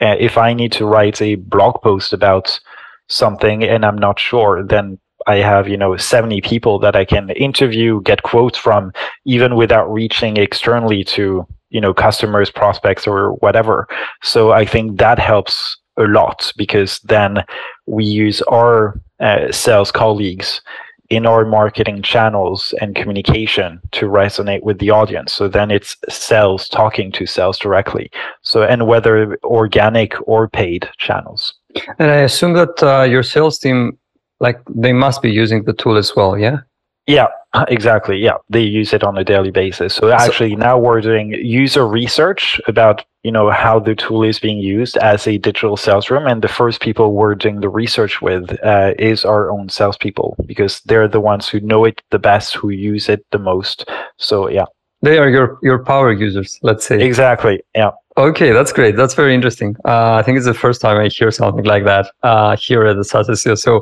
Uh, 0.00 0.14
if 0.18 0.38
i 0.38 0.52
need 0.52 0.72
to 0.72 0.86
write 0.86 1.20
a 1.20 1.34
blog 1.34 1.80
post 1.82 2.12
about 2.12 2.60
something 3.08 3.64
and 3.64 3.84
i'm 3.84 3.98
not 3.98 4.18
sure 4.18 4.62
then 4.62 4.98
I 5.28 5.36
have, 5.36 5.68
you 5.68 5.76
know, 5.76 5.96
70 5.96 6.40
people 6.40 6.78
that 6.78 6.96
I 6.96 7.04
can 7.04 7.28
interview, 7.30 8.00
get 8.02 8.22
quotes 8.22 8.56
from, 8.56 8.92
even 9.26 9.56
without 9.56 9.92
reaching 9.92 10.38
externally 10.38 11.04
to, 11.04 11.46
you 11.68 11.80
know, 11.80 11.92
customers, 11.92 12.50
prospects, 12.50 13.06
or 13.06 13.34
whatever. 13.34 13.86
So 14.22 14.52
I 14.52 14.64
think 14.64 14.98
that 14.98 15.18
helps 15.18 15.76
a 15.98 16.04
lot 16.04 16.50
because 16.56 17.00
then 17.00 17.44
we 17.86 18.04
use 18.04 18.40
our 18.42 18.98
uh, 19.20 19.52
sales 19.52 19.92
colleagues 19.92 20.62
in 21.10 21.26
our 21.26 21.44
marketing 21.44 22.02
channels 22.02 22.74
and 22.80 22.94
communication 22.94 23.80
to 23.92 24.06
resonate 24.06 24.62
with 24.62 24.78
the 24.78 24.90
audience. 24.90 25.32
So 25.32 25.46
then 25.46 25.70
it's 25.70 25.96
sales 26.08 26.68
talking 26.68 27.12
to 27.12 27.26
sales 27.26 27.58
directly. 27.58 28.10
So, 28.42 28.62
and 28.62 28.86
whether 28.86 29.36
organic 29.44 30.14
or 30.26 30.48
paid 30.48 30.88
channels. 30.98 31.54
And 31.98 32.10
I 32.10 32.16
assume 32.16 32.54
that 32.54 32.82
uh, 32.82 33.02
your 33.02 33.22
sales 33.22 33.58
team 33.58 33.98
like 34.40 34.60
they 34.68 34.92
must 34.92 35.22
be 35.22 35.30
using 35.30 35.64
the 35.64 35.72
tool 35.72 35.96
as 35.96 36.14
well 36.14 36.38
yeah? 36.38 36.58
Yeah 37.06 37.28
exactly 37.68 38.18
yeah. 38.18 38.36
They 38.50 38.62
use 38.62 38.92
it 38.92 39.02
on 39.02 39.16
a 39.16 39.24
daily 39.24 39.50
basis. 39.50 39.94
So 39.94 40.10
actually 40.10 40.50
so, 40.52 40.56
now 40.56 40.78
we're 40.78 41.00
doing 41.00 41.32
user 41.32 41.86
research 41.86 42.60
about 42.66 43.04
you 43.22 43.32
know 43.32 43.50
how 43.50 43.78
the 43.78 43.94
tool 43.94 44.22
is 44.22 44.38
being 44.38 44.58
used 44.58 44.96
as 44.98 45.26
a 45.26 45.38
digital 45.38 45.76
sales 45.76 46.10
room. 46.10 46.26
And 46.26 46.42
the 46.42 46.48
first 46.48 46.80
people 46.80 47.14
we're 47.14 47.34
doing 47.34 47.60
the 47.60 47.68
research 47.68 48.20
with 48.20 48.62
uh, 48.64 48.94
is 48.98 49.24
our 49.24 49.50
own 49.50 49.68
salespeople 49.68 50.36
because 50.46 50.80
they're 50.82 51.08
the 51.08 51.20
ones 51.20 51.48
who 51.48 51.60
know 51.60 51.84
it 51.84 52.02
the 52.10 52.18
best 52.18 52.54
who 52.54 52.68
use 52.68 53.08
it 53.08 53.24
the 53.32 53.38
most. 53.38 53.88
So 54.18 54.48
yeah. 54.48 54.66
They 55.00 55.18
are 55.18 55.30
your 55.30 55.58
your 55.62 55.84
power 55.84 56.12
users 56.12 56.58
let's 56.62 56.84
say. 56.84 57.00
Exactly 57.00 57.62
yeah 57.74 57.92
Okay, 58.18 58.50
that's 58.50 58.72
great. 58.72 58.96
That's 58.96 59.14
very 59.14 59.32
interesting. 59.32 59.76
Uh, 59.84 60.14
I 60.14 60.22
think 60.22 60.36
it's 60.36 60.46
the 60.46 60.52
first 60.52 60.80
time 60.80 60.98
I 60.98 61.06
hear 61.06 61.30
something 61.30 61.64
like 61.64 61.84
that 61.84 62.10
uh, 62.24 62.56
here 62.56 62.84
at 62.84 62.96
the 62.96 63.04
SaaS 63.04 63.28
SEO. 63.28 63.56
So 63.56 63.80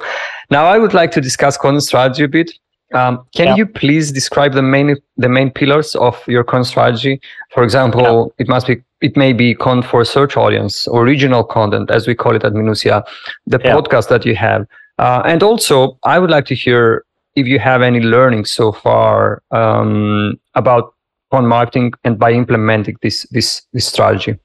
now 0.51 0.67
I 0.67 0.77
would 0.77 0.93
like 0.93 1.11
to 1.13 1.23
discuss 1.23 1.57
content 1.57 1.85
strategy 1.85 2.25
a 2.25 2.29
bit. 2.29 2.53
Um, 2.93 3.25
can 3.35 3.47
yeah. 3.47 3.57
you 3.57 3.67
please 3.67 4.13
describe 4.13 4.53
the 4.53 4.63
main 4.63 4.97
the 5.17 5.31
main 5.31 5.51
pillars 5.51 5.97
of 5.97 6.23
your 6.29 6.45
content 6.45 6.67
strategy? 6.67 7.21
For 7.51 7.65
example, 7.65 8.33
yeah. 8.39 8.45
it 8.45 8.49
must 8.49 8.67
be 8.67 8.83
it 9.01 9.17
may 9.17 9.33
be 9.33 9.55
content 9.55 9.91
for 9.91 10.03
a 10.03 10.05
search 10.05 10.37
audience, 10.37 10.87
original 10.93 11.43
content, 11.43 11.91
as 11.91 12.07
we 12.07 12.15
call 12.15 12.37
it 12.37 12.45
at 12.45 12.53
Minuttia, 12.53 13.05
the 13.47 13.59
yeah. 13.65 13.75
podcast 13.75 14.09
that 14.11 14.27
you 14.27 14.37
have, 14.37 14.67
uh, 14.99 15.23
and 15.25 15.43
also 15.43 15.99
I 16.05 16.19
would 16.19 16.31
like 16.31 16.45
to 16.47 16.55
hear 16.55 17.05
if 17.37 17.47
you 17.47 17.59
have 17.59 17.81
any 17.81 18.01
learning 18.01 18.45
so 18.45 18.71
far 18.71 19.43
um, 19.51 20.39
about 20.55 20.95
on 21.33 21.47
marketing 21.47 21.93
and 22.05 22.19
by 22.19 22.33
implementing 22.33 22.97
this 23.03 23.27
this 23.31 23.63
this 23.73 23.87
strategy. 23.87 24.39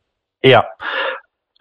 Yeah. 0.44 0.64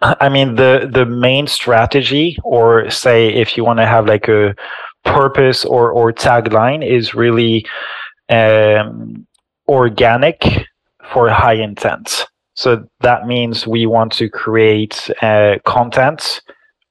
I 0.01 0.29
mean 0.29 0.55
the 0.55 0.89
the 0.91 1.05
main 1.05 1.47
strategy 1.47 2.37
or 2.43 2.89
say 2.89 3.29
if 3.29 3.55
you 3.55 3.63
want 3.63 3.79
to 3.79 3.85
have 3.85 4.07
like 4.07 4.27
a 4.27 4.55
purpose 5.05 5.63
or 5.65 5.91
or 5.91 6.11
tagline 6.11 6.85
is 6.85 7.13
really 7.13 7.65
um, 8.29 9.27
organic 9.67 10.67
for 11.13 11.29
high 11.29 11.53
intent. 11.53 12.25
So 12.55 12.87
that 12.99 13.27
means 13.27 13.67
we 13.67 13.85
want 13.85 14.11
to 14.13 14.29
create 14.29 15.09
uh, 15.21 15.57
content 15.65 16.41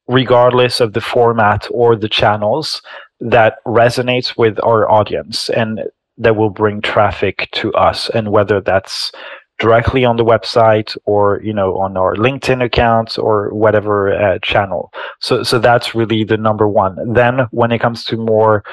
regardless 0.08 0.80
of 0.80 0.92
the 0.92 1.00
format 1.00 1.68
or 1.70 1.94
the 1.94 2.08
channels 2.08 2.82
that 3.20 3.54
resonates 3.66 4.36
with 4.36 4.58
our 4.64 4.90
audience. 4.90 5.48
And 5.50 5.82
that 6.20 6.36
will 6.36 6.50
bring 6.50 6.80
traffic 6.80 7.48
to 7.52 7.72
us. 7.74 8.08
And 8.10 8.30
whether 8.30 8.60
that's 8.60 9.10
directly 9.60 10.06
on 10.06 10.16
the 10.16 10.24
website 10.24 10.96
or 11.04 11.40
you 11.44 11.52
know 11.52 11.76
on 11.78 11.96
our 11.96 12.14
linkedin 12.14 12.64
accounts 12.64 13.18
or 13.18 13.52
whatever 13.52 14.12
uh, 14.12 14.38
channel. 14.40 14.90
So 15.20 15.42
so 15.42 15.58
that's 15.58 15.94
really 15.94 16.24
the 16.24 16.38
number 16.38 16.66
one. 16.66 16.96
Then 17.12 17.46
when 17.50 17.70
it 17.70 17.80
comes 17.80 18.04
to 18.06 18.16
more 18.16 18.64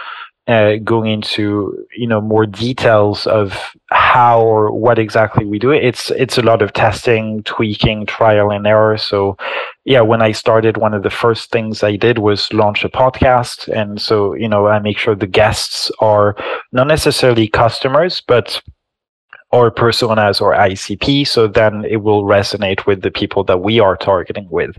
uh, 0.48 0.78
going 0.84 1.12
into 1.12 1.86
you 1.96 2.08
know 2.08 2.22
more 2.22 2.46
details 2.46 3.28
of 3.28 3.76
how 3.90 4.42
or 4.42 4.72
what 4.72 4.98
exactly 4.98 5.46
we 5.46 5.60
do 5.60 5.72
it. 5.72 5.84
It's 5.84 6.10
it's 6.12 6.38
a 6.38 6.42
lot 6.42 6.62
of 6.62 6.74
testing 6.74 7.44
tweaking 7.44 8.06
trial 8.06 8.52
and 8.52 8.66
error. 8.66 8.98
So 8.98 9.38
yeah 9.88 10.02
when 10.02 10.22
i 10.22 10.34
started 10.34 10.76
one 10.76 10.94
of 10.94 11.02
the 11.04 11.10
first 11.10 11.50
things 11.50 11.82
i 11.82 11.96
did 11.96 12.20
was 12.20 12.52
launch 12.54 12.84
a 12.84 12.90
podcast. 12.90 13.68
And 13.70 14.02
so 14.02 14.34
you 14.34 14.48
know 14.48 14.68
i 14.68 14.80
make 14.80 14.98
sure 14.98 15.16
the 15.16 15.28
guests 15.28 15.92
are 16.00 16.36
not 16.72 16.88
necessarily 16.88 17.48
customers 17.48 18.22
but 18.22 18.62
or 19.52 19.72
personas 19.72 20.42
or 20.42 20.54
ICP. 20.54 21.28
So 21.28 21.48
then 21.48 21.86
it 21.86 21.98
will 21.98 22.24
resonate 22.24 22.86
with 22.86 23.02
the 23.02 23.12
people 23.12 23.44
that 23.46 23.60
we 23.60 23.80
are 23.80 23.96
targeting 23.96 24.48
with. 24.50 24.78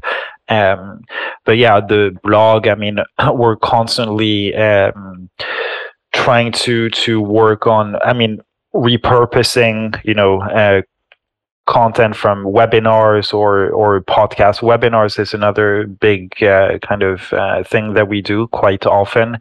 Um, 0.49 1.03
but 1.45 1.57
yeah, 1.57 1.81
the 1.81 2.17
blog, 2.23 2.69
I 2.69 2.75
mean, 2.75 2.99
we're 3.33 3.57
constantly 3.57 4.55
um, 4.55 5.31
trying 6.13 6.53
to 6.53 6.91
to 6.91 7.21
work 7.21 7.67
on, 7.67 7.97
I 8.05 8.13
mean, 8.13 8.41
repurposing, 8.75 10.01
you 10.05 10.15
know, 10.15 10.43
uh, 10.43 10.83
content 11.67 12.17
from 12.17 12.45
webinars 12.45 13.35
or 13.35 13.69
or 13.71 14.01
podcast 14.01 14.61
webinars 14.61 15.19
is 15.19 15.35
another 15.35 15.87
big 15.87 16.43
uh, 16.43 16.79
kind 16.79 17.03
of 17.03 17.33
uh, 17.35 17.63
thing 17.63 17.93
that 17.93 18.09
we 18.09 18.23
do 18.23 18.47
quite 18.49 18.87
often 18.87 19.39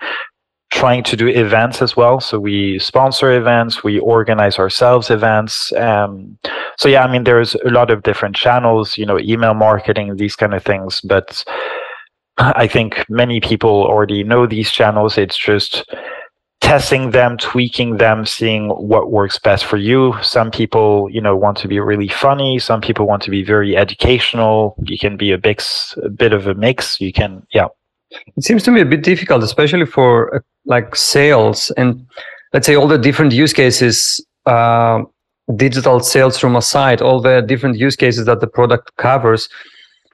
trying 0.77 1.03
to 1.03 1.17
do 1.17 1.27
events 1.27 1.81
as 1.81 1.97
well. 1.97 2.19
So 2.19 2.39
we 2.39 2.77
sponsor 2.77 3.31
events, 3.31 3.83
we 3.83 3.97
organize 3.97 4.59
ourselves 4.59 5.09
events. 5.09 5.73
Um, 5.73 6.37
so 6.77 6.87
yeah, 6.87 7.03
I 7.03 7.11
mean, 7.11 7.23
there's 7.23 7.55
a 7.55 7.71
lot 7.71 7.89
of 7.89 8.03
different 8.03 8.35
channels, 8.35 8.95
you 8.95 9.05
know, 9.05 9.17
email 9.17 9.55
marketing, 9.55 10.15
these 10.15 10.35
kind 10.35 10.53
of 10.53 10.63
things. 10.63 11.01
But 11.01 11.43
I 12.37 12.67
think 12.67 13.03
many 13.09 13.39
people 13.39 13.85
already 13.85 14.23
know 14.23 14.45
these 14.45 14.69
channels. 14.69 15.17
It's 15.17 15.35
just 15.35 15.83
testing 16.61 17.09
them, 17.09 17.37
tweaking 17.37 17.97
them, 17.97 18.27
seeing 18.27 18.69
what 18.69 19.11
works 19.11 19.39
best 19.39 19.65
for 19.65 19.77
you. 19.77 20.13
Some 20.21 20.51
people, 20.51 21.09
you 21.09 21.21
know, 21.21 21.35
want 21.35 21.57
to 21.59 21.67
be 21.67 21.79
really 21.79 22.07
funny. 22.07 22.59
Some 22.59 22.81
people 22.81 23.07
want 23.07 23.23
to 23.23 23.31
be 23.31 23.43
very 23.43 23.75
educational. 23.75 24.75
You 24.83 24.99
can 24.99 25.17
be 25.17 25.31
a 25.31 25.39
big, 25.39 25.59
a 26.03 26.09
bit 26.09 26.33
of 26.33 26.45
a 26.45 26.53
mix. 26.53 27.01
You 27.01 27.11
can, 27.11 27.47
yeah. 27.51 27.69
It 28.11 28.43
seems 28.43 28.63
to 28.63 28.71
me 28.71 28.81
a 28.81 28.85
bit 28.85 29.03
difficult, 29.03 29.43
especially 29.43 29.85
for 29.85 30.35
uh, 30.35 30.39
like 30.65 30.95
sales 30.95 31.71
and 31.71 32.05
let's 32.53 32.65
say 32.65 32.75
all 32.75 32.87
the 32.87 32.97
different 32.97 33.33
use 33.33 33.53
cases, 33.53 34.25
uh, 34.45 35.03
digital 35.55 35.99
sales 35.99 36.37
from 36.37 36.55
a 36.55 36.61
site, 36.61 37.01
all 37.01 37.21
the 37.21 37.41
different 37.41 37.77
use 37.77 37.95
cases 37.95 38.25
that 38.25 38.39
the 38.39 38.47
product 38.47 38.95
covers. 38.97 39.49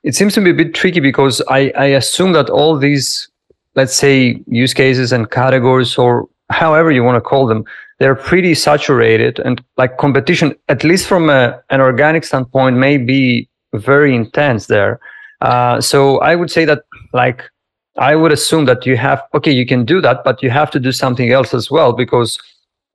It 0.03 0.15
seems 0.15 0.33
to 0.33 0.41
be 0.41 0.49
a 0.49 0.53
bit 0.53 0.73
tricky 0.73 0.99
because 0.99 1.41
I, 1.49 1.71
I 1.77 1.85
assume 1.85 2.33
that 2.33 2.49
all 2.49 2.77
these, 2.77 3.29
let's 3.75 3.95
say, 3.95 4.41
use 4.47 4.73
cases 4.73 5.11
and 5.11 5.29
categories 5.29 5.97
or 5.97 6.27
however 6.49 6.91
you 6.91 7.03
want 7.03 7.15
to 7.15 7.21
call 7.21 7.47
them, 7.47 7.63
they're 7.99 8.15
pretty 8.15 8.53
saturated 8.53 9.39
and 9.39 9.63
like 9.77 9.97
competition, 9.97 10.55
at 10.67 10.83
least 10.83 11.07
from 11.07 11.29
a, 11.29 11.61
an 11.69 11.79
organic 11.79 12.23
standpoint, 12.23 12.75
may 12.75 12.97
be 12.97 13.47
very 13.73 14.15
intense 14.15 14.67
there. 14.67 14.99
Uh, 15.41 15.79
so 15.79 16.19
I 16.19 16.35
would 16.35 16.51
say 16.51 16.65
that 16.65 16.83
like 17.13 17.49
I 17.97 18.15
would 18.15 18.31
assume 18.31 18.65
that 18.65 18.85
you 18.85 18.97
have 18.97 19.21
okay, 19.33 19.51
you 19.51 19.65
can 19.65 19.85
do 19.85 20.01
that, 20.01 20.23
but 20.23 20.41
you 20.41 20.49
have 20.49 20.71
to 20.71 20.79
do 20.79 20.91
something 20.91 21.31
else 21.31 21.53
as 21.53 21.69
well 21.69 21.93
because 21.93 22.39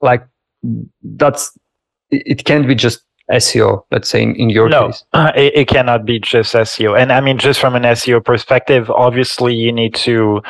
like 0.00 0.26
that's 1.02 1.56
it 2.11 2.44
can't 2.44 2.66
be 2.66 2.74
just 2.74 3.02
SEO, 3.30 3.84
let's 3.90 4.08
say 4.08 4.22
in, 4.22 4.34
in 4.37 4.50
your 4.50 4.68
no, 4.68 4.87
case? 4.87 5.04
it, 5.14 5.52
it 5.54 5.68
cannot 5.68 6.04
be 6.04 6.18
just 6.18 6.54
SEO. 6.54 6.98
And 6.98 7.12
I 7.12 7.20
mean, 7.20 7.38
just 7.38 7.61
from 7.61 7.74
an 7.74 7.82
SEO 7.82 8.24
perspective, 8.24 8.90
obviously 8.90 9.54
you 9.54 9.70
need 9.72 9.94
to 9.96 10.40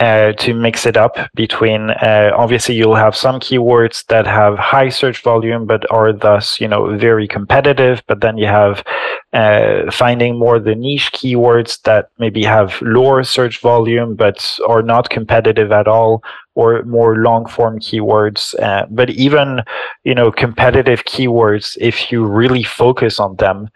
uh, 0.00 0.32
to 0.34 0.54
mix 0.54 0.86
it 0.86 0.96
up 0.96 1.16
between 1.34 1.90
uh, 1.90 2.30
obviously 2.36 2.74
you'll 2.74 2.94
have 2.94 3.16
some 3.16 3.40
keywords 3.40 4.06
that 4.06 4.26
have 4.26 4.56
high 4.56 4.88
search 4.88 5.22
volume 5.22 5.66
but 5.66 5.90
are 5.90 6.12
thus 6.12 6.60
you 6.60 6.68
know 6.68 6.96
very 6.96 7.26
competitive 7.26 8.00
but 8.06 8.20
then 8.20 8.38
you 8.38 8.46
have 8.46 8.84
uh, 9.32 9.90
finding 9.90 10.38
more 10.38 10.60
the 10.60 10.74
niche 10.74 11.10
keywords 11.12 11.82
that 11.82 12.10
maybe 12.18 12.44
have 12.44 12.80
lower 12.82 13.24
search 13.24 13.60
volume 13.60 14.14
but 14.14 14.58
are 14.68 14.82
not 14.82 15.10
competitive 15.10 15.72
at 15.72 15.88
all 15.88 16.22
or 16.54 16.82
more 16.84 17.16
long 17.16 17.44
form 17.46 17.80
keywords 17.80 18.58
uh, 18.60 18.86
but 18.90 19.10
even 19.10 19.60
you 20.04 20.14
know 20.14 20.30
competitive 20.30 21.04
keywords 21.04 21.76
if 21.80 22.12
you 22.12 22.24
really 22.24 22.62
focus 22.62 23.18
on 23.18 23.34
them 23.36 23.68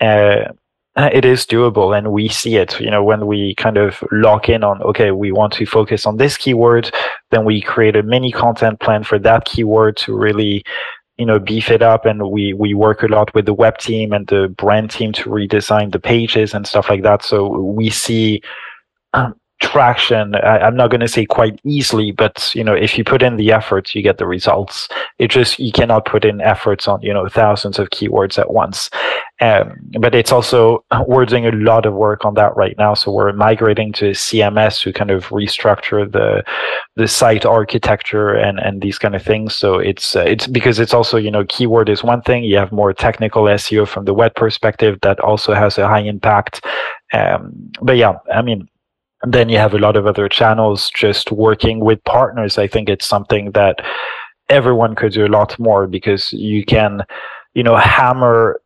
uh, 0.00 0.44
it 0.96 1.24
is 1.24 1.44
doable 1.44 1.96
and 1.96 2.10
we 2.10 2.26
see 2.28 2.56
it 2.56 2.80
you 2.80 2.90
know 2.90 3.04
when 3.04 3.26
we 3.26 3.54
kind 3.56 3.76
of 3.76 4.02
lock 4.12 4.48
in 4.48 4.64
on 4.64 4.80
okay 4.82 5.10
we 5.10 5.30
want 5.30 5.52
to 5.52 5.66
focus 5.66 6.06
on 6.06 6.16
this 6.16 6.36
keyword 6.36 6.90
then 7.30 7.44
we 7.44 7.60
create 7.60 7.96
a 7.96 8.02
mini 8.02 8.32
content 8.32 8.80
plan 8.80 9.04
for 9.04 9.18
that 9.18 9.44
keyword 9.44 9.96
to 9.96 10.16
really 10.16 10.64
you 11.16 11.24
know 11.24 11.38
beef 11.38 11.70
it 11.70 11.82
up 11.82 12.04
and 12.04 12.30
we 12.30 12.52
we 12.52 12.74
work 12.74 13.02
a 13.02 13.06
lot 13.06 13.34
with 13.34 13.46
the 13.46 13.54
web 13.54 13.78
team 13.78 14.12
and 14.12 14.26
the 14.28 14.48
brand 14.56 14.90
team 14.90 15.12
to 15.12 15.30
redesign 15.30 15.92
the 15.92 15.98
pages 15.98 16.54
and 16.54 16.66
stuff 16.66 16.88
like 16.90 17.02
that. 17.02 17.22
So 17.22 17.48
we 17.48 17.90
see 17.90 18.42
um, 19.14 19.34
traction. 19.60 20.34
I, 20.36 20.66
am 20.66 20.76
not 20.76 20.90
going 20.90 21.00
to 21.00 21.08
say 21.08 21.24
quite 21.24 21.60
easily 21.64 22.12
but 22.12 22.54
you 22.54 22.62
know 22.62 22.74
if 22.74 22.98
you 22.98 23.04
put 23.04 23.22
in 23.22 23.36
the 23.36 23.52
efforts 23.52 23.94
you 23.94 24.02
get 24.02 24.18
the 24.18 24.26
results. 24.26 24.88
It 25.18 25.28
just 25.28 25.58
you 25.58 25.72
cannot 25.72 26.04
put 26.04 26.24
in 26.24 26.40
efforts 26.40 26.86
on 26.88 27.00
you 27.02 27.12
know 27.12 27.28
thousands 27.28 27.78
of 27.78 27.90
keywords 27.90 28.38
at 28.38 28.52
once. 28.52 28.90
Um, 29.40 29.76
but 30.00 30.14
it's 30.14 30.32
also 30.32 30.84
we're 31.06 31.26
doing 31.26 31.46
a 31.46 31.52
lot 31.52 31.86
of 31.86 31.94
work 31.94 32.24
on 32.24 32.34
that 32.34 32.56
right 32.56 32.76
now. 32.78 32.94
So 32.94 33.10
we're 33.10 33.32
migrating 33.32 33.92
to 33.94 34.10
cms 34.10 34.80
to 34.82 34.92
kind 34.92 35.10
of 35.10 35.28
restructure 35.28 36.10
the 36.10 36.42
the 36.96 37.08
site 37.08 37.44
architecture 37.46 38.34
and 38.34 38.58
and 38.58 38.82
these 38.82 38.98
kind 38.98 39.14
of 39.14 39.22
things. 39.22 39.54
So 39.54 39.78
it's 39.78 40.16
uh, 40.16 40.20
it's 40.20 40.46
because 40.46 40.78
it's 40.78 40.94
also 40.94 41.16
you 41.16 41.30
know 41.30 41.44
keyword 41.48 41.88
is 41.88 42.04
one 42.04 42.22
thing. 42.22 42.44
You 42.44 42.56
have 42.56 42.72
more 42.72 42.92
technical 42.92 43.44
seo 43.44 43.86
from 43.88 44.04
the 44.04 44.14
web 44.14 44.34
perspective 44.34 44.98
that 45.02 45.20
also 45.20 45.54
has 45.54 45.78
a 45.78 45.88
high 45.88 46.00
impact. 46.00 46.64
Um, 47.12 47.70
but 47.80 47.96
yeah 47.96 48.14
i 48.34 48.42
mean 48.42 48.68
and 49.26 49.34
then 49.34 49.48
you 49.48 49.58
have 49.58 49.74
a 49.74 49.78
lot 49.78 49.96
of 49.96 50.06
other 50.06 50.28
channels 50.28 50.88
just 50.94 51.32
working 51.32 51.80
with 51.80 52.02
partners. 52.04 52.58
I 52.58 52.68
think 52.68 52.88
it's 52.88 53.04
something 53.04 53.50
that 53.52 53.84
everyone 54.48 54.94
could 54.94 55.14
do 55.14 55.26
a 55.26 55.34
lot 55.36 55.58
more 55.58 55.88
because 55.88 56.32
you 56.32 56.64
can, 56.64 57.02
you 57.52 57.64
know, 57.64 57.74
hammer, 57.74 58.60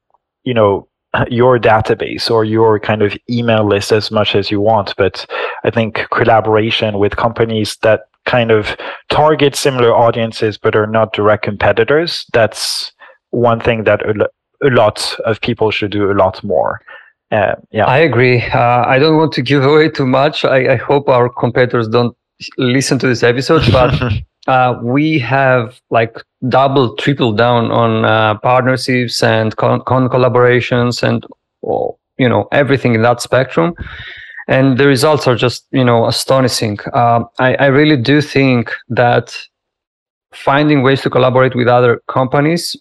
you 0.44 0.52
know, 0.52 0.86
your 1.30 1.58
database 1.58 2.30
or 2.30 2.44
your 2.44 2.78
kind 2.78 3.00
of 3.00 3.16
email 3.30 3.66
list 3.66 3.90
as 3.90 4.10
much 4.10 4.34
as 4.34 4.50
you 4.50 4.60
want. 4.60 4.94
But 4.98 5.24
I 5.64 5.70
think 5.70 6.06
collaboration 6.10 6.98
with 6.98 7.16
companies 7.16 7.76
that 7.76 8.02
kind 8.26 8.50
of 8.50 8.76
target 9.08 9.56
similar 9.56 9.94
audiences 9.94 10.58
but 10.58 10.76
are 10.76 10.86
not 10.86 11.14
direct 11.14 11.42
competitors, 11.42 12.26
that's 12.34 12.92
one 13.30 13.60
thing 13.60 13.84
that 13.84 14.02
a, 14.02 14.28
a 14.62 14.68
lot 14.68 15.16
of 15.24 15.40
people 15.40 15.70
should 15.70 15.90
do 15.90 16.12
a 16.12 16.12
lot 16.12 16.44
more. 16.44 16.82
Uh, 17.30 17.54
yeah, 17.70 17.84
I 17.86 17.98
agree. 17.98 18.42
Uh, 18.42 18.84
I 18.86 18.98
don't 18.98 19.16
want 19.16 19.32
to 19.34 19.42
give 19.42 19.64
away 19.64 19.88
too 19.88 20.06
much. 20.06 20.44
I, 20.44 20.72
I, 20.72 20.76
hope 20.76 21.08
our 21.08 21.28
competitors 21.28 21.86
don't 21.86 22.16
listen 22.58 22.98
to 22.98 23.06
this 23.06 23.22
episode, 23.22 23.62
but 23.70 23.94
uh, 24.48 24.80
we 24.82 25.18
have 25.20 25.80
like 25.90 26.16
double, 26.48 26.96
triple 26.96 27.32
down 27.32 27.70
on 27.70 28.04
uh, 28.04 28.34
partnerships 28.38 29.22
and 29.22 29.56
con-, 29.56 29.82
con, 29.82 30.08
collaborations 30.08 31.04
and 31.04 31.24
you 32.18 32.28
know 32.28 32.48
everything 32.50 32.94
in 32.96 33.02
that 33.02 33.22
spectrum. 33.22 33.74
And 34.48 34.78
the 34.78 34.88
results 34.88 35.28
are 35.28 35.36
just 35.36 35.66
you 35.70 35.84
know 35.84 36.08
astonishing. 36.08 36.80
Uh, 36.92 37.24
I, 37.38 37.54
I 37.54 37.66
really 37.66 37.96
do 37.96 38.20
think 38.20 38.72
that 38.88 39.38
finding 40.32 40.82
ways 40.82 41.00
to 41.02 41.10
collaborate 41.10 41.54
with 41.54 41.68
other 41.68 42.02
companies 42.08 42.76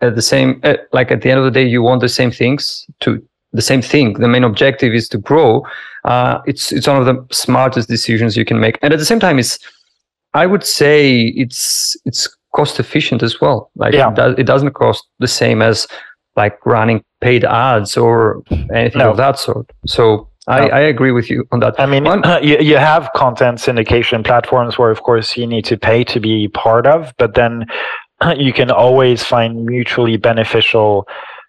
at 0.00 0.14
the 0.14 0.22
same 0.22 0.60
eh, 0.62 0.76
like 0.92 1.10
at 1.10 1.22
the 1.22 1.30
end 1.30 1.38
of 1.38 1.44
the 1.44 1.50
day 1.50 1.66
you 1.66 1.82
want 1.82 2.00
the 2.00 2.08
same 2.08 2.30
things 2.30 2.86
to 3.00 3.22
the 3.52 3.62
same 3.62 3.82
thing. 3.82 4.14
The 4.14 4.28
main 4.28 4.44
objective 4.44 4.94
is 4.94 5.08
to 5.10 5.18
grow. 5.18 5.64
Uh, 6.04 6.40
it's 6.46 6.72
it's 6.72 6.86
one 6.86 6.96
of 6.96 7.06
the 7.06 7.26
smartest 7.34 7.88
decisions 7.88 8.36
you 8.36 8.44
can 8.44 8.60
make, 8.60 8.78
and 8.82 8.92
at 8.92 8.98
the 8.98 9.04
same 9.04 9.20
time, 9.20 9.38
it's 9.38 9.58
I 10.34 10.46
would 10.46 10.64
say 10.64 11.28
it's 11.36 11.96
it's 12.04 12.28
cost 12.54 12.80
efficient 12.80 13.22
as 13.22 13.40
well. 13.40 13.70
Like 13.76 13.94
yeah. 13.94 14.10
it, 14.10 14.16
does, 14.16 14.34
it 14.38 14.44
doesn't 14.44 14.72
cost 14.72 15.06
the 15.18 15.28
same 15.28 15.62
as 15.62 15.86
like 16.36 16.64
running 16.64 17.04
paid 17.20 17.44
ads 17.44 17.96
or 17.96 18.42
anything 18.72 19.00
no. 19.00 19.10
of 19.10 19.16
that 19.16 19.38
sort. 19.38 19.70
So 19.86 20.28
I, 20.46 20.68
I, 20.68 20.80
agree 20.80 21.12
with 21.12 21.28
you 21.28 21.46
on 21.52 21.60
that. 21.60 21.78
I 21.78 21.86
mean, 21.86 22.04
you, 22.42 22.58
you 22.58 22.76
have 22.76 23.10
content 23.14 23.58
syndication 23.58 24.24
platforms 24.24 24.78
where, 24.78 24.90
of 24.90 25.02
course, 25.02 25.36
you 25.36 25.46
need 25.46 25.64
to 25.66 25.76
pay 25.76 26.04
to 26.04 26.20
be 26.20 26.48
part 26.48 26.86
of, 26.86 27.12
but 27.18 27.34
then 27.34 27.66
you 28.36 28.52
can 28.52 28.70
always 28.70 29.22
find 29.22 29.66
mutually 29.66 30.16
beneficial 30.16 31.06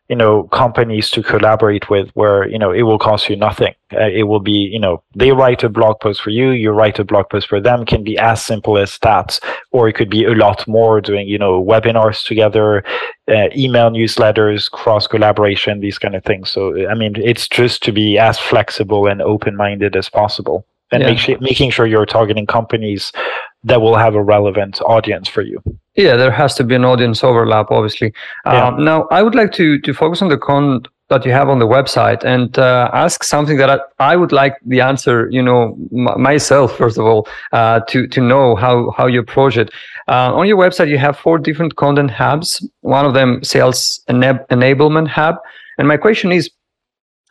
you 0.09 0.15
know 0.15 0.43
companies 0.45 1.09
to 1.11 1.21
collaborate 1.21 1.89
with 1.89 2.09
where 2.15 2.47
you 2.49 2.57
know 2.57 2.71
it 2.71 2.81
will 2.81 2.97
cost 2.97 3.29
you 3.29 3.35
nothing 3.35 3.73
uh, 3.93 4.07
it 4.07 4.23
will 4.23 4.39
be 4.39 4.51
you 4.51 4.79
know 4.79 5.01
they 5.15 5.31
write 5.31 5.63
a 5.63 5.69
blog 5.69 5.99
post 5.99 6.21
for 6.21 6.31
you 6.31 6.49
you 6.49 6.71
write 6.71 6.99
a 6.99 7.03
blog 7.03 7.29
post 7.29 7.47
for 7.47 7.61
them 7.61 7.85
can 7.85 8.03
be 8.03 8.17
as 8.17 8.43
simple 8.43 8.77
as 8.77 8.97
that 8.99 9.39
or 9.71 9.87
it 9.87 9.93
could 9.93 10.09
be 10.09 10.25
a 10.25 10.33
lot 10.33 10.67
more 10.67 10.99
doing 10.99 11.27
you 11.27 11.37
know 11.37 11.63
webinars 11.63 12.25
together 12.25 12.83
uh, 13.29 13.47
email 13.55 13.91
newsletters 13.91 14.69
cross 14.69 15.05
collaboration 15.07 15.79
these 15.79 15.99
kind 15.99 16.15
of 16.15 16.23
things 16.23 16.49
so 16.49 16.87
i 16.89 16.95
mean 16.95 17.13
it's 17.17 17.47
just 17.47 17.83
to 17.83 17.91
be 17.91 18.17
as 18.17 18.39
flexible 18.39 19.07
and 19.07 19.21
open 19.21 19.55
minded 19.55 19.95
as 19.95 20.09
possible 20.09 20.65
and 20.91 21.03
yeah. 21.03 21.09
make 21.09 21.19
sure, 21.19 21.37
making 21.39 21.69
sure 21.69 21.85
you're 21.85 22.05
targeting 22.05 22.47
companies 22.47 23.11
that 23.63 23.81
will 23.81 23.95
have 23.95 24.15
a 24.15 24.23
relevant 24.23 24.81
audience 24.81 25.27
for 25.27 25.41
you. 25.41 25.61
Yeah, 25.99 26.15
there 26.15 26.31
has 26.31 26.55
to 26.55 26.63
be 26.63 26.75
an 26.75 26.85
audience 26.85 27.25
overlap, 27.25 27.71
obviously. 27.71 28.13
Yeah. 28.45 28.67
Um, 28.67 28.85
now, 28.85 29.05
I 29.11 29.21
would 29.21 29.35
like 29.35 29.51
to 29.53 29.77
to 29.79 29.93
focus 29.93 30.21
on 30.21 30.29
the 30.29 30.37
con 30.37 30.83
that 31.09 31.25
you 31.25 31.33
have 31.33 31.49
on 31.49 31.59
the 31.59 31.67
website 31.67 32.23
and 32.23 32.57
uh, 32.57 32.89
ask 32.93 33.21
something 33.23 33.57
that 33.57 33.69
I, 33.69 33.79
I, 34.11 34.15
would 34.15 34.31
like 34.31 34.55
the 34.65 34.79
answer, 34.79 35.27
you 35.29 35.41
know, 35.41 35.75
m- 35.91 36.21
myself 36.21 36.77
first 36.77 36.97
of 36.97 37.05
all, 37.05 37.27
uh, 37.51 37.81
to 37.89 38.07
to 38.07 38.21
know 38.21 38.55
how 38.55 38.91
how 38.91 39.07
you 39.07 39.19
approach 39.19 39.57
it. 39.57 39.71
Uh, 40.07 40.33
on 40.39 40.47
your 40.47 40.55
website, 40.55 40.87
you 40.87 40.97
have 40.97 41.17
four 41.17 41.37
different 41.37 41.75
content 41.75 42.11
hubs. 42.11 42.65
One 42.79 43.05
of 43.05 43.13
them 43.13 43.43
sales 43.43 44.01
ena- 44.07 44.45
enablement 44.49 45.09
hub, 45.09 45.35
and 45.77 45.85
my 45.85 45.97
question 45.97 46.31
is, 46.31 46.49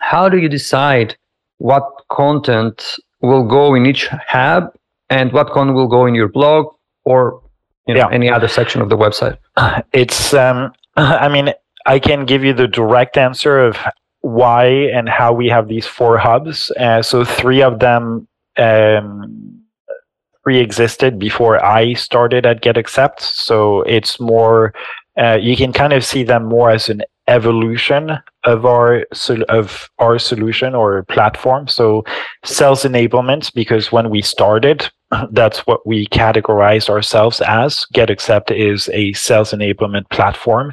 how 0.01 0.29
do 0.29 0.37
you 0.37 0.49
decide 0.51 1.17
what 1.57 1.85
content 2.11 2.97
will 3.23 3.45
go 3.45 3.75
in 3.75 3.87
each 3.87 4.09
hub 4.09 4.65
and 5.09 5.33
what 5.33 5.53
content 5.53 5.75
will 5.75 5.89
go 5.89 6.05
in 6.05 6.15
your 6.15 6.29
blog 6.29 6.67
or 7.05 7.41
you 7.89 7.95
know, 7.95 8.01
yeah. 8.01 8.15
any 8.15 8.31
other 8.31 8.49
section 8.49 8.81
of 8.81 8.89
the 8.89 8.97
website? 8.97 9.39
It's, 9.93 10.35
um, 10.35 10.73
I 10.97 11.29
mean, 11.29 11.53
I 11.87 11.99
can 11.99 12.27
give 12.27 12.45
you 12.45 12.53
the 12.53 12.69
direct 12.69 13.17
answer 13.17 13.59
of 13.59 13.77
why 14.21 14.67
and 14.67 15.09
how 15.09 15.33
we 15.33 15.49
have 15.49 15.69
these 15.69 15.87
four 15.87 16.19
hubs. 16.19 16.71
Uh, 16.73 17.03
so 17.03 17.25
three 17.25 17.63
of 17.63 17.81
them, 17.81 18.29
um, 18.59 19.55
pre-existed 20.43 21.19
before 21.19 21.63
I 21.65 21.93
started 21.93 22.47
at 22.47 22.63
GetAccept. 22.63 23.21
So 23.21 23.83
it's 23.83 24.19
more 24.19 24.73
uh, 25.19 25.37
you 25.41 25.57
can 25.57 25.73
kind 25.73 25.93
of 25.93 26.05
see 26.05 26.23
them 26.23 26.45
more 26.45 26.71
as 26.71 26.89
an 26.89 27.03
evolution 27.27 28.19
of 28.45 28.65
our 28.65 29.05
of 29.49 29.91
our 29.99 30.19
solution 30.19 30.75
or 30.75 31.03
platform. 31.05 31.67
So 31.69 32.05
sales 32.45 32.85
enablement, 32.85 33.53
because 33.53 33.93
when 33.93 34.11
we 34.11 34.23
started, 34.23 34.89
that's 35.31 35.61
what 35.61 35.87
we 35.87 36.07
categorize 36.09 36.89
ourselves 36.89 37.41
as. 37.41 37.87
GetAccept 37.95 38.51
is 38.51 38.89
a 38.93 39.13
sales 39.13 39.53
enablement 39.53 40.09
platform. 40.11 40.73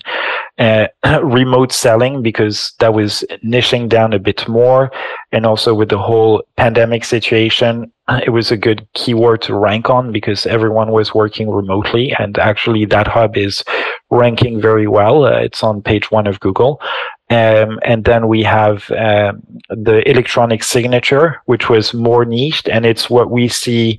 Uh, 0.57 0.87
remote 1.23 1.71
selling, 1.71 2.21
because 2.21 2.73
that 2.79 2.93
was 2.93 3.23
niching 3.43 3.89
down 3.89 4.13
a 4.13 4.19
bit 4.19 4.47
more, 4.47 4.91
and 5.31 5.45
also 5.45 5.73
with 5.73 5.89
the 5.89 5.97
whole 5.97 6.43
pandemic 6.57 7.03
situation, 7.03 7.91
it 8.25 8.29
was 8.29 8.51
a 8.51 8.57
good 8.57 8.87
keyword 8.93 9.41
to 9.41 9.55
rank 9.55 9.89
on 9.89 10.11
because 10.11 10.45
everyone 10.45 10.91
was 10.91 11.13
working 11.13 11.49
remotely, 11.49 12.13
and 12.19 12.37
actually 12.37 12.85
that 12.85 13.07
hub 13.07 13.37
is 13.37 13.63
ranking 14.11 14.61
very 14.61 14.87
well. 14.87 15.25
Uh, 15.25 15.39
it's 15.39 15.63
on 15.63 15.81
page 15.81 16.11
one 16.11 16.27
of 16.27 16.39
Google. 16.39 16.79
Um, 17.29 17.79
and 17.83 18.05
then 18.05 18.27
we 18.27 18.43
have 18.43 18.89
um, 18.91 19.41
the 19.69 20.07
electronic 20.09 20.63
signature, 20.63 21.41
which 21.45 21.69
was 21.69 21.93
more 21.93 22.23
niched, 22.23 22.69
and 22.69 22.85
it's 22.85 23.09
what 23.09 23.31
we 23.31 23.47
see 23.47 23.97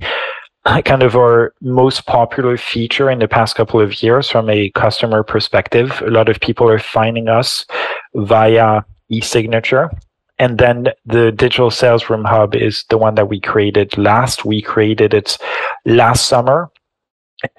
kind 0.83 1.03
of 1.03 1.15
our 1.15 1.53
most 1.61 2.05
popular 2.05 2.57
feature 2.57 3.09
in 3.09 3.19
the 3.19 3.27
past 3.27 3.55
couple 3.55 3.79
of 3.79 4.03
years 4.03 4.29
from 4.29 4.49
a 4.49 4.69
customer 4.71 5.23
perspective. 5.23 6.01
A 6.05 6.09
lot 6.09 6.29
of 6.29 6.39
people 6.39 6.69
are 6.69 6.79
finding 6.79 7.29
us 7.29 7.65
via 8.15 8.81
e-signature. 9.09 9.89
And 10.39 10.57
then 10.57 10.89
the 11.05 11.31
digital 11.31 11.71
sales 11.71 12.09
room 12.09 12.25
hub 12.25 12.53
is 12.53 12.83
the 12.89 12.97
one 12.97 13.15
that 13.15 13.29
we 13.29 13.39
created 13.39 13.97
last. 13.97 14.45
We 14.45 14.61
created 14.61 15.13
it 15.13 15.37
last 15.85 16.27
summer. 16.27 16.69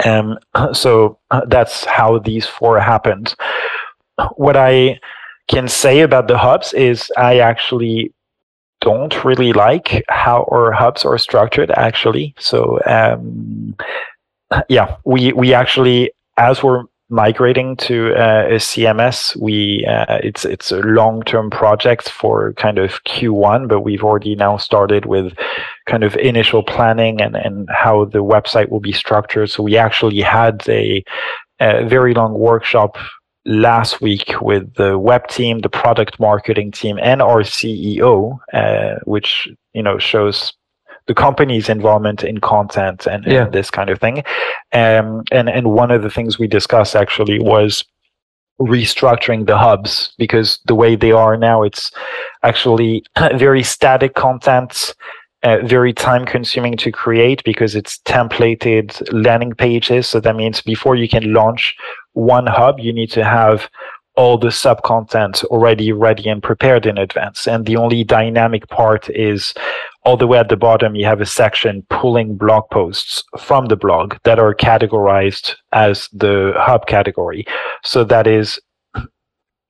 Um, 0.05 0.39
so 0.73 1.19
that's 1.47 1.85
how 1.85 2.19
these 2.19 2.47
four 2.47 2.79
happened. 2.79 3.35
What 4.37 4.57
I 4.57 5.01
can 5.49 5.69
say 5.69 6.01
about 6.01 6.29
the 6.29 6.39
hubs 6.39 6.73
is 6.75 7.11
I 7.17 7.39
actually 7.39 8.13
don't 8.81 9.25
really 9.25 9.53
like 9.53 10.05
how 10.09 10.47
our 10.53 10.73
hubs 10.73 11.05
are 11.05 11.19
structured 11.19 11.71
actually. 11.73 12.35
So 12.39 12.79
um, 12.87 13.77
yeah, 14.69 14.97
we 15.05 15.33
we 15.33 15.55
actually 15.55 16.13
as 16.37 16.63
we're 16.63 16.85
migrating 17.11 17.75
to 17.75 18.15
uh, 18.15 18.45
a 18.49 18.55
CMS, 18.57 19.35
we 19.37 19.85
uh, 19.87 20.19
it's 20.23 20.45
it's 20.45 20.71
a 20.71 20.81
long 20.81 21.23
term 21.23 21.51
project 21.51 22.09
for 22.09 22.53
kind 22.55 22.79
of 22.79 23.03
Q1, 23.05 23.69
but 23.69 23.81
we've 23.81 24.05
already 24.05 24.35
now 24.35 24.57
started 24.59 25.07
with 25.07 25.33
kind 25.87 26.05
of 26.05 26.17
initial 26.17 26.63
planning 26.63 27.21
and 27.21 27.37
and 27.37 27.69
how 27.71 28.05
the 28.05 28.23
website 28.23 28.69
will 28.69 28.81
be 28.81 28.93
structured. 28.93 29.51
So 29.51 29.63
we 29.63 29.77
actually 29.77 30.21
had 30.21 30.69
a, 30.69 31.03
a 31.61 31.85
very 31.87 32.15
long 32.15 32.35
workshop 32.35 32.99
last 33.49 34.03
week 34.03 34.35
with 34.43 34.75
the 34.75 34.99
web 34.99 35.27
team, 35.29 35.61
the 35.61 35.71
product 35.71 36.21
marketing 36.21 36.71
team, 36.71 36.99
and 37.03 37.21
our 37.21 37.43
CEO, 37.43 38.39
uh, 38.53 38.97
which 39.05 39.49
you 39.73 39.83
know 39.83 39.99
shows 39.99 40.53
the 41.07 41.15
company's 41.15 41.71
involvement 41.71 42.23
in 42.23 42.39
content 42.39 43.07
and, 43.07 43.25
yeah. 43.25 43.45
and 43.45 43.53
this 43.53 43.71
kind 43.71 43.89
of 43.91 43.99
thing. 43.99 44.19
Um, 44.73 45.25
and 45.33 45.49
and 45.49 45.73
one 45.73 45.91
of 45.91 46.03
the 46.03 46.11
things 46.11 46.39
we 46.39 46.47
discussed 46.47 46.95
actually 46.95 47.41
was 47.41 47.85
restructuring 48.61 49.47
the 49.47 49.57
hubs 49.57 50.13
because 50.19 50.59
the 50.67 50.75
way 50.75 50.97
they 50.97 51.13
are 51.13 51.37
now, 51.37 51.63
it's 51.63 51.91
actually 52.43 53.03
very 53.35 53.65
static 53.65 54.15
content. 54.15 54.95
Uh, 55.45 55.59
very 55.63 55.93
time 55.93 56.27
consuming 56.27 56.77
to 56.77 56.91
create 56.91 57.45
because 57.45 57.77
it's 57.77 57.99
templated 57.99 59.01
landing 59.13 59.55
pages. 59.55 60.09
So 60.09 60.19
that 60.19 60.35
means 60.35 60.61
before 60.61 60.97
you 60.97 61.09
can 61.09 61.33
launch 61.33 61.77
one 62.19 62.47
hub, 62.47 62.81
you 62.81 62.93
need 62.93 63.11
to 63.13 63.25
have 63.25 63.69
all 64.17 64.37
the 64.37 64.51
sub 64.51 64.83
content 64.83 65.45
already 65.45 65.93
ready 65.93 66.29
and 66.29 66.43
prepared 66.43 66.85
in 66.85 66.99
advance. 66.99 67.47
And 67.47 67.65
the 67.65 67.77
only 67.77 68.03
dynamic 68.03 68.67
part 68.69 69.09
is 69.11 69.55
all 70.05 70.17
the 70.17 70.27
way 70.27 70.39
at 70.39 70.49
the 70.49 70.57
bottom, 70.57 70.97
you 70.97 71.05
have 71.05 71.21
a 71.21 71.27
section 71.27 71.87
pulling 71.89 72.37
blog 72.37 72.65
posts 72.73 73.23
from 73.39 73.67
the 73.67 73.77
blog 73.77 74.17
that 74.25 74.41
are 74.41 74.53
categorized 74.53 75.55
as 75.73 76.09
the 76.13 76.53
hub 76.57 76.89
category. 76.89 77.47
So 77.85 78.03
that 78.05 78.27
is 78.27 78.59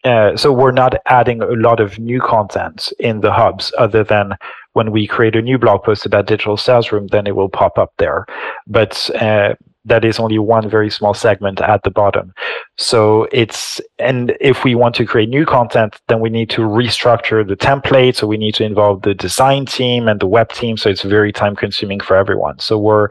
uh, 0.05 0.37
so 0.37 0.53
we're 0.53 0.71
not 0.71 0.95
adding 1.07 1.43
a 1.43 1.47
lot 1.49 1.81
of 1.81 1.99
new 1.99 2.21
content 2.21 2.93
in 3.01 3.21
the 3.21 3.33
hubs 3.33 3.73
other 3.77 4.05
than 4.05 4.33
when 4.73 4.93
we 4.93 5.07
create 5.07 5.35
a 5.35 5.43
new 5.43 5.59
blog 5.59 5.83
post 5.83 6.07
about 6.07 6.27
digital 6.27 6.57
sales 6.57 6.93
room 6.93 7.09
then 7.09 7.27
it 7.27 7.35
will 7.35 7.49
pop 7.49 7.77
up 7.79 7.93
there 7.99 8.25
but 8.69 9.11
uh, 9.17 9.55
that 9.89 10.05
is 10.05 10.19
only 10.19 10.39
one 10.39 10.69
very 10.69 10.91
small 10.91 11.15
segment 11.15 11.61
at 11.61 11.83
the 11.83 11.91
bottom. 11.91 12.33
So 12.77 13.27
it's, 13.33 13.81
and 13.99 14.37
if 14.41 14.63
we 14.63 14.75
want 14.75 14.95
to 14.97 15.05
create 15.05 15.29
new 15.29 15.45
content, 15.45 16.01
then 16.07 16.21
we 16.21 16.31
need 16.31 16.49
to 16.51 16.63
restructure 16.63 17.47
the 17.47 17.57
template. 17.57 18.15
So 18.17 18.27
we 18.27 18.37
need 18.37 18.55
to 18.55 18.65
involve 18.65 19.03
the 19.03 19.15
design 19.15 19.67
team 19.67 20.07
and 20.07 20.21
the 20.21 20.29
web 20.29 20.53
team. 20.53 20.77
So 20.77 20.89
it's 20.89 21.03
very 21.03 21.33
time 21.33 21.57
consuming 21.57 22.01
for 22.01 22.17
everyone. 22.17 22.59
So 22.61 22.79
we're 22.79 23.09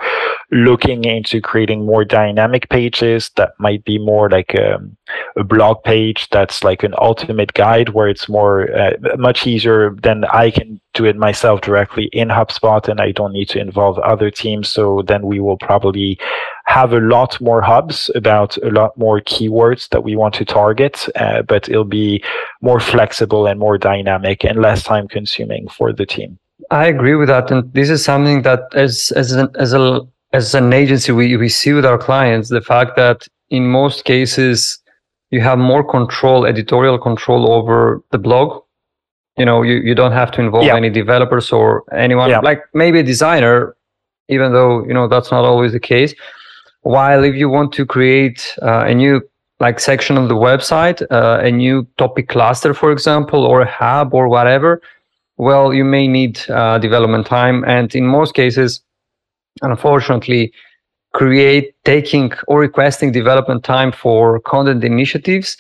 looking 0.52 1.04
into 1.04 1.42
creating 1.42 1.86
more 1.86 2.06
dynamic 2.06 2.70
pages 2.70 3.30
that 3.36 3.52
might 3.60 3.84
be 3.84 3.98
more 3.98 4.30
like 4.30 4.54
a, 4.54 4.76
um, 4.76 4.96
a 5.36 5.44
blog 5.44 5.84
page 5.84 6.30
that's 6.30 6.64
like 6.64 6.84
an 6.84 6.94
ultimate 6.98 7.54
guide 7.54 7.90
where 7.90 8.08
it's 8.08 8.30
more, 8.30 8.74
uh, 8.74 8.92
much 9.18 9.46
easier 9.46 9.96
than 10.02 10.24
I 10.26 10.52
can 10.52 10.80
do 10.98 11.06
it 11.06 11.16
myself 11.16 11.62
directly 11.62 12.06
in 12.12 12.30
HubSpot 12.30 12.88
and 12.88 13.00
I 13.00 13.12
don't 13.12 13.34
need 13.34 13.50
to 13.50 13.60
involve 13.60 14.00
other 14.00 14.30
teams. 14.32 14.68
So 14.70 15.04
then 15.08 15.26
we 15.26 15.40
will 15.40 15.58
probably 15.58 16.20
have 16.66 16.92
a 16.92 17.00
lot 17.00 17.40
more 17.40 17.62
hubs 17.62 18.10
about 18.16 18.58
a 18.58 18.72
lot 18.72 18.98
more 18.98 19.22
keywords 19.22 19.90
that 19.90 20.04
we 20.04 20.16
want 20.16 20.34
to 20.36 20.46
target, 20.46 21.08
uh, 21.16 21.44
but 21.44 21.70
it'll 21.70 21.84
be 22.04 22.24
more 22.62 22.80
flexible 22.80 23.48
and 23.48 23.60
more 23.60 23.78
dynamic 23.78 24.44
and 24.44 24.62
less 24.62 24.84
time 24.84 25.08
consuming 25.08 25.68
for 25.70 25.94
the 25.94 26.06
team. 26.06 26.38
I 26.72 26.88
agree 26.88 27.16
with 27.16 27.30
that, 27.30 27.52
and 27.52 27.72
this 27.74 27.90
is 27.90 28.04
something 28.04 28.42
that 28.42 28.62
as 28.74 29.12
as 29.16 29.32
an 29.32 29.48
as 29.56 29.74
a 29.74 30.02
as 30.34 30.54
an 30.56 30.74
agency 30.74 31.12
we 31.12 31.38
we 31.38 31.50
see 31.50 31.72
with 31.72 31.86
our 31.86 31.98
clients 31.98 32.50
the 32.50 32.62
fact 32.62 32.96
that 32.98 33.28
in 33.50 33.68
most 33.68 34.04
cases 34.04 34.80
you 35.30 35.42
have 35.42 35.60
more 35.60 35.84
control, 35.84 36.46
editorial 36.46 36.98
control 36.98 37.52
over 37.52 38.02
the 38.12 38.18
blog. 38.18 38.64
You 39.38 39.46
know, 39.46 39.62
you, 39.62 39.76
you 39.76 39.94
don't 39.94 40.14
have 40.14 40.32
to 40.32 40.42
involve 40.42 40.66
yeah. 40.66 40.76
any 40.76 40.90
developers 40.90 41.52
or 41.52 41.84
anyone 41.94 42.30
yeah. 42.30 42.40
like 42.40 42.64
maybe 42.74 43.00
a 43.00 43.04
designer, 43.04 43.76
even 44.30 44.52
though 44.52 44.84
you 44.86 44.94
know 44.94 45.08
that's 45.08 45.32
not 45.32 45.46
always 45.46 45.74
the 45.74 45.80
case 45.80 46.16
while 46.88 47.24
if 47.26 47.36
you 47.36 47.50
want 47.50 47.74
to 47.74 47.86
create 47.86 48.56
uh, 48.62 48.86
a 48.86 48.94
new 48.94 49.22
like 49.60 49.80
section 49.80 50.18
of 50.18 50.30
the 50.30 50.36
website, 50.36 51.02
uh, 51.12 51.40
a 51.44 51.52
new 51.52 51.86
topic 51.98 52.30
cluster, 52.30 52.74
for 52.74 52.92
example, 52.92 53.44
or 53.44 53.62
a 53.62 53.70
hub 53.70 54.14
or 54.14 54.28
whatever, 54.30 54.82
well, 55.38 55.74
you 55.74 55.84
may 55.84 56.08
need 56.08 56.40
uh, 56.50 56.78
development 56.78 57.26
time. 57.26 57.66
And 57.66 57.94
in 57.94 58.06
most 58.06 58.36
cases, 58.36 58.82
unfortunately, 59.62 60.54
create 61.14 61.74
taking 61.84 62.32
or 62.48 62.60
requesting 62.60 63.12
development 63.12 63.64
time 63.64 63.92
for 63.92 64.40
content 64.40 64.84
initiatives 64.84 65.58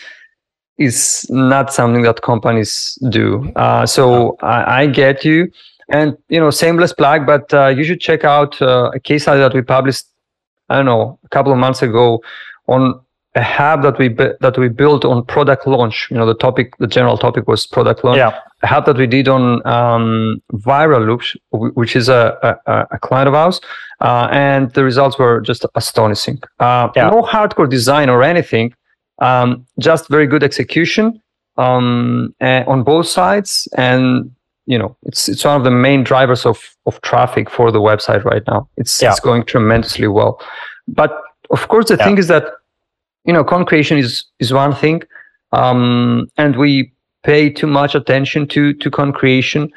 is 0.77 1.25
not 1.29 1.73
something 1.73 2.03
that 2.03 2.21
companies 2.21 2.97
do. 3.09 3.51
Uh, 3.55 3.85
so 3.85 4.37
I, 4.41 4.81
I, 4.81 4.87
get 4.87 5.25
you. 5.25 5.51
And, 5.89 6.17
you 6.27 6.39
know, 6.39 6.51
shameless 6.51 6.93
plug, 6.93 7.25
but 7.25 7.53
uh, 7.53 7.67
you 7.67 7.83
should 7.83 8.01
check 8.01 8.23
out 8.23 8.61
uh, 8.61 8.91
a 8.93 8.99
case 8.99 9.23
study 9.23 9.39
that 9.39 9.53
we 9.53 9.61
published 9.61 10.05
I 10.69 10.75
don't 10.75 10.85
know, 10.85 11.19
a 11.23 11.29
couple 11.29 11.51
of 11.51 11.57
months 11.57 11.81
ago 11.81 12.21
on 12.67 12.99
a 13.35 13.43
hub 13.43 13.83
that 13.83 13.97
we 13.99 14.09
that 14.09 14.57
we 14.57 14.67
built 14.67 15.05
on 15.05 15.23
product 15.25 15.67
launch. 15.67 16.07
You 16.09 16.17
know, 16.17 16.25
the 16.25 16.33
topic, 16.33 16.75
the 16.77 16.87
general 16.87 17.17
topic 17.17 17.47
was 17.47 17.65
product 17.67 18.03
launch. 18.03 18.17
Yeah. 18.17 18.39
A 18.63 18.67
hub 18.67 18.85
that 18.87 18.97
we 18.97 19.05
did 19.05 19.27
on 19.27 19.65
um, 19.67 20.41
Viral 20.53 21.05
Loops, 21.05 21.35
which 21.51 21.95
is 21.95 22.09
a, 22.09 22.59
a, 22.65 22.87
a 22.89 22.99
client 22.99 23.27
of 23.27 23.35
ours, 23.35 23.61
uh, 24.01 24.27
and 24.31 24.73
the 24.73 24.83
results 24.83 25.19
were 25.19 25.41
just 25.41 25.63
astonishing. 25.75 26.41
Uh, 26.59 26.89
yeah. 26.95 27.09
No 27.09 27.21
hardcore 27.21 27.69
design 27.69 28.09
or 28.09 28.23
anything, 28.23 28.73
um, 29.19 29.65
just 29.79 30.07
very 30.09 30.27
good 30.27 30.43
execution 30.43 31.21
um, 31.57 32.33
on 32.41 32.83
both 32.83 33.07
sides, 33.07 33.67
and 33.77 34.31
you 34.67 34.77
know 34.77 34.95
it's 35.03 35.27
it's 35.27 35.43
one 35.43 35.55
of 35.55 35.63
the 35.63 35.71
main 35.71 36.03
drivers 36.03 36.45
of 36.45 36.75
of 36.85 37.01
traffic 37.01 37.49
for 37.49 37.71
the 37.71 37.79
website 37.79 38.23
right 38.23 38.43
now 38.47 38.69
it's 38.77 39.01
yeah. 39.01 39.09
it's 39.09 39.19
going 39.19 39.43
tremendously 39.43 40.07
well 40.07 40.39
but 40.87 41.21
of 41.49 41.67
course 41.69 41.87
the 41.87 41.95
yeah. 41.95 42.05
thing 42.05 42.17
is 42.17 42.27
that 42.27 42.43
you 43.25 43.33
know 43.33 43.43
content 43.43 43.69
creation 43.69 43.97
is 43.97 44.25
is 44.39 44.53
one 44.53 44.75
thing 44.75 45.01
um, 45.53 46.29
and 46.37 46.57
we 46.57 46.91
pay 47.23 47.49
too 47.49 47.67
much 47.67 47.95
attention 47.95 48.45
to 48.47 48.73
to 48.73 48.91
content 48.91 49.15
creation 49.15 49.71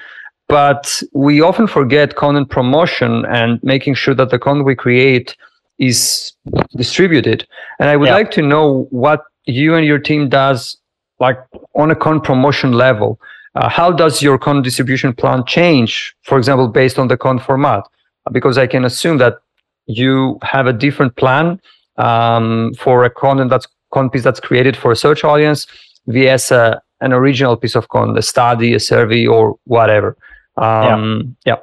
but 0.48 1.00
we 1.12 1.40
often 1.40 1.68
forget 1.68 2.16
content 2.16 2.50
promotion 2.50 3.24
and 3.26 3.62
making 3.62 3.94
sure 3.94 4.14
that 4.14 4.30
the 4.30 4.38
content 4.38 4.66
we 4.66 4.74
create 4.74 5.36
is 5.78 6.32
distributed 6.76 7.46
and 7.78 7.88
i 7.88 7.96
would 7.96 8.08
yeah. 8.08 8.14
like 8.14 8.30
to 8.32 8.42
know 8.42 8.88
what 8.90 9.24
you 9.46 9.74
and 9.74 9.86
your 9.86 9.98
team 9.98 10.28
does 10.28 10.76
like 11.18 11.38
on 11.74 11.90
a 11.90 11.96
con 11.96 12.20
promotion 12.20 12.72
level 12.72 13.20
uh, 13.54 13.68
how 13.68 13.90
does 13.90 14.22
your 14.22 14.38
con 14.38 14.62
distribution 14.62 15.12
plan 15.12 15.44
change, 15.44 16.14
for 16.22 16.38
example, 16.38 16.68
based 16.68 16.98
on 16.98 17.08
the 17.08 17.16
con 17.16 17.38
format? 17.38 17.84
Because 18.30 18.58
I 18.58 18.66
can 18.66 18.84
assume 18.84 19.18
that 19.18 19.38
you 19.86 20.38
have 20.42 20.66
a 20.66 20.72
different 20.72 21.16
plan 21.16 21.60
um, 21.96 22.72
for 22.78 23.04
a 23.04 23.10
content 23.10 23.50
that's 23.50 23.66
con 23.92 24.08
piece 24.08 24.22
that's 24.22 24.38
created 24.38 24.76
for 24.76 24.92
a 24.92 24.96
search 24.96 25.24
audience 25.24 25.66
vs 26.06 26.52
a, 26.52 26.80
an 27.00 27.12
original 27.12 27.56
piece 27.56 27.74
of 27.74 27.88
con 27.88 28.16
a 28.16 28.22
study, 28.22 28.72
a 28.74 28.80
survey, 28.80 29.26
or 29.26 29.56
whatever. 29.64 30.16
Um, 30.56 31.36
yeah. 31.44 31.56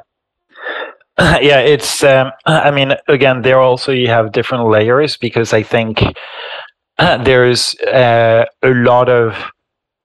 yeah. 1.18 1.40
yeah, 1.42 1.60
it's. 1.60 2.04
Um, 2.04 2.32
I 2.46 2.72
mean, 2.72 2.94
again, 3.08 3.44
there 3.44 3.62
also 3.62 3.94
you 3.94 4.10
have 4.10 4.34
different 4.34 4.68
layers 4.68 5.16
because 5.16 5.54
I 5.54 5.63
think 5.63 6.04
there's 7.24 7.76
uh, 7.82 8.46
a 8.64 8.70
lot 8.70 9.10
of 9.10 9.36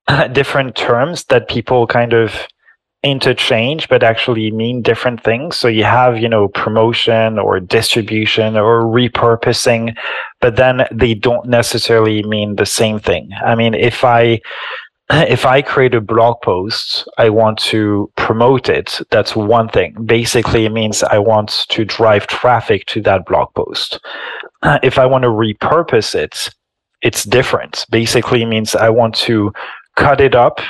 different 0.33 0.77
terms 0.77 1.25
that 1.25 1.49
people 1.49 1.87
kind 1.87 2.13
of 2.13 2.47
interchange 3.03 3.89
but 3.89 4.03
actually 4.03 4.51
mean 4.53 4.83
different 4.83 5.23
things. 5.23 5.57
So 5.57 5.69
you 5.69 5.85
have 5.85 6.19
you 6.19 6.29
know 6.29 6.49
promotion 6.49 7.39
or 7.39 7.59
distribution 7.59 8.57
or 8.57 8.83
repurposing 8.83 9.97
but 10.41 10.57
then 10.57 10.87
they 10.93 11.15
don't 11.15 11.49
necessarily 11.49 12.23
mean 12.23 12.57
the 12.57 12.67
same 12.67 13.01
thing. 13.01 13.31
I 13.45 13.55
mean 13.55 13.75
if 13.75 14.05
i 14.05 14.41
if 15.11 15.45
i 15.47 15.63
create 15.63 15.95
a 15.95 16.01
blog 16.01 16.37
post 16.43 17.09
i 17.19 17.29
want 17.29 17.59
to 17.59 18.09
promote 18.17 18.69
it. 18.69 19.01
That's 19.11 19.35
one 19.35 19.69
thing. 19.69 19.97
Basically 20.05 20.65
it 20.65 20.73
means 20.73 21.03
i 21.03 21.19
want 21.19 21.67
to 21.71 21.85
drive 21.85 22.29
traffic 22.29 22.87
to 22.87 23.01
that 23.03 23.27
blog 23.27 23.49
post. 23.55 23.99
If 24.85 24.97
i 24.99 25.07
want 25.07 25.23
to 25.23 25.29
repurpose 25.29 26.15
it 26.15 26.51
it's 27.03 27.25
different 27.25 27.85
basically 27.91 28.45
means 28.45 28.75
i 28.75 28.89
want 28.89 29.15
to 29.15 29.53
cut 29.97 30.21
it 30.21 30.35
up 30.35 30.61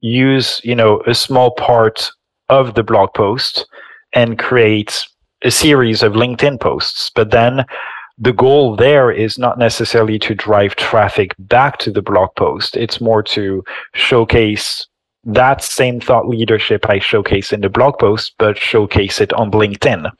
use 0.00 0.60
you 0.64 0.74
know 0.74 1.02
a 1.06 1.14
small 1.14 1.50
part 1.52 2.10
of 2.48 2.74
the 2.74 2.82
blog 2.82 3.12
post 3.14 3.66
and 4.12 4.38
create 4.38 5.04
a 5.42 5.50
series 5.50 6.02
of 6.02 6.12
linkedin 6.12 6.60
posts. 6.60 7.10
But 7.14 7.30
then 7.30 7.64
the 8.18 8.32
goal 8.32 8.76
there 8.76 9.10
is 9.10 9.38
not 9.38 9.58
necessarily 9.58 10.18
to 10.20 10.34
drive 10.34 10.76
traffic 10.76 11.34
back 11.38 11.78
to 11.78 11.90
the 11.90 12.02
blog 12.02 12.30
post. 12.36 12.76
It's 12.76 13.00
more 13.00 13.22
to 13.24 13.64
showcase 13.94 14.86
that 15.24 15.62
same 15.62 16.00
thought 16.00 16.26
leadership 16.26 16.88
i 16.88 16.98
showcase 16.98 17.52
in 17.52 17.60
the 17.60 17.68
blog 17.68 17.98
post 17.98 18.32
but 18.38 18.56
showcase 18.56 19.20
it 19.20 19.30
on 19.34 19.50
linkedin 19.50 20.10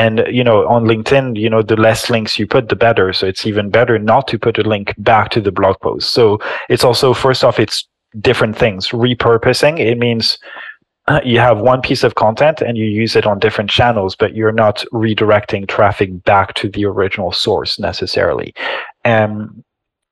and 0.00 0.24
you 0.28 0.42
know 0.42 0.66
on 0.66 0.84
linkedin 0.84 1.38
you 1.38 1.50
know 1.50 1.62
the 1.62 1.76
less 1.76 2.10
links 2.10 2.38
you 2.38 2.46
put 2.46 2.68
the 2.68 2.76
better 2.76 3.12
so 3.12 3.26
it's 3.26 3.46
even 3.46 3.70
better 3.70 3.98
not 3.98 4.26
to 4.26 4.38
put 4.38 4.58
a 4.58 4.62
link 4.62 4.94
back 4.98 5.30
to 5.30 5.40
the 5.40 5.52
blog 5.52 5.76
post 5.80 6.10
so 6.10 6.38
it's 6.68 6.84
also 6.84 7.14
first 7.14 7.44
off 7.44 7.60
it's 7.60 7.86
different 8.18 8.56
things. 8.56 8.88
Repurposing, 8.88 9.78
it 9.78 9.98
means 9.98 10.38
uh, 11.06 11.20
you 11.24 11.38
have 11.38 11.58
one 11.58 11.80
piece 11.80 12.04
of 12.04 12.14
content 12.14 12.60
and 12.60 12.76
you 12.76 12.84
use 12.84 13.16
it 13.16 13.26
on 13.26 13.38
different 13.38 13.70
channels, 13.70 14.16
but 14.16 14.34
you're 14.34 14.52
not 14.52 14.84
redirecting 14.92 15.68
traffic 15.68 16.24
back 16.24 16.54
to 16.54 16.68
the 16.68 16.84
original 16.84 17.32
source 17.32 17.78
necessarily. 17.78 18.54
Um, 19.04 19.64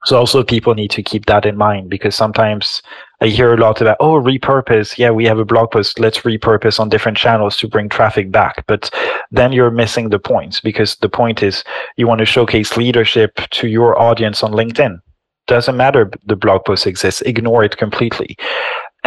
so 0.04 0.16
also 0.16 0.44
people 0.44 0.74
need 0.74 0.90
to 0.92 1.02
keep 1.02 1.26
that 1.26 1.44
in 1.44 1.56
mind 1.56 1.90
because 1.90 2.14
sometimes 2.14 2.82
I 3.20 3.26
hear 3.26 3.52
a 3.52 3.56
lot 3.56 3.80
about, 3.80 3.96
oh, 3.98 4.20
repurpose. 4.20 4.96
Yeah, 4.96 5.10
we 5.10 5.24
have 5.24 5.38
a 5.38 5.44
blog 5.44 5.72
post. 5.72 5.98
Let's 5.98 6.18
repurpose 6.18 6.78
on 6.78 6.88
different 6.88 7.18
channels 7.18 7.56
to 7.56 7.68
bring 7.68 7.88
traffic 7.88 8.30
back. 8.30 8.64
But 8.66 8.90
then 9.32 9.52
you're 9.52 9.72
missing 9.72 10.10
the 10.10 10.20
point 10.20 10.60
because 10.62 10.94
the 10.96 11.08
point 11.08 11.42
is 11.42 11.64
you 11.96 12.06
want 12.06 12.20
to 12.20 12.24
showcase 12.24 12.76
leadership 12.76 13.40
to 13.50 13.66
your 13.66 13.98
audience 14.00 14.42
on 14.42 14.52
LinkedIn 14.52 15.00
doesn't 15.48 15.76
matter 15.76 16.10
the 16.26 16.36
blog 16.36 16.64
post 16.64 16.86
exists 16.86 17.22
ignore 17.22 17.64
it 17.64 17.76
completely 17.78 18.36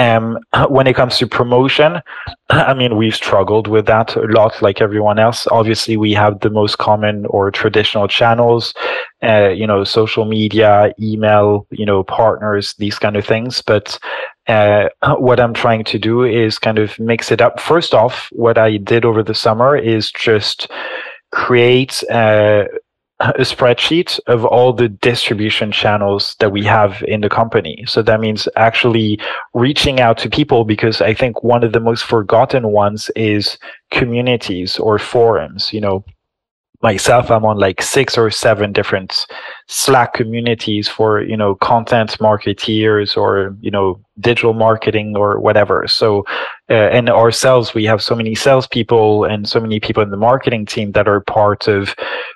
um, 0.01 0.37
when 0.69 0.87
it 0.87 0.95
comes 0.95 1.17
to 1.17 1.27
promotion 1.27 2.01
i 2.49 2.73
mean 2.73 2.97
we've 2.97 3.15
struggled 3.15 3.67
with 3.67 3.85
that 3.85 4.15
a 4.15 4.21
lot 4.39 4.61
like 4.61 4.81
everyone 4.81 5.19
else. 5.19 5.47
Obviously 5.51 5.97
we 5.97 6.13
have 6.13 6.39
the 6.39 6.49
most 6.49 6.77
common 6.77 7.25
or 7.27 7.51
traditional 7.51 8.07
channels 8.07 8.73
uh, 9.23 9.49
you 9.49 9.67
know 9.67 9.83
social 9.83 10.25
media 10.25 10.93
email 10.99 11.65
you 11.71 11.85
know 11.85 12.03
partners 12.03 12.73
these 12.77 12.97
kind 12.99 13.15
of 13.15 13.25
things. 13.25 13.61
But 13.61 13.99
uh, 14.47 14.89
what 15.17 15.39
i'm 15.39 15.53
trying 15.53 15.83
to 15.85 15.99
do 15.99 16.23
is 16.23 16.59
kind 16.59 16.79
of 16.79 16.97
mix 16.99 17.31
it 17.31 17.41
up. 17.41 17.59
First 17.59 17.93
off 17.93 18.27
what 18.31 18.57
i 18.57 18.77
did 18.77 19.05
over 19.05 19.23
the 19.23 19.35
summer 19.35 19.75
is 19.77 20.11
just 20.11 20.69
create 21.31 22.03
uh, 22.11 22.65
a 23.21 23.41
spreadsheet 23.41 24.19
of 24.27 24.45
all 24.45 24.73
the 24.73 24.89
distribution 24.89 25.71
channels 25.71 26.35
that 26.39 26.51
we 26.51 26.63
have 26.63 27.03
in 27.07 27.21
the 27.21 27.29
company. 27.29 27.83
So 27.87 28.01
that 28.01 28.19
means 28.19 28.47
actually 28.55 29.19
reaching 29.53 29.99
out 29.99 30.17
to 30.19 30.29
people 30.29 30.65
because 30.65 31.01
I 31.01 31.13
think 31.13 31.43
one 31.43 31.63
of 31.63 31.73
the 31.73 31.79
most 31.79 32.03
forgotten 32.03 32.69
ones 32.69 33.11
is 33.15 33.57
communities 33.91 34.79
or 34.79 34.97
forums. 34.97 35.71
You 35.71 35.81
know, 35.81 36.03
myself 36.81 37.29
i'm 37.29 37.45
on 37.45 37.57
like 37.57 37.81
six 37.81 38.17
or 38.17 38.29
seven 38.31 38.71
different 38.71 39.27
slack 39.67 40.13
communities 40.13 40.87
for 40.87 41.21
you 41.21 41.37
know 41.37 41.55
content 41.55 42.17
marketeers 42.19 43.15
or 43.15 43.55
you 43.61 43.69
know 43.69 43.99
digital 44.19 44.53
marketing 44.53 45.15
or 45.15 45.39
whatever 45.39 45.87
so 45.87 46.25
uh, 46.69 46.89
and 46.89 47.09
ourselves 47.09 47.73
we 47.73 47.85
have 47.85 48.01
so 48.01 48.15
many 48.15 48.33
salespeople 48.33 49.23
and 49.25 49.47
so 49.47 49.59
many 49.59 49.79
people 49.79 50.01
in 50.01 50.09
the 50.09 50.17
marketing 50.17 50.65
team 50.65 50.91
that 50.91 51.07
are 51.07 51.21
part 51.21 51.67
of 51.67 51.95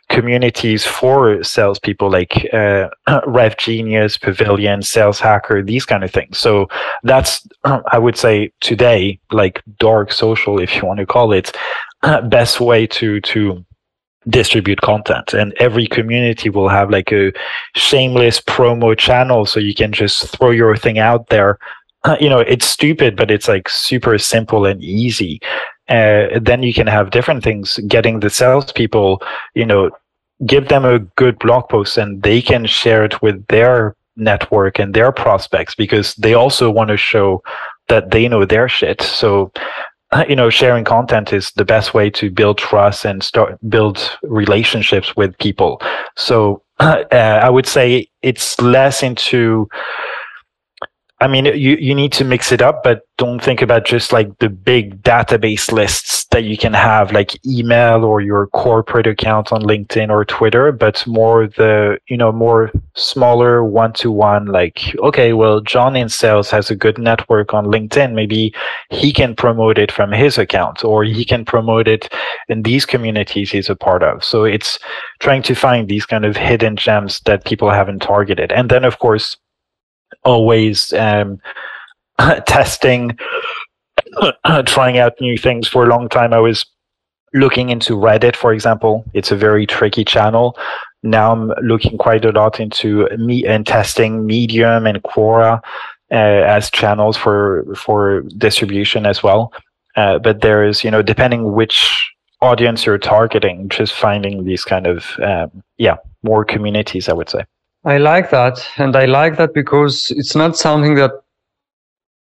communities 0.09 0.85
for 0.85 1.43
salespeople 1.43 2.11
like 2.11 2.47
uh, 2.53 2.89
RevGenius 3.07 4.21
pavilion 4.21 4.81
sales 4.81 5.19
hacker 5.19 5.61
these 5.63 5.85
kind 5.85 6.03
of 6.03 6.11
things. 6.11 6.37
So 6.37 6.67
that's 7.03 7.47
i 7.63 7.97
would 7.97 8.17
say 8.17 8.51
today 8.61 9.19
like 9.31 9.61
dark 9.79 10.11
social 10.11 10.59
if 10.59 10.75
you 10.75 10.85
want 10.85 10.99
to 10.99 11.05
call 11.05 11.31
it 11.31 11.55
best 12.29 12.59
way 12.59 12.87
to 12.87 13.19
to 13.21 13.65
distribute 14.27 14.81
content. 14.81 15.33
And 15.35 15.53
every 15.59 15.85
community 15.85 16.49
will 16.49 16.69
have 16.69 16.89
like 16.89 17.11
a 17.11 17.31
shameless 17.75 18.41
promo 18.41 18.97
channel 18.97 19.45
so 19.45 19.59
you 19.59 19.75
can 19.75 19.91
just 19.91 20.29
throw 20.29 20.49
your 20.49 20.75
thing 20.75 20.97
out 20.97 21.27
there. 21.29 21.59
You 22.19 22.29
know 22.29 22.39
it's 22.39 22.67
stupid 22.67 23.15
but 23.15 23.31
it's 23.31 23.47
like 23.47 23.67
super 23.67 24.19
simple 24.19 24.67
and 24.67 24.79
easy 24.83 25.41
uh, 25.89 26.39
then 26.41 26.63
you 26.63 26.73
can 26.73 26.87
have 26.87 27.11
different 27.11 27.43
things. 27.43 27.79
Getting 27.87 28.19
the 28.19 28.29
salespeople 28.29 29.21
you 29.53 29.65
know 29.65 29.91
give 30.45 30.67
them 30.67 30.83
a 30.83 30.99
good 30.99 31.39
blog 31.39 31.69
post 31.69 31.97
and 31.97 32.21
they 32.23 32.41
can 32.41 32.65
share 32.65 33.05
it 33.05 33.21
with 33.21 33.45
their 33.47 33.95
network 34.17 34.79
and 34.79 34.93
their 34.93 35.11
prospects 35.11 35.75
because 35.75 36.13
they 36.15 36.33
also 36.33 36.69
want 36.69 36.89
to 36.89 36.97
show 36.97 37.41
that 37.87 38.11
they 38.11 38.27
know 38.27 38.45
their 38.45 38.67
shit. 38.67 39.01
So 39.01 39.51
you 40.29 40.35
know 40.35 40.49
sharing 40.49 40.85
content 40.85 41.33
is 41.33 41.51
the 41.51 41.65
best 41.65 41.93
way 41.93 42.09
to 42.11 42.29
build 42.29 42.57
trust 42.57 43.05
and 43.05 43.23
start 43.23 43.57
build 43.69 44.17
relationships 44.23 45.15
with 45.15 45.37
people. 45.39 45.81
So 46.15 46.61
uh, 46.79 47.05
i 47.13 47.49
would 47.49 47.65
say 47.65 48.07
it's 48.21 48.59
less 48.59 49.01
into 49.01 49.67
I 51.21 51.27
mean, 51.27 51.45
you, 51.45 51.77
you 51.77 51.95
need 51.95 52.11
to 52.13 52.25
mix 52.25 52.51
it 52.51 52.61
up, 52.61 52.83
but 52.83 53.07
don't 53.17 53.41
think 53.41 53.61
about 53.61 53.85
just 53.85 54.11
like 54.11 54.37
the 54.39 54.49
big 54.49 55.01
database 55.01 55.71
lists 55.71 56.25
that 56.25 56.43
you 56.43 56.57
can 56.57 56.73
have, 56.73 57.13
like 57.13 57.39
email 57.47 58.03
or 58.03 58.19
your 58.19 58.47
corporate 58.47 59.07
account 59.07 59.53
on 59.53 59.61
LinkedIn 59.61 60.09
or 60.09 60.25
Twitter, 60.25 60.73
but 60.73 61.07
more 61.07 61.47
the, 61.47 61.97
you 62.09 62.17
know, 62.17 62.33
more 62.33 62.69
smaller 62.95 63.63
one 63.63 63.93
to 63.93 64.11
one, 64.11 64.47
like, 64.47 64.93
okay, 64.99 65.31
well, 65.31 65.61
John 65.61 65.95
in 65.95 66.09
sales 66.09 66.49
has 66.49 66.69
a 66.69 66.75
good 66.75 66.97
network 66.97 67.53
on 67.53 67.67
LinkedIn. 67.67 68.13
Maybe 68.13 68.53
he 68.89 69.13
can 69.13 69.35
promote 69.35 69.77
it 69.77 69.93
from 69.93 70.11
his 70.11 70.37
account 70.37 70.83
or 70.83 71.05
he 71.05 71.23
can 71.23 71.45
promote 71.45 71.87
it 71.87 72.13
in 72.49 72.63
these 72.63 72.85
communities 72.85 73.51
he's 73.51 73.69
a 73.69 73.75
part 73.75 74.03
of. 74.03 74.21
So 74.21 74.43
it's 74.43 74.79
trying 75.19 75.43
to 75.43 75.55
find 75.55 75.87
these 75.87 76.05
kind 76.05 76.25
of 76.25 76.35
hidden 76.35 76.75
gems 76.75 77.21
that 77.21 77.45
people 77.45 77.69
haven't 77.69 78.01
targeted. 78.01 78.51
And 78.51 78.69
then, 78.69 78.83
of 78.83 78.99
course, 78.99 79.37
always 80.25 80.91
um, 80.93 81.39
testing, 82.47 83.17
trying 84.65 84.97
out 84.97 85.13
new 85.21 85.37
things 85.37 85.67
for 85.67 85.85
a 85.85 85.89
long 85.89 86.09
time. 86.09 86.33
I 86.33 86.39
was 86.39 86.65
looking 87.33 87.69
into 87.69 87.95
Reddit, 87.95 88.35
for 88.35 88.53
example. 88.53 89.05
It's 89.13 89.31
a 89.31 89.35
very 89.35 89.65
tricky 89.65 90.03
channel. 90.03 90.57
Now 91.03 91.31
I'm 91.31 91.51
looking 91.61 91.97
quite 91.97 92.25
a 92.25 92.31
lot 92.31 92.59
into 92.59 93.07
me 93.17 93.45
and 93.45 93.65
testing 93.65 94.25
Medium 94.25 94.87
and 94.87 95.03
Quora 95.03 95.61
uh, 96.11 96.15
as 96.15 96.71
channels 96.71 97.15
for 97.15 97.65
for 97.75 98.21
distribution 98.37 99.05
as 99.05 99.21
well. 99.21 99.53
Uh, 99.95 100.19
but 100.19 100.41
there 100.41 100.65
is, 100.65 100.83
you 100.83 100.91
know, 100.91 101.01
depending 101.01 101.53
which 101.53 102.11
audience 102.41 102.85
you're 102.85 102.97
targeting, 102.97 103.69
just 103.69 103.93
finding 103.93 104.43
these 104.43 104.63
kind 104.65 104.87
of 104.87 105.05
um, 105.21 105.63
yeah 105.77 105.97
more 106.23 106.43
communities, 106.43 107.07
I 107.07 107.13
would 107.13 107.29
say. 107.29 107.45
I 107.85 107.97
like 107.97 108.31
that. 108.31 108.65
And 108.77 108.95
I 108.95 109.05
like 109.05 109.37
that 109.37 109.53
because 109.53 110.11
it's 110.11 110.35
not 110.35 110.57
something 110.57 110.95
that, 110.95 111.11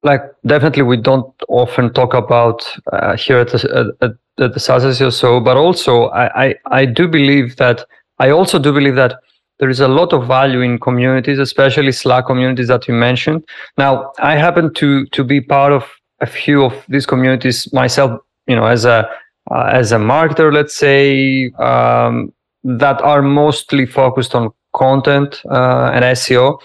like, 0.03 0.21
definitely 0.45 0.83
we 0.83 0.97
don't 0.97 1.31
often 1.49 1.93
talk 1.93 2.13
about 2.13 2.63
uh, 2.91 3.15
here 3.17 3.39
at 3.39 3.49
the, 3.49 3.95
at, 4.01 4.11
at 4.43 4.53
the 4.53 4.59
SaaS 4.59 5.01
or 5.01 5.11
so, 5.11 5.39
but 5.39 5.57
also 5.57 6.05
I, 6.05 6.45
I, 6.45 6.55
I 6.67 6.85
do 6.85 7.07
believe 7.07 7.57
that, 7.57 7.85
I 8.19 8.29
also 8.29 8.59
do 8.59 8.71
believe 8.71 8.95
that 8.95 9.19
there 9.59 9.69
is 9.69 9.79
a 9.79 9.87
lot 9.87 10.11
of 10.11 10.27
value 10.27 10.61
in 10.61 10.79
communities, 10.79 11.37
especially 11.37 11.91
Slack 11.91 12.25
communities 12.25 12.67
that 12.67 12.87
you 12.87 12.95
mentioned. 12.95 13.43
Now, 13.77 14.11
I 14.17 14.35
happen 14.35 14.73
to 14.73 15.05
to 15.07 15.23
be 15.23 15.39
part 15.39 15.71
of 15.71 15.85
a 16.19 16.25
few 16.25 16.65
of 16.65 16.73
these 16.89 17.05
communities 17.05 17.71
myself, 17.71 18.19
you 18.47 18.55
know, 18.55 18.65
as 18.65 18.85
a 18.85 19.07
uh, 19.51 19.69
as 19.71 19.91
a 19.91 19.97
marketer, 19.97 20.51
let's 20.51 20.75
say, 20.75 21.51
um, 21.59 22.33
that 22.63 22.99
are 23.03 23.21
mostly 23.21 23.85
focused 23.85 24.33
on 24.33 24.51
content 24.73 25.41
uh, 25.49 25.91
and 25.93 26.03
SEO. 26.03 26.59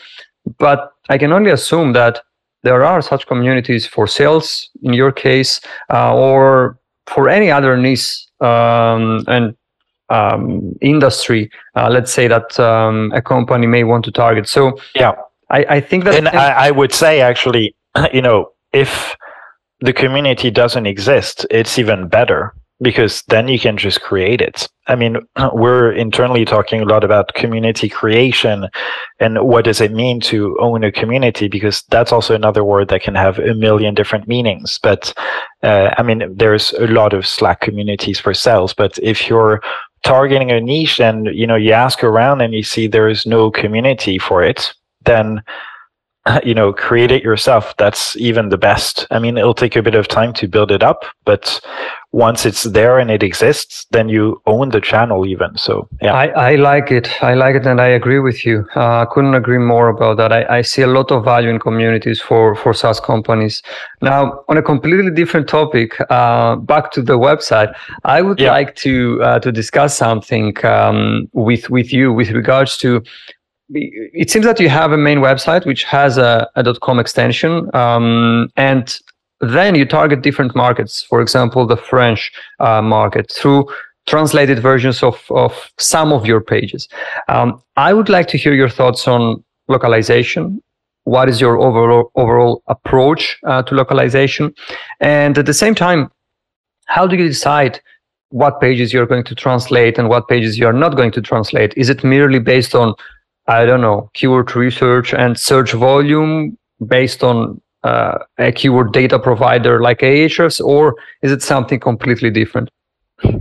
But 0.59 0.93
I 1.09 1.19
can 1.19 1.33
only 1.33 1.51
assume 1.51 1.93
that 1.95 2.23
there 2.63 2.85
are 2.85 3.01
such 3.03 3.27
communities 3.27 3.87
for 3.87 4.07
sales 4.07 4.71
in 4.83 4.93
your 4.93 5.13
case, 5.13 5.61
uh, 5.93 6.15
or 6.15 6.79
for 7.07 7.29
any 7.29 7.51
other 7.51 7.77
niche 7.77 8.27
um, 8.41 9.25
and 9.29 9.55
um, 10.09 10.77
industry, 10.81 11.51
uh, 11.75 11.89
let's 11.91 12.13
say 12.13 12.29
that 12.29 12.59
um, 12.61 13.13
a 13.15 13.23
company 13.23 13.67
may 13.67 13.85
want 13.85 14.05
to 14.05 14.13
target. 14.13 14.49
So 14.49 14.79
yeah, 14.95 15.13
I, 15.51 15.65
I 15.69 15.81
think 15.81 16.05
that, 16.05 16.15
and 16.15 16.29
I, 16.29 16.69
I 16.69 16.71
would 16.71 16.93
say 16.93 17.21
actually, 17.21 17.75
you 18.13 18.23
know, 18.23 18.53
if 18.73 19.17
the 19.81 19.93
community 19.93 20.51
doesn't 20.51 20.87
exist, 20.87 21.47
it's 21.51 21.79
even 21.79 22.09
better 22.09 22.55
because 22.83 23.23
then 23.29 23.49
you 23.49 23.59
can 23.59 23.77
just 23.77 24.01
create 24.03 24.41
it. 24.41 24.69
I 24.87 24.97
mean, 24.97 25.17
we're 25.53 25.93
internally 25.93 26.45
talking 26.45 26.83
a 26.83 26.85
lot 26.85 27.05
about 27.05 27.35
community 27.35 27.89
creation 27.89 28.69
and 29.19 29.43
what 29.47 29.65
does 29.65 29.81
it 29.81 29.93
mean 29.93 30.21
to 30.21 30.57
own 30.61 30.85
a 30.85 30.93
community 30.93 31.49
because 31.49 31.83
that's 31.91 32.13
also 32.13 32.35
another 32.35 32.65
word 32.65 32.89
that 32.89 33.03
can 33.03 33.15
have 33.15 33.39
a 33.39 33.55
million 33.55 33.95
different 33.95 34.29
meanings. 34.29 34.79
But 34.83 35.15
uh, 35.63 35.95
I 35.97 36.03
mean, 36.03 36.35
there's 36.37 36.73
a 36.75 36.87
lot 36.87 37.15
of 37.15 37.27
Slack 37.27 37.61
communities 37.61 38.21
for 38.21 38.35
sales, 38.35 38.75
but 38.75 38.99
if 39.03 39.29
you're 39.29 39.61
targeting 40.05 40.53
a 40.53 40.61
niche 40.61 41.01
and 41.01 41.27
you 41.35 41.47
know 41.47 41.57
you 41.57 41.73
ask 41.73 42.05
around 42.05 42.41
and 42.41 42.55
you 42.55 42.63
see 42.63 42.87
there 42.87 43.09
is 43.09 43.27
no 43.27 43.51
community 43.51 44.19
for 44.19 44.43
it, 44.43 44.73
then 45.05 45.43
you 46.45 46.55
know 46.55 46.73
create 46.73 47.11
it 47.11 47.23
yourself. 47.23 47.77
That's 47.77 48.17
even 48.17 48.49
the 48.49 48.59
best. 48.59 49.07
I 49.11 49.19
mean 49.19 49.37
it'll 49.39 49.55
take 49.55 49.77
a 49.77 49.83
bit 49.83 49.95
of 49.95 50.09
time 50.09 50.33
to 50.35 50.49
build 50.49 50.71
it 50.71 50.83
up 50.83 51.05
but 51.25 51.61
once 52.13 52.47
it's 52.47 52.63
there 52.63 52.99
and 52.99 53.11
it 53.11 53.23
exists 53.23 53.85
then 53.91 54.09
you 54.09 54.41
own 54.47 54.71
the 54.71 54.81
channel 54.81 55.27
even. 55.27 55.57
So 55.57 55.89
yeah. 56.01 56.15
I, 56.15 56.27
I 56.53 56.55
like 56.55 56.91
it. 56.91 57.23
I 57.23 57.35
like 57.35 57.57
it 57.57 57.67
and 57.67 57.81
i 57.81 57.89
agree 57.89 58.21
with 58.21 58.47
you. 58.47 58.67
Uh, 58.75 59.03
i 59.03 59.07
couldn't 59.11 59.35
agree 59.35 59.59
more 59.59 59.89
about 59.89 60.17
that. 60.17 60.33
I, 60.33 60.59
I 60.59 60.63
see 60.63 60.83
a 60.83 60.87
lot 60.87 61.11
of 61.11 61.25
value 61.25 61.51
in 61.51 61.59
communities 61.59 62.21
for 62.21 62.55
for 62.55 62.73
saas 62.73 63.01
companies. 63.01 63.63
Now 64.03 64.45
on 64.49 64.57
a 64.57 64.63
completely 64.63 65.11
different 65.11 65.49
topic 65.49 65.95
uh, 66.11 66.57
back 66.57 66.91
to 66.93 67.03
the 67.03 67.19
website 67.19 67.75
i 68.05 68.23
would 68.23 68.41
yeah. 68.41 68.51
like 68.51 68.75
to 68.77 69.23
uh, 69.23 69.39
to 69.41 69.53
discuss 69.53 69.97
something 69.97 70.55
um, 70.65 71.29
with 71.33 71.71
with 71.71 71.93
you 71.93 72.13
with 72.13 72.31
regards 72.31 72.77
to 72.79 73.03
it 73.71 74.31
seems 74.31 74.45
that 74.47 74.61
you 74.61 74.69
have 74.69 74.93
a 74.93 74.97
main 74.97 75.19
website 75.19 75.67
which 75.67 75.85
has 75.85 76.19
a, 76.19 76.49
a 76.55 76.75
.com 76.81 76.99
extension, 76.99 77.75
um, 77.75 78.49
and 78.57 78.99
then 79.41 79.75
you 79.75 79.85
target 79.85 80.23
different 80.23 80.55
markets. 80.55 81.03
For 81.03 81.21
example, 81.21 81.67
the 81.67 81.77
French 81.77 82.33
uh, 82.61 82.81
market 82.81 83.31
through 83.31 83.67
translated 84.07 84.61
versions 84.61 85.03
of, 85.03 85.21
of 85.31 85.71
some 85.79 86.13
of 86.13 86.27
your 86.27 86.41
pages. 86.41 86.89
Um, 87.29 87.61
I 87.77 87.93
would 87.93 88.09
like 88.09 88.29
to 88.29 88.39
hear 88.39 88.55
your 88.55 88.69
thoughts 88.69 89.09
on 89.09 89.43
localization. 89.69 90.63
What 91.05 91.29
is 91.29 91.41
your 91.41 91.59
overall 91.59 92.11
overall 92.15 92.63
approach 92.69 93.39
uh, 93.47 93.63
to 93.65 93.75
localization? 93.75 94.55
And 95.01 95.37
at 95.39 95.47
the 95.47 95.55
same 95.55 95.75
time, 95.75 96.11
how 96.87 97.07
do 97.07 97.17
you 97.17 97.27
decide 97.27 97.81
what 98.31 98.61
pages 98.61 98.93
you're 98.93 99.07
going 99.07 99.25
to 99.25 99.35
translate 99.35 99.99
and 99.99 100.09
what 100.09 100.29
pages 100.29 100.59
you 100.59 100.67
are 100.67 100.73
not 100.73 100.97
going 100.97 101.13
to 101.13 101.23
translate? 101.23 101.75
Is 101.77 101.89
it 101.89 102.03
merely 102.03 102.39
based 102.39 102.75
on 102.75 102.95
I 103.49 103.65
don't 103.65 103.81
know, 103.81 104.11
keyword 104.15 104.55
research 104.57 105.15
and 105.15 105.39
search 105.39 105.73
volume 105.73 106.59
based 106.87 107.23
on 107.23 107.61
uh, 107.85 108.19
a 108.39 108.51
keyword 108.51 108.93
data 108.93 109.19
provider 109.19 109.81
like 109.81 110.01
Ahrefs, 110.01 110.61
or 110.61 110.97
is 111.23 111.31
it 111.31 111.43
something 111.43 111.79
completely 111.79 112.31
different? 112.31 112.69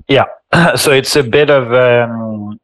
Yeah, 0.07 0.25
so 0.75 0.91
it's 0.91 1.15
a 1.15 1.23
bit 1.23 1.49
of. 1.49 1.73
Um, 1.73 2.59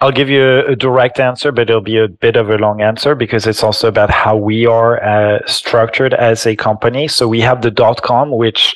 I'll 0.00 0.12
give 0.12 0.28
you 0.28 0.60
a, 0.66 0.76
direct 0.76 1.18
answer, 1.18 1.50
but 1.50 1.70
it'll 1.70 1.80
be 1.80 1.96
a 1.96 2.08
bit 2.08 2.36
of 2.36 2.50
a 2.50 2.58
long 2.58 2.82
answer 2.82 3.14
because 3.14 3.46
it's 3.46 3.62
also 3.62 3.88
about 3.88 4.10
how 4.10 4.36
we 4.36 4.66
are 4.66 5.02
uh, 5.02 5.38
structured 5.46 6.12
as 6.12 6.46
a 6.46 6.54
company. 6.54 7.08
So 7.08 7.26
we 7.26 7.40
have 7.40 7.62
the 7.62 7.70
dot 7.70 8.02
.com, 8.02 8.30
which 8.30 8.74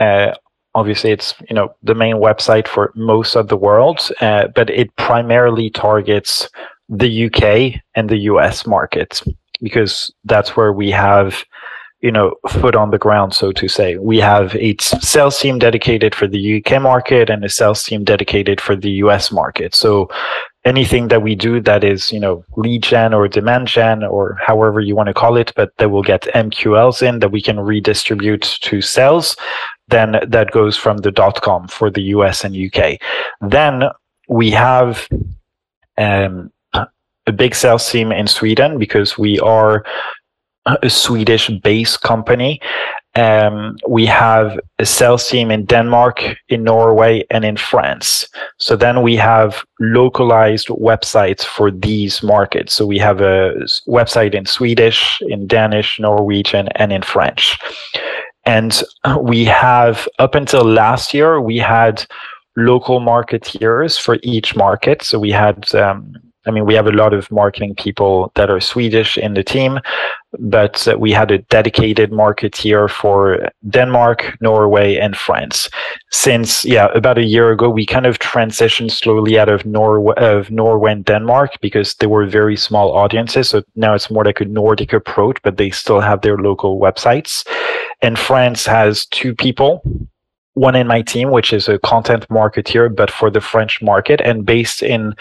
uh, 0.00 0.32
obviously 0.74 1.12
it's 1.12 1.34
you 1.48 1.54
know 1.54 1.74
the 1.82 1.94
main 1.94 2.16
website 2.16 2.66
for 2.66 2.92
most 2.96 3.36
of 3.36 3.48
the 3.48 3.56
world, 3.56 4.10
uh, 4.20 4.48
but 4.54 4.68
it 4.70 4.94
primarily 4.96 5.70
targets 5.70 6.48
the 6.88 7.26
UK 7.26 7.80
and 7.94 8.08
the 8.08 8.18
US 8.32 8.66
markets 8.66 9.22
because 9.60 10.10
that's 10.24 10.56
where 10.56 10.72
we 10.72 10.90
have 10.90 11.44
you 12.00 12.12
know 12.12 12.34
foot 12.48 12.76
on 12.76 12.90
the 12.90 12.98
ground 12.98 13.34
so 13.34 13.52
to 13.52 13.68
say. 13.68 13.96
We 13.96 14.18
have 14.18 14.54
a 14.56 14.76
sales 14.80 15.38
team 15.40 15.58
dedicated 15.58 16.14
for 16.14 16.26
the 16.26 16.62
UK 16.62 16.80
market 16.80 17.28
and 17.28 17.44
a 17.44 17.48
sales 17.48 17.82
team 17.84 18.04
dedicated 18.04 18.60
for 18.60 18.76
the 18.76 18.90
US 19.02 19.32
market. 19.32 19.74
So 19.74 20.08
anything 20.64 21.08
that 21.08 21.22
we 21.22 21.34
do 21.34 21.60
that 21.60 21.82
is 21.84 22.12
you 22.12 22.20
know 22.20 22.44
lead 22.56 22.82
gen 22.82 23.14
or 23.14 23.28
demand 23.28 23.68
gen 23.68 24.04
or 24.04 24.36
however 24.40 24.80
you 24.80 24.94
want 24.94 25.06
to 25.08 25.14
call 25.14 25.36
it 25.36 25.52
but 25.56 25.70
that 25.78 25.90
will 25.90 26.02
get 26.02 26.22
MQLs 26.34 27.02
in 27.02 27.20
that 27.20 27.30
we 27.30 27.40
can 27.40 27.58
redistribute 27.60 28.42
to 28.42 28.80
sales 28.80 29.36
then 29.88 30.16
that 30.26 30.50
goes 30.50 30.76
from 30.76 30.98
the 30.98 31.10
dot 31.10 31.40
com 31.42 31.68
for 31.68 31.90
the 31.90 32.02
US 32.14 32.44
and 32.44 32.54
UK 32.56 32.98
then 33.40 33.84
we 34.28 34.50
have 34.50 35.08
um, 35.96 36.52
a 37.28 37.32
big 37.32 37.54
sales 37.54 37.88
team 37.90 38.10
in 38.10 38.26
Sweden 38.26 38.78
because 38.78 39.18
we 39.18 39.38
are 39.40 39.84
a 40.82 40.90
Swedish 40.90 41.50
based 41.62 42.00
company. 42.02 42.60
Um, 43.14 43.76
we 43.88 44.06
have 44.06 44.58
a 44.78 44.86
sales 44.86 45.28
team 45.28 45.50
in 45.50 45.64
Denmark, 45.64 46.22
in 46.48 46.62
Norway, 46.62 47.24
and 47.30 47.44
in 47.44 47.56
France. 47.56 48.28
So 48.58 48.76
then 48.76 49.02
we 49.02 49.16
have 49.16 49.64
localized 49.80 50.68
websites 50.68 51.44
for 51.44 51.70
these 51.70 52.22
markets. 52.22 52.74
So 52.74 52.86
we 52.86 52.98
have 52.98 53.20
a 53.20 53.54
website 53.88 54.34
in 54.34 54.46
Swedish, 54.46 55.18
in 55.22 55.46
Danish, 55.46 55.98
Norwegian, 55.98 56.68
and 56.76 56.92
in 56.92 57.02
French. 57.02 57.58
And 58.44 58.82
we 59.20 59.44
have, 59.44 60.08
up 60.18 60.34
until 60.34 60.64
last 60.64 61.12
year, 61.12 61.40
we 61.40 61.58
had 61.58 62.06
local 62.56 63.00
marketeers 63.00 64.00
for 64.00 64.18
each 64.22 64.54
market. 64.54 65.02
So 65.02 65.18
we 65.18 65.30
had 65.30 65.74
um, 65.74 66.14
I 66.46 66.50
mean, 66.50 66.64
we 66.64 66.74
have 66.74 66.86
a 66.86 66.92
lot 66.92 67.12
of 67.12 67.30
marketing 67.30 67.74
people 67.74 68.32
that 68.34 68.50
are 68.50 68.60
Swedish 68.60 69.18
in 69.18 69.34
the 69.34 69.42
team, 69.42 69.80
but 70.38 70.86
uh, 70.86 70.96
we 70.98 71.10
had 71.10 71.30
a 71.30 71.38
dedicated 71.38 72.10
marketeer 72.10 72.88
for 72.88 73.48
Denmark, 73.68 74.36
Norway, 74.40 74.96
and 74.96 75.16
France. 75.16 75.68
Since 76.10 76.64
yeah, 76.64 76.86
about 76.94 77.18
a 77.18 77.24
year 77.24 77.50
ago, 77.50 77.68
we 77.68 77.84
kind 77.84 78.06
of 78.06 78.18
transitioned 78.18 78.92
slowly 78.92 79.38
out 79.38 79.48
of 79.48 79.66
Norway, 79.66 80.14
of 80.16 80.50
Norway 80.50 80.92
and 80.92 81.04
Denmark 81.04 81.60
because 81.60 81.94
they 81.94 82.06
were 82.06 82.26
very 82.26 82.56
small 82.56 82.92
audiences. 82.92 83.50
So 83.50 83.62
now 83.74 83.94
it's 83.94 84.10
more 84.10 84.24
like 84.24 84.40
a 84.40 84.44
Nordic 84.44 84.92
approach, 84.92 85.38
but 85.42 85.56
they 85.56 85.70
still 85.70 86.00
have 86.00 86.22
their 86.22 86.38
local 86.38 86.78
websites. 86.78 87.46
And 88.00 88.18
France 88.18 88.64
has 88.64 89.06
two 89.06 89.34
people 89.34 89.82
one 90.58 90.74
in 90.74 90.88
my 90.88 91.02
team, 91.02 91.30
which 91.30 91.52
is 91.52 91.68
a 91.68 91.78
content 91.78 92.28
marketeer, 92.28 92.94
but 92.94 93.10
for 93.10 93.30
the 93.30 93.40
French 93.40 93.80
market 93.80 94.20
and 94.20 94.44
based 94.44 94.82
in 94.82 95.14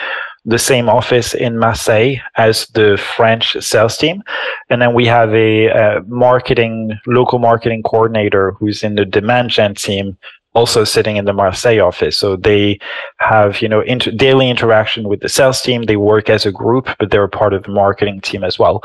the 0.47 0.57
same 0.57 0.89
office 0.89 1.33
in 1.33 1.59
Marseille 1.59 2.15
as 2.37 2.67
the 2.67 2.97
French 3.15 3.55
sales 3.59 3.97
team. 3.97 4.23
And 4.69 4.81
then 4.81 4.93
we 4.93 5.05
have 5.05 5.33
a, 5.33 5.67
a 5.67 6.01
marketing, 6.07 6.97
local 7.05 7.37
marketing 7.37 7.83
coordinator 7.83 8.53
who's 8.53 8.81
in 8.81 8.95
the 8.95 9.05
demand 9.05 9.49
gen 9.49 9.75
team 9.75 10.17
also 10.53 10.83
sitting 10.83 11.17
in 11.17 11.25
the 11.25 11.33
Marseille 11.33 11.79
office. 11.79 12.17
So 12.17 12.35
they 12.35 12.79
have, 13.17 13.61
you 13.61 13.69
know, 13.69 13.81
inter- 13.81 14.09
daily 14.09 14.49
interaction 14.49 15.07
with 15.07 15.19
the 15.19 15.29
sales 15.29 15.61
team. 15.61 15.83
They 15.83 15.97
work 15.97 16.29
as 16.29 16.47
a 16.47 16.51
group, 16.51 16.89
but 16.97 17.11
they're 17.11 17.27
part 17.27 17.53
of 17.53 17.63
the 17.63 17.71
marketing 17.71 18.21
team 18.21 18.43
as 18.43 18.57
well. 18.57 18.81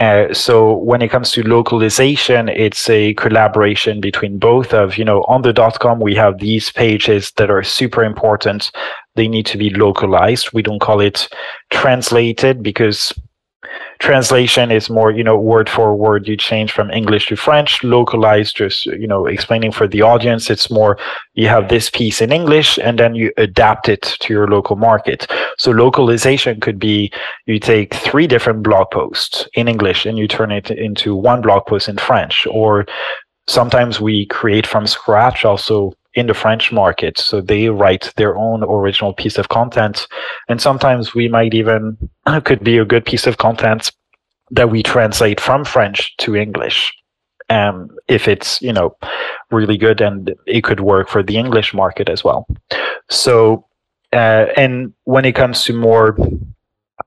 Uh, 0.00 0.34
so 0.34 0.78
when 0.78 1.00
it 1.00 1.12
comes 1.12 1.30
to 1.30 1.46
localization, 1.46 2.48
it's 2.48 2.90
a 2.90 3.14
collaboration 3.14 4.00
between 4.00 4.36
both 4.38 4.74
of, 4.74 4.98
you 4.98 5.04
know, 5.04 5.22
on 5.28 5.42
the 5.42 5.52
dot 5.52 5.78
.com, 5.78 6.00
we 6.00 6.16
have 6.16 6.38
these 6.38 6.72
pages 6.72 7.30
that 7.36 7.50
are 7.50 7.62
super 7.62 8.02
important. 8.02 8.72
They 9.14 9.28
need 9.28 9.46
to 9.46 9.58
be 9.58 9.70
localized. 9.70 10.52
We 10.52 10.62
don't 10.62 10.80
call 10.80 11.00
it 11.00 11.28
translated 11.70 12.62
because 12.62 13.12
translation 13.98 14.72
is 14.72 14.90
more 14.90 15.12
you 15.12 15.22
know 15.22 15.38
word 15.38 15.68
for 15.70 15.94
word. 15.94 16.26
You 16.26 16.36
change 16.36 16.72
from 16.72 16.90
english 16.90 17.28
to 17.28 17.36
french 17.36 17.84
localized 17.84 18.56
just 18.56 18.86
you 18.86 19.06
know 19.06 19.26
explaining 19.26 19.72
for 19.72 19.86
the 19.86 20.02
audience. 20.02 20.50
It's 20.50 20.70
more 20.70 20.98
you 21.34 21.48
have 21.48 21.68
this 21.68 21.88
piece 21.88 22.20
in 22.20 22.32
english 22.32 22.78
and 22.78 22.98
then 22.98 23.14
you 23.14 23.32
adapt 23.36 23.88
it 23.88 24.02
to 24.20 24.34
your 24.34 24.48
local 24.48 24.76
market. 24.76 25.30
So 25.58 25.70
localization 25.70 26.60
could 26.60 26.78
be 26.78 27.12
you 27.46 27.60
take 27.60 27.94
three 27.94 28.26
different 28.26 28.62
blog 28.64 28.90
posts 28.90 29.48
in 29.54 29.68
english 29.68 30.04
and 30.04 30.18
you 30.18 30.26
turn 30.26 30.50
it 30.50 30.70
into 30.70 31.14
one 31.14 31.40
blog 31.40 31.66
post 31.66 31.88
in 31.88 31.98
french. 31.98 32.46
Or 32.50 32.86
sometimes 33.46 34.00
we 34.00 34.26
create 34.26 34.66
from 34.66 34.86
scratch 34.86 35.44
also 35.44 35.92
in 36.14 36.26
the 36.26 36.34
French 36.34 36.72
market. 36.72 37.18
So 37.18 37.40
they 37.40 37.68
write 37.68 38.12
their 38.16 38.36
own 38.36 38.62
original 38.64 39.14
piece 39.14 39.38
of 39.38 39.48
content. 39.48 40.06
And 40.48 40.60
sometimes 40.60 41.14
we 41.14 41.28
might 41.28 41.54
even, 41.54 41.96
could 42.44 42.62
be 42.62 42.78
a 42.78 42.84
good 42.84 43.04
piece 43.04 43.26
of 43.26 43.38
content 43.38 43.92
that 44.50 44.70
we 44.70 44.82
translate 44.82 45.40
from 45.40 45.64
French 45.64 46.14
to 46.18 46.36
English. 46.36 46.92
um, 47.52 47.88
if 48.08 48.28
it's 48.28 48.60
you 48.62 48.72
know 48.72 48.96
really 49.50 49.76
good 49.76 50.00
and 50.00 50.34
it 50.46 50.64
could 50.64 50.80
work 50.80 51.08
for 51.08 51.22
the 51.22 51.36
English 51.36 51.74
market 51.74 52.08
as 52.08 52.24
well. 52.24 52.46
So 53.10 53.66
uh, 54.12 54.46
and 54.56 54.92
when 55.04 55.24
it 55.24 55.34
comes 55.34 55.64
to 55.64 55.72
more 55.72 56.16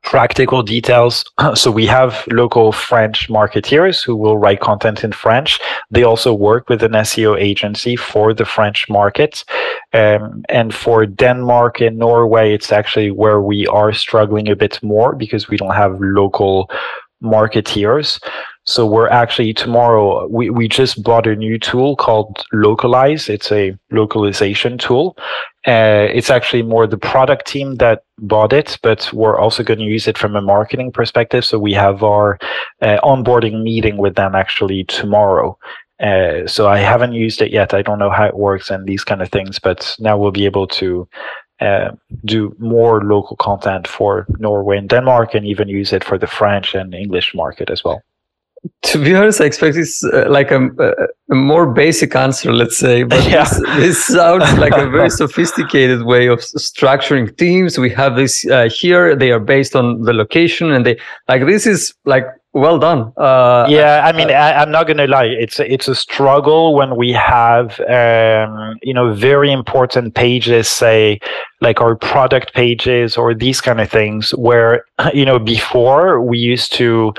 practical 0.06 0.64
details. 0.64 1.26
So 1.56 1.72
we 1.72 1.86
have 1.88 2.28
local 2.32 2.72
French 2.72 3.28
marketeers 3.30 4.06
who 4.06 4.16
will 4.16 4.38
write 4.38 4.60
content 4.60 5.04
in 5.04 5.12
French. 5.12 5.60
They 5.90 6.04
also 6.04 6.34
work 6.34 6.70
with 6.70 6.84
an 6.84 6.94
SEO 6.94 7.40
agency 7.40 7.96
for 7.96 8.34
the 8.34 8.46
French 8.46 8.88
market. 8.90 9.44
Um, 9.94 10.44
and 10.50 10.74
for 10.74 11.06
Denmark 11.06 11.82
and 11.82 11.98
Norway, 11.98 12.54
it's 12.54 12.72
actually 12.72 13.12
where 13.12 13.42
we 13.42 13.68
are 13.68 13.94
struggling 13.94 14.50
a 14.50 14.56
bit 14.56 14.80
more 14.84 15.16
because 15.16 15.50
we 15.50 15.58
don't 15.58 15.76
have 15.76 16.00
local 16.00 16.70
marketeers. 17.24 18.20
So 18.68 18.84
we're 18.84 19.10
actually 19.10 19.54
tomorrow, 19.54 20.26
we, 20.28 20.50
we 20.50 20.68
just 20.68 21.04
bought 21.04 21.28
a 21.28 21.36
new 21.36 21.60
tool 21.60 21.96
called 21.96 22.44
Localize. 22.52 23.30
It's 23.30 23.52
a 23.52 23.78
localization 23.92 24.80
tool. 24.80 25.16
Uh, 25.68 26.08
it's 26.12 26.32
actually 26.32 26.64
more 26.64 26.88
the 26.88 26.98
product 26.98 27.46
team 27.46 27.76
that 27.76 28.04
bought 28.18 28.54
it, 28.54 28.80
but 28.82 29.12
we're 29.14 29.38
also 29.38 29.64
going 29.64 29.78
to 29.80 29.86
use 29.86 30.08
it 30.08 30.18
from 30.18 30.36
a 30.36 30.42
marketing 30.42 30.92
perspective. 30.92 31.46
So 31.46 31.60
we 31.60 31.74
have 31.74 32.04
our 32.04 32.40
uh, 32.82 32.98
onboarding 33.04 33.62
meeting 33.62 33.98
with 33.98 34.16
them 34.16 34.34
actually 34.34 34.84
tomorrow. 34.86 35.58
Uh, 36.00 36.48
so 36.48 36.68
I 36.68 36.80
haven't 36.80 37.14
used 37.14 37.44
it 37.44 37.52
yet. 37.52 37.74
I 37.74 37.84
don't 37.84 38.00
know 38.00 38.10
how 38.10 38.26
it 38.26 38.36
works 38.36 38.72
and 38.72 38.88
these 38.88 39.04
kind 39.04 39.22
of 39.22 39.30
things, 39.30 39.60
but 39.60 39.96
now 40.00 40.18
we'll 40.18 40.32
be 40.32 40.46
able 40.46 40.68
to 40.68 41.08
uh, 41.62 41.92
do 42.26 42.56
more 42.58 43.04
local 43.04 43.38
content 43.38 43.88
for 43.88 44.26
Norway 44.40 44.80
and 44.80 44.90
Denmark 44.90 45.36
and 45.36 45.46
even 45.46 45.70
use 45.70 45.94
it 45.94 46.04
for 46.04 46.18
the 46.18 46.28
French 46.28 46.74
and 46.74 46.96
English 46.96 47.36
market 47.36 47.70
as 47.70 47.84
well 47.84 48.02
to 48.84 49.04
be 49.04 49.16
honest, 49.16 49.42
I 49.42 49.46
expect 49.46 49.76
it's 49.78 50.04
uh, 50.04 50.26
like 50.30 50.52
a, 50.52 50.68
a, 51.30 51.36
more 51.36 51.72
basic 51.72 52.16
answer, 52.16 52.54
let's 52.54 52.78
say. 52.78 53.04
But 53.04 53.24
yeah. 53.30 53.44
this, 53.44 53.60
this, 53.78 54.06
sounds 54.06 54.52
like 54.58 54.74
a 54.74 54.90
very 54.98 55.10
sophisticated 55.10 56.04
way 56.04 56.28
of 56.28 56.40
structuring 56.40 57.36
teams. 57.38 57.78
We 57.78 57.90
have 57.92 58.16
this 58.16 58.46
uh, 58.48 58.70
here; 58.70 59.16
they 59.16 59.32
are 59.32 59.40
based 59.40 59.76
on 59.76 60.02
the 60.04 60.14
location, 60.14 60.72
and 60.72 60.86
they 60.86 60.98
like 61.28 61.46
this 61.46 61.66
is 61.68 61.94
like 62.06 62.26
well 62.54 62.80
done. 62.80 63.12
Uh, 63.18 63.68
yeah, 63.70 64.02
I 64.06 64.14
mean, 64.14 64.30
uh, 64.30 64.34
I, 64.34 64.62
am 64.62 64.72
not 64.72 64.88
going 64.88 64.98
to 64.98 65.08
lie; 65.08 65.26
it's 65.26 65.60
a, 65.60 65.72
it's 65.72 65.88
a 65.88 65.96
struggle 65.96 66.74
when 66.74 66.96
we 66.96 67.12
have 67.12 67.80
um, 67.82 68.78
you 68.82 68.94
know 68.94 69.14
very 69.14 69.52
important 69.52 70.16
pages, 70.16 70.68
say 70.68 71.20
like 71.62 71.82
our 71.82 71.96
product 71.96 72.54
pages 72.54 73.18
or 73.18 73.34
these 73.34 73.62
kind 73.62 73.82
of 73.82 73.90
things, 73.90 74.32
where 74.32 74.86
you 75.14 75.26
know 75.26 75.38
before 75.40 76.22
we 76.22 76.38
used 76.38 76.74
to 76.74 77.14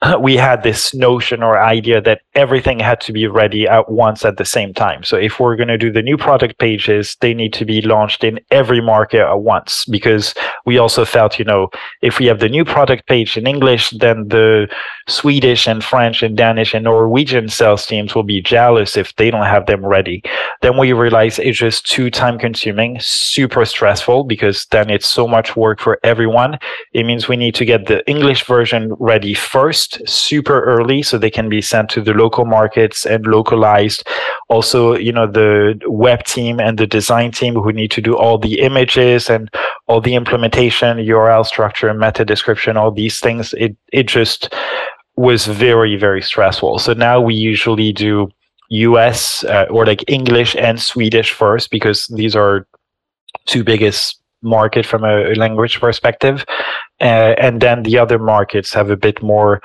we 0.20 0.36
had 0.36 0.62
this 0.62 0.94
notion 0.94 1.42
or 1.42 1.58
idea 1.58 2.00
that 2.00 2.22
everything 2.34 2.78
had 2.78 3.00
to 3.00 3.12
be 3.12 3.26
ready 3.26 3.66
at 3.66 3.90
once 3.90 4.24
at 4.24 4.36
the 4.36 4.44
same 4.44 4.72
time. 4.72 5.02
So 5.02 5.16
if 5.16 5.40
we're 5.40 5.56
going 5.56 5.68
to 5.68 5.78
do 5.78 5.90
the 5.90 6.02
new 6.02 6.16
product 6.16 6.58
pages, 6.58 7.16
they 7.20 7.34
need 7.34 7.52
to 7.54 7.64
be 7.64 7.82
launched 7.82 8.22
in 8.22 8.38
every 8.50 8.80
market 8.80 9.20
at 9.20 9.40
once 9.40 9.84
because 9.86 10.34
we 10.68 10.76
also 10.76 11.06
felt, 11.06 11.38
you 11.38 11.46
know, 11.46 11.70
if 12.02 12.18
we 12.18 12.26
have 12.26 12.40
the 12.40 12.48
new 12.56 12.62
product 12.62 13.06
page 13.06 13.38
in 13.38 13.46
English, 13.46 13.88
then 14.04 14.28
the 14.28 14.68
Swedish 15.08 15.66
and 15.66 15.82
French 15.82 16.22
and 16.22 16.36
Danish 16.36 16.74
and 16.74 16.84
Norwegian 16.84 17.48
sales 17.48 17.86
teams 17.86 18.14
will 18.14 18.28
be 18.34 18.42
jealous 18.42 18.94
if 18.94 19.16
they 19.16 19.30
don't 19.30 19.46
have 19.46 19.64
them 19.64 19.82
ready. 19.96 20.22
Then 20.60 20.76
we 20.76 20.92
realize 20.92 21.38
it's 21.38 21.56
just 21.56 21.86
too 21.86 22.10
time 22.10 22.38
consuming, 22.38 23.00
super 23.00 23.64
stressful 23.64 24.24
because 24.24 24.66
then 24.70 24.90
it's 24.90 25.08
so 25.08 25.26
much 25.26 25.56
work 25.56 25.80
for 25.80 25.98
everyone. 26.04 26.58
It 26.92 27.06
means 27.06 27.28
we 27.28 27.36
need 27.44 27.54
to 27.54 27.64
get 27.64 27.86
the 27.86 28.06
English 28.06 28.44
version 28.44 28.92
ready 28.98 29.32
first, 29.32 30.06
super 30.06 30.58
early, 30.64 31.02
so 31.02 31.16
they 31.16 31.30
can 31.30 31.48
be 31.48 31.62
sent 31.62 31.88
to 31.90 32.02
the 32.02 32.12
local 32.12 32.44
markets 32.44 33.06
and 33.06 33.26
localized. 33.26 34.06
Also, 34.50 34.96
you 34.96 35.12
know, 35.12 35.26
the 35.26 35.80
web 35.86 36.24
team 36.24 36.60
and 36.60 36.76
the 36.76 36.86
design 36.86 37.30
team 37.32 37.54
who 37.54 37.72
need 37.72 37.90
to 37.92 38.02
do 38.02 38.14
all 38.14 38.36
the 38.36 38.60
images 38.60 39.30
and 39.30 39.48
all 39.86 40.00
the 40.02 40.14
implementation, 40.14 40.57
URL 40.66 41.46
structure, 41.46 41.92
meta 41.94 42.24
description, 42.24 42.76
all 42.76 42.90
these 42.90 43.20
things. 43.20 43.54
It 43.54 43.76
it 43.92 44.08
just 44.08 44.54
was 45.16 45.46
very 45.46 45.96
very 45.96 46.22
stressful. 46.22 46.78
So 46.78 46.92
now 46.92 47.20
we 47.20 47.34
usually 47.34 47.92
do 47.92 48.28
US 48.70 49.44
uh, 49.44 49.66
or 49.70 49.86
like 49.86 50.04
English 50.08 50.54
and 50.56 50.80
Swedish 50.80 51.32
first 51.32 51.70
because 51.70 52.06
these 52.08 52.36
are 52.36 52.66
two 53.46 53.64
biggest 53.64 54.20
market 54.42 54.86
from 54.86 55.04
a 55.04 55.34
language 55.34 55.80
perspective, 55.80 56.44
uh, 57.00 57.34
and 57.38 57.60
then 57.60 57.82
the 57.82 57.98
other 57.98 58.18
markets 58.18 58.72
have 58.72 58.90
a 58.90 58.96
bit 58.96 59.22
more 59.22 59.60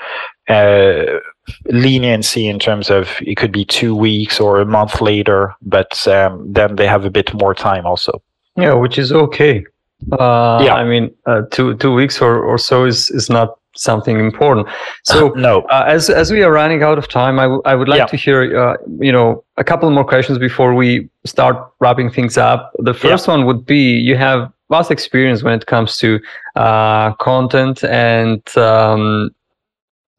uh, 0.50 1.20
leniency 1.66 2.48
in 2.48 2.60
terms 2.60 2.90
of 2.90 3.10
it 3.22 3.36
could 3.36 3.52
be 3.52 3.66
two 3.66 3.96
weeks 3.96 4.40
or 4.40 4.60
a 4.60 4.66
month 4.66 5.02
later, 5.02 5.54
but 5.62 6.08
um, 6.08 6.52
then 6.52 6.76
they 6.76 6.88
have 6.88 7.06
a 7.06 7.12
bit 7.12 7.34
more 7.34 7.54
time 7.54 7.86
also. 7.86 8.22
Yeah, 8.56 8.74
which 8.74 8.98
is 8.98 9.12
okay. 9.12 9.66
Uh, 10.12 10.62
yeah, 10.64 10.76
I 10.76 10.84
mean, 10.84 11.14
uh, 11.26 11.44
two 11.52 11.76
two 11.78 11.94
weeks 11.94 12.22
or, 12.22 12.44
or 12.44 12.58
so 12.58 12.86
is 12.86 13.10
is 13.12 13.30
not 13.30 13.58
something 13.76 14.20
important. 14.20 14.68
So 15.06 15.30
no, 15.32 15.64
uh, 15.64 15.84
as 15.86 16.10
as 16.10 16.32
we 16.32 16.44
are 16.44 16.52
running 16.52 16.82
out 16.82 16.98
of 16.98 17.10
time, 17.10 17.38
I, 17.38 17.44
w- 17.44 17.62
I 17.66 17.76
would 17.76 17.90
like 17.90 17.98
yeah. 17.98 18.06
to 18.06 18.18
hear 18.18 18.58
uh, 18.58 18.78
you 19.00 19.12
know 19.12 19.44
a 19.58 19.64
couple 19.64 19.90
more 19.92 20.06
questions 20.06 20.38
before 20.38 20.74
we 20.74 21.10
start 21.26 21.58
wrapping 21.82 22.10
things 22.10 22.38
up. 22.38 22.72
The 22.80 22.94
first 22.94 23.28
yeah. 23.28 23.34
one 23.34 23.46
would 23.46 23.66
be 23.66 23.98
you 23.98 24.16
have 24.16 24.50
vast 24.70 24.92
experience 24.92 25.44
when 25.44 25.54
it 25.54 25.66
comes 25.66 25.98
to 25.98 26.20
uh, 26.56 27.14
content 27.16 27.84
and 27.84 28.42
um, 28.58 29.30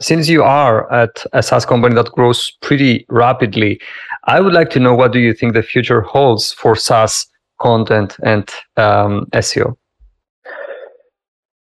since 0.01 0.29
you 0.29 0.43
are 0.43 0.93
at 0.93 1.25
a 1.33 1.43
SaaS 1.43 1.65
company 1.65 1.95
that 1.95 2.13
grows 2.13 2.51
pretty 2.61 3.07
rapidly, 3.09 3.81
I 4.25 4.41
would 4.41 4.53
like 4.53 4.71
to 4.71 4.81
know 4.81 4.95
what 4.95 5.13
do 5.13 5.19
you 5.19 5.33
think 5.33 5.55
the 5.55 5.63
future 5.63 6.03
holds 6.03 6.53
for 6.53 6.77
SaaS 6.77 7.27
content 7.65 8.17
and 8.23 8.49
um, 8.77 9.27
SEO? 9.33 9.77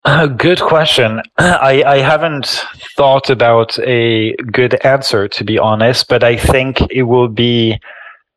Uh, 0.03 0.25
good 0.25 0.59
question. 0.59 1.21
I, 1.37 1.83
I 1.85 1.97
haven't 1.99 2.65
thought 2.97 3.29
about 3.29 3.77
a 3.79 4.33
good 4.51 4.73
answer, 4.83 5.27
to 5.27 5.43
be 5.43 5.59
honest, 5.59 6.07
but 6.07 6.23
I 6.23 6.37
think 6.37 6.81
it 6.89 7.03
will 7.03 7.27
be, 7.27 7.79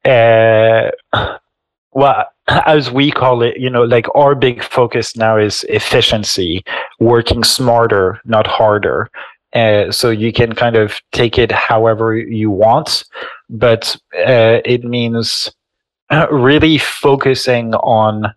uh, 0.04 0.90
well, 1.92 2.26
as 2.66 2.90
we 2.90 3.10
call 3.10 3.42
it, 3.42 3.56
you 3.58 3.70
know, 3.70 3.84
like 3.84 4.06
our 4.14 4.34
big 4.34 4.62
focus 4.62 5.16
now 5.16 5.38
is 5.38 5.64
efficiency, 5.70 6.62
working 7.00 7.42
smarter, 7.44 8.20
not 8.26 8.46
harder. 8.46 9.10
Uh, 9.54 9.90
so 9.90 10.10
you 10.10 10.32
can 10.32 10.52
kind 10.52 10.76
of 10.76 11.00
take 11.12 11.38
it 11.38 11.52
however 11.52 12.16
you 12.16 12.50
want, 12.50 13.04
but 13.48 13.96
uh, 14.18 14.58
it 14.64 14.82
means 14.82 15.50
uh, 16.10 16.26
really 16.30 16.78
focusing 16.78 17.74
on 17.74 18.34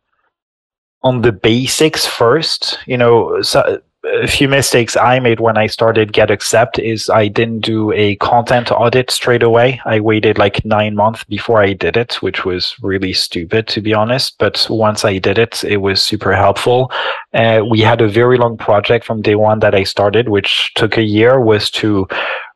on 1.04 1.22
the 1.22 1.32
basics 1.32 2.06
first. 2.06 2.80
You 2.86 2.98
know, 2.98 3.42
so 3.42 3.82
a 4.06 4.28
few 4.28 4.48
mistakes 4.48 4.96
I 4.96 5.20
made 5.20 5.40
when 5.40 5.58
I 5.58 5.68
started 5.68 6.14
GetAccept 6.14 6.80
is 6.80 7.10
I 7.10 7.28
didn't 7.28 7.62
do 7.62 7.92
a 7.92 8.16
content 8.18 8.72
audit 8.72 9.12
straight 9.12 9.44
away. 9.44 9.82
I 9.86 10.00
waited 10.00 10.38
like 10.38 10.64
nine 10.64 10.96
months 10.96 11.24
before 11.24 11.62
I 11.62 11.74
did 11.74 11.98
it, 11.98 12.16
which 12.22 12.46
was 12.46 12.76
really 12.82 13.14
stupid 13.14 13.68
to 13.70 13.82
be 13.82 13.94
honest. 13.94 14.36
But 14.40 14.66
once 14.70 15.04
I 15.04 15.18
did 15.18 15.38
it, 15.38 15.64
it 15.64 15.78
was 15.78 16.02
super 16.02 16.36
helpful. 16.36 16.92
Uh, 17.34 17.64
we 17.70 17.82
had 17.82 18.02
a 18.02 18.08
very 18.08 18.38
long 18.38 18.58
project 18.58 19.06
from 19.06 19.22
day 19.22 19.36
one 19.36 19.60
that 19.60 19.76
I 19.76 19.84
started, 19.84 20.30
which 20.30 20.74
took 20.76 20.98
a 20.98 21.04
year, 21.04 21.40
was 21.40 21.70
to 21.72 22.08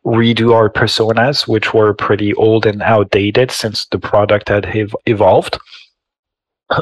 redo 0.05 0.53
our 0.53 0.69
personas, 0.69 1.47
which 1.47 1.73
were 1.73 1.93
pretty 1.93 2.33
old 2.35 2.65
and 2.65 2.81
outdated 2.81 3.51
since 3.51 3.85
the 3.87 3.99
product 3.99 4.49
had 4.49 4.65
ev- 4.65 4.95
evolved. 5.05 5.59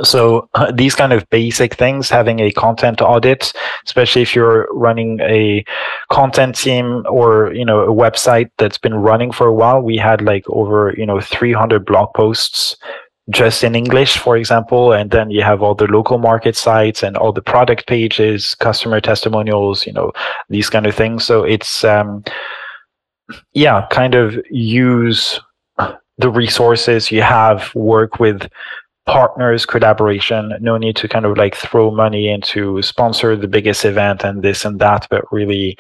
So 0.04 0.50
uh, 0.54 0.72
these 0.76 0.96
kind 0.96 1.14
of 1.14 1.30
basic 1.30 1.76
things 1.76 2.10
having 2.10 2.40
a 2.40 2.52
content 2.52 3.02
audit 3.02 3.54
especially 3.86 4.22
if 4.22 4.36
you're 4.36 4.68
running 4.72 5.20
a 5.22 5.66
content 6.12 6.56
team 6.56 7.04
or 7.10 7.52
you 7.54 7.66
know 7.66 7.82
a 7.82 7.88
website 7.88 8.52
that's 8.60 8.78
been 8.78 8.94
running 8.94 9.32
for 9.32 9.48
a 9.48 9.54
while 9.54 9.82
we 9.82 9.98
had 9.98 10.22
like 10.22 10.44
over 10.50 10.94
you 10.96 11.06
know 11.06 11.20
300 11.20 11.86
blog 11.86 12.14
posts 12.14 12.76
just 13.32 13.64
in 13.64 13.76
english 13.76 14.18
for 14.18 14.38
example 14.38 14.92
and 14.92 15.10
then 15.12 15.32
you 15.32 15.42
have 15.42 15.64
all 15.64 15.74
the 15.74 15.88
local 15.88 16.20
market 16.20 16.56
sites 16.56 17.02
and 17.02 17.18
all 17.18 17.32
the 17.32 17.42
product 17.42 17.88
pages 17.88 18.54
customer 18.56 19.02
testimonials 19.02 19.88
you 19.88 19.94
know 19.94 20.12
these 20.50 20.70
kind 20.70 20.86
of 20.86 20.96
things. 20.96 21.24
So 21.24 21.44
it's 21.44 21.84
um 21.84 22.24
yeah 23.54 23.86
kind 23.92 24.16
of 24.16 24.38
use 24.50 25.40
the 26.18 26.30
resources 26.30 27.12
you 27.12 27.22
have 27.22 27.74
work 27.76 28.20
with 28.20 28.50
partners 29.06 29.66
collaboration 29.66 30.54
no 30.62 30.78
need 30.78 30.96
to 30.96 31.08
kind 31.08 31.26
of 31.26 31.38
like 31.38 31.56
throw 31.56 31.90
money 31.90 32.30
into 32.30 32.82
sponsor 32.82 33.36
the 33.36 33.48
biggest 33.48 33.84
event 33.84 34.24
and 34.24 34.44
this 34.44 34.66
and 34.66 34.80
that 34.80 35.08
but 35.10 35.24
really 35.32 35.78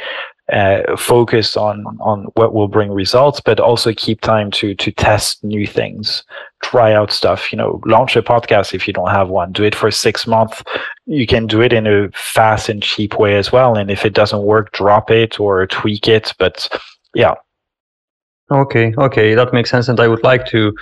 uh, 0.52 0.98
focus 0.98 1.56
on 1.56 1.86
on 2.00 2.24
what 2.34 2.56
will 2.56 2.68
bring 2.68 2.92
results 2.92 3.40
but 3.40 3.60
also 3.60 3.94
keep 3.94 4.22
time 4.22 4.50
to 4.50 4.74
to 4.74 4.92
test 4.92 5.44
new 5.44 5.68
things 5.68 6.24
try 6.64 6.92
out 6.92 7.12
stuff 7.12 7.52
you 7.52 7.58
know 7.58 7.80
launch 7.86 8.16
a 8.16 8.24
podcast 8.24 8.74
if 8.74 8.88
you 8.88 8.94
don't 8.94 9.12
have 9.12 9.30
one 9.30 9.52
do 9.52 9.64
it 9.64 9.76
for 9.76 9.92
six 9.92 10.26
months. 10.26 10.64
You 11.06 11.28
can 11.28 11.46
do 11.46 11.62
it 11.62 11.72
in 11.72 11.86
a 11.86 12.10
fast 12.12 12.68
and 12.68 12.82
cheap 12.82 13.20
way 13.20 13.38
as 13.38 13.52
well 13.52 13.78
and 13.78 13.92
if 13.92 14.06
it 14.06 14.16
doesn't 14.16 14.42
work 14.42 14.72
drop 14.72 15.12
it 15.12 15.40
or 15.40 15.68
tweak 15.68 16.08
it 16.08 16.34
but 16.40 16.68
yeah 17.16 17.34
Okay, 18.52 18.94
okay, 18.98 19.36
that 19.36 19.54
makes 19.54 19.70
sense, 19.70 19.88
and 19.88 20.00
I 20.00 20.08
would 20.08 20.24
like 20.24 20.46
to 20.48 20.74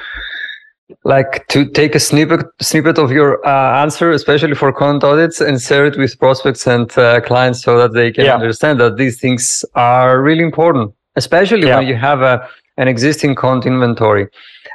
like 1.04 1.46
to 1.50 1.70
take 1.70 1.96
a 1.96 2.00
snippet 2.00 2.46
snippet 2.62 2.98
of 2.98 3.12
your 3.12 3.46
uh, 3.46 3.82
answer, 3.82 4.12
especially 4.12 4.56
for 4.56 4.72
content 4.72 5.04
audits, 5.04 5.42
and 5.42 5.62
share 5.62 5.86
it 5.86 5.98
with 5.98 6.18
prospects 6.18 6.66
and 6.66 6.98
uh, 6.98 7.20
clients 7.22 7.62
so 7.62 7.78
that 7.78 7.94
they 7.94 8.12
can 8.12 8.26
yeah. 8.26 8.36
understand 8.36 8.80
that 8.80 8.96
these 8.96 9.20
things 9.20 9.66
are 9.76 10.22
really 10.22 10.44
important, 10.44 10.94
especially 11.18 11.68
yeah. 11.68 11.78
when 11.78 11.88
you 11.88 11.96
have 11.96 12.22
a 12.22 12.48
an 12.78 12.88
existing 12.88 13.36
content 13.36 13.74
inventory. 13.74 14.30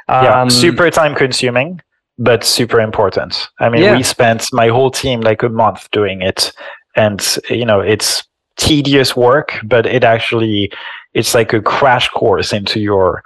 Um, 0.07 0.23
yeah, 0.23 0.47
super 0.49 0.91
time 0.91 1.15
consuming, 1.15 1.81
but 2.19 2.43
super 2.43 2.79
important. 2.79 3.49
I 3.59 3.69
mean, 3.69 3.81
yeah. 3.81 3.97
we 3.97 4.03
spent 4.03 4.45
my 4.53 4.67
whole 4.67 4.91
team 4.91 5.21
like 5.21 5.41
a 5.41 5.49
month 5.49 5.89
doing 5.89 6.21
it, 6.21 6.51
and 6.95 7.19
you 7.49 7.65
know, 7.65 7.79
it's 7.79 8.23
tedious 8.55 9.15
work, 9.15 9.59
but 9.63 9.87
it 9.87 10.03
actually 10.03 10.71
it's 11.13 11.33
like 11.33 11.53
a 11.53 11.61
crash 11.61 12.09
course 12.09 12.53
into 12.53 12.79
your 12.79 13.23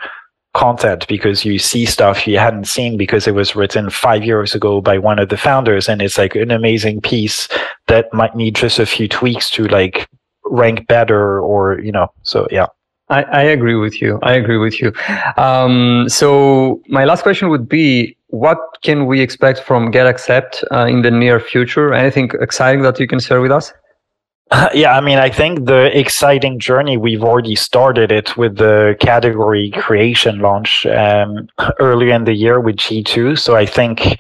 content 0.54 1.08
because 1.08 1.46
you 1.46 1.60
see 1.60 1.86
stuff 1.86 2.26
you 2.28 2.40
hadn't 2.40 2.66
seen 2.66 2.98
because 2.98 3.28
it 3.28 3.36
was 3.36 3.56
written 3.56 3.90
five 3.92 4.24
years 4.24 4.56
ago 4.56 4.82
by 4.82 4.98
one 4.98 5.20
of 5.20 5.30
the 5.30 5.38
founders 5.38 5.88
and 5.88 6.02
it's 6.02 6.18
like 6.18 6.36
an 6.36 6.50
amazing 6.50 7.00
piece 7.00 7.48
that 7.86 8.12
might 8.12 8.36
need 8.36 8.56
just 8.56 8.80
a 8.80 8.86
few 8.86 9.08
tweaks 9.08 9.52
to 9.52 9.68
like 9.68 10.08
rank 10.46 10.88
better 10.88 11.40
or 11.42 11.80
you 11.82 11.92
know 11.92 12.08
so 12.24 12.48
yeah 12.50 12.66
I, 13.10 13.24
I 13.24 13.42
agree 13.44 13.76
with 13.76 14.02
you. 14.02 14.20
I 14.22 14.34
agree 14.34 14.58
with 14.58 14.82
you. 14.82 14.92
Um, 15.38 16.10
so 16.10 16.82
my 16.90 17.06
last 17.06 17.22
question 17.24 17.48
would 17.50 17.70
be, 17.70 18.18
what 18.28 18.58
can 18.84 19.06
we 19.06 19.22
expect 19.22 19.62
from 19.62 19.94
GetAccept 19.94 20.64
uh, 20.72 20.88
in 20.88 21.04
the 21.04 21.12
near 21.12 21.40
future? 21.40 21.94
Anything 21.94 22.30
exciting 22.42 22.82
that 22.82 23.00
you 23.00 23.08
can 23.08 23.20
share 23.20 23.40
with 23.40 23.52
us? 23.52 23.72
Yeah, 24.74 24.96
I 24.96 25.02
mean, 25.02 25.18
I 25.18 25.30
think 25.30 25.66
the 25.66 25.98
exciting 25.98 26.60
journey 26.60 26.98
we've 26.98 27.24
already 27.24 27.56
started 27.56 28.12
it 28.12 28.38
with 28.38 28.58
the 28.58 28.96
category 29.00 29.72
creation 29.72 30.40
launch 30.40 30.86
um, 30.86 31.50
earlier 31.80 32.14
in 32.14 32.24
the 32.24 32.34
year 32.34 32.60
with 32.60 32.78
G2. 32.78 33.38
So 33.38 33.56
I 33.56 33.66
think 33.66 34.18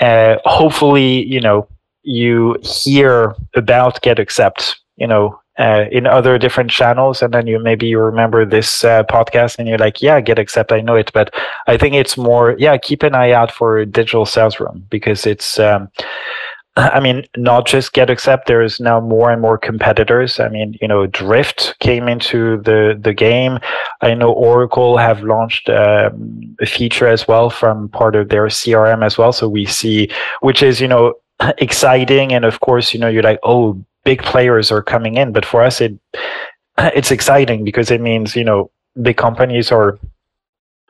uh, 0.00 0.36
hopefully, 0.44 1.24
you 1.26 1.40
know, 1.40 1.68
you 2.02 2.56
hear 2.62 3.34
about 3.54 4.02
GetAccept, 4.02 4.74
you 4.96 5.06
know, 5.06 5.38
uh, 5.58 5.84
in 5.92 6.06
other 6.06 6.38
different 6.38 6.70
channels, 6.70 7.20
and 7.20 7.34
then 7.34 7.46
you 7.46 7.58
maybe 7.58 7.86
you 7.86 7.98
remember 8.00 8.46
this 8.46 8.82
uh, 8.82 9.02
podcast 9.04 9.58
and 9.58 9.68
you're 9.68 9.76
like, 9.76 10.00
yeah, 10.00 10.18
GetAccept, 10.18 10.72
I 10.72 10.80
know 10.80 10.96
it, 10.96 11.12
but 11.12 11.34
I 11.66 11.76
think 11.76 11.94
it's 11.94 12.16
more, 12.16 12.56
yeah, 12.58 12.78
keep 12.78 13.02
an 13.02 13.14
eye 13.14 13.32
out 13.32 13.52
for 13.52 13.84
digital 13.84 14.24
sales 14.24 14.58
room 14.58 14.86
because 14.90 15.26
it's. 15.26 15.58
Um, 15.58 15.90
I 16.76 17.00
mean, 17.00 17.24
not 17.36 17.66
just 17.66 17.92
get 17.92 18.08
GetAccept. 18.08 18.44
There's 18.46 18.78
now 18.78 19.00
more 19.00 19.30
and 19.30 19.42
more 19.42 19.58
competitors. 19.58 20.38
I 20.38 20.48
mean, 20.48 20.76
you 20.80 20.86
know, 20.86 21.06
Drift 21.06 21.74
came 21.80 22.08
into 22.08 22.58
the 22.62 22.98
the 23.00 23.12
game. 23.12 23.58
I 24.02 24.14
know 24.14 24.32
Oracle 24.32 24.96
have 24.96 25.22
launched 25.22 25.68
um, 25.68 26.56
a 26.60 26.66
feature 26.66 27.08
as 27.08 27.26
well 27.26 27.50
from 27.50 27.88
part 27.88 28.14
of 28.14 28.28
their 28.28 28.46
CRM 28.46 29.04
as 29.04 29.18
well. 29.18 29.32
So 29.32 29.48
we 29.48 29.66
see, 29.66 30.10
which 30.40 30.62
is 30.62 30.80
you 30.80 30.86
know 30.86 31.14
exciting, 31.58 32.32
and 32.32 32.44
of 32.44 32.60
course, 32.60 32.94
you 32.94 33.00
know, 33.00 33.08
you're 33.08 33.24
like, 33.24 33.40
oh, 33.42 33.82
big 34.04 34.22
players 34.22 34.70
are 34.70 34.82
coming 34.82 35.16
in. 35.16 35.32
But 35.32 35.44
for 35.44 35.62
us, 35.62 35.80
it 35.80 35.98
it's 36.78 37.10
exciting 37.10 37.64
because 37.64 37.90
it 37.90 38.00
means 38.00 38.36
you 38.36 38.44
know 38.44 38.70
big 39.02 39.16
companies 39.16 39.72
are 39.72 39.98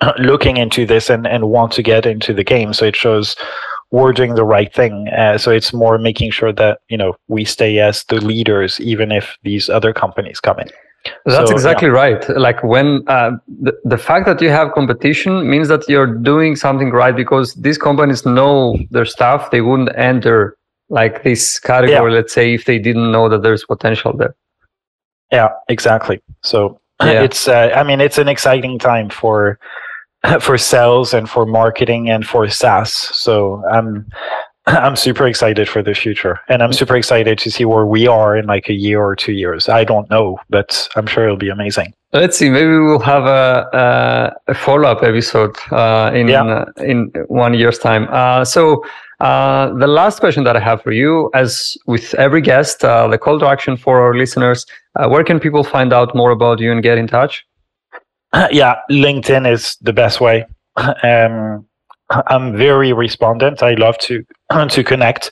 looking 0.19 0.59
into 0.59 0.85
this 0.85 1.09
and 1.09 1.27
and 1.27 1.49
want 1.49 1.73
to 1.73 1.83
get 1.83 2.05
into 2.05 2.35
the 2.35 2.45
game. 2.45 2.75
So 2.75 2.85
it 2.85 2.97
shows 2.97 3.35
we're 3.91 4.13
doing 4.13 4.35
the 4.35 4.45
right 4.45 4.73
thing. 4.73 5.09
Uh, 5.09 5.37
so 5.39 5.51
it's 5.51 5.73
more 5.73 5.99
making 5.99 6.31
sure 6.31 6.53
that 6.53 6.81
you 6.89 6.97
know 6.97 7.17
we 7.29 7.45
stay 7.45 7.79
as 7.79 8.05
the 8.05 8.17
leaders, 8.17 8.81
even 8.81 9.13
if 9.13 9.37
these 9.43 9.69
other 9.69 9.93
companies 9.93 10.41
come 10.41 10.59
in. 10.61 10.69
That's 11.25 11.49
so, 11.49 11.55
exactly 11.55 11.89
yeah. 11.89 11.95
right. 11.95 12.29
Like 12.37 12.63
when 12.63 13.05
uh, 13.09 13.33
the, 13.49 13.73
the 13.85 13.97
fact 13.97 14.27
that 14.27 14.41
you 14.43 14.51
have 14.51 14.73
competition 14.73 15.49
means 15.49 15.69
that 15.69 15.89
you're 15.89 16.07
doing 16.07 16.57
something 16.57 16.91
right 16.91 17.17
because 17.17 17.55
these 17.55 17.79
companies 17.79 18.27
know 18.27 18.77
their 18.91 19.07
stuff. 19.07 19.51
They 19.51 19.63
wouldn't 19.63 19.97
enter 19.97 20.57
like 20.91 21.23
this 21.23 21.59
category, 21.59 22.13
yeah. 22.13 22.19
let's 22.19 22.35
say, 22.35 22.53
if 22.55 22.65
they 22.67 22.79
didn't 22.79 23.13
know 23.13 23.29
that 23.29 23.43
there's 23.43 23.65
potential 23.65 24.13
there. 24.15 24.35
Yeah, 25.33 25.49
exactly. 25.69 26.21
So 26.43 26.81
yeah. 27.03 27.23
it's, 27.23 27.49
uh, 27.49 27.73
I 27.75 27.83
mean, 27.83 28.01
it's 28.01 28.19
an 28.19 28.29
exciting 28.29 28.79
time 28.79 29.09
for 29.09 29.59
for 30.41 30.59
sales 30.59 31.15
and 31.15 31.29
for 31.29 31.47
marketing 31.47 32.11
and 32.11 32.27
for 32.27 32.49
SaaS. 32.49 32.93
So 32.93 33.65
I'm 33.67 34.07
I'm 34.67 34.95
super 34.95 35.27
excited 35.27 35.69
for 35.69 35.83
the 35.83 35.95
future, 35.95 36.39
and 36.49 36.63
I'm 36.63 36.73
super 36.73 36.95
excited 36.95 37.39
to 37.39 37.51
see 37.51 37.65
where 37.65 37.87
we 37.87 38.07
are 38.07 38.37
in 38.37 38.47
like 38.47 38.69
a 38.69 38.75
year 38.75 39.03
or 39.03 39.17
two 39.17 39.33
years. 39.33 39.69
I 39.69 39.85
don't 39.85 40.09
know, 40.11 40.39
but 40.51 40.89
I'm 40.97 41.07
sure 41.07 41.25
it'll 41.25 41.37
be 41.37 41.49
amazing. 41.49 41.95
Let's 42.13 42.37
see. 42.37 42.51
Maybe 42.51 42.77
we'll 42.79 42.99
have 42.99 43.25
a, 43.25 43.69
a, 44.47 44.53
a 44.53 44.55
follow 44.55 44.89
up 44.89 45.03
episode 45.03 45.57
uh, 45.73 46.11
in 46.15 46.29
yeah. 46.29 46.43
uh, 46.43 46.65
in 46.83 47.11
one 47.29 47.55
year's 47.55 47.79
time. 47.79 48.07
Uh, 48.11 48.45
so. 48.45 48.85
Uh, 49.21 49.75
the 49.75 49.87
last 49.87 50.19
question 50.19 50.45
that 50.45 50.57
I 50.57 50.61
have 50.61 50.81
for 50.81 50.93
you, 50.93 51.31
as 51.35 51.77
with 51.85 52.15
every 52.15 52.41
guest, 52.41 52.83
uh, 52.83 53.07
the 53.07 53.19
call 53.19 53.39
to 53.41 53.47
action 53.47 53.77
for 53.77 54.01
our 54.01 54.15
listeners, 54.15 54.65
uh, 54.99 55.11
where 55.11 55.23
can 55.23 55.39
people 55.39 55.63
find 55.63 55.93
out 55.93 56.15
more 56.15 56.31
about 56.31 56.59
you 56.59 56.73
and 56.73 56.83
get 56.83 56.97
in 56.97 57.07
touch? 57.07 57.45
yeah, 58.51 58.77
LinkedIn 58.91 59.51
is 59.51 59.77
the 59.81 59.93
best 59.93 60.21
way. 60.21 60.47
Um, 61.03 61.67
I'm 62.27 62.57
very 62.57 62.93
respondent. 62.93 63.63
I 63.63 63.75
love 63.75 63.97
to 63.99 64.25
to 64.69 64.85
connect. 64.85 65.31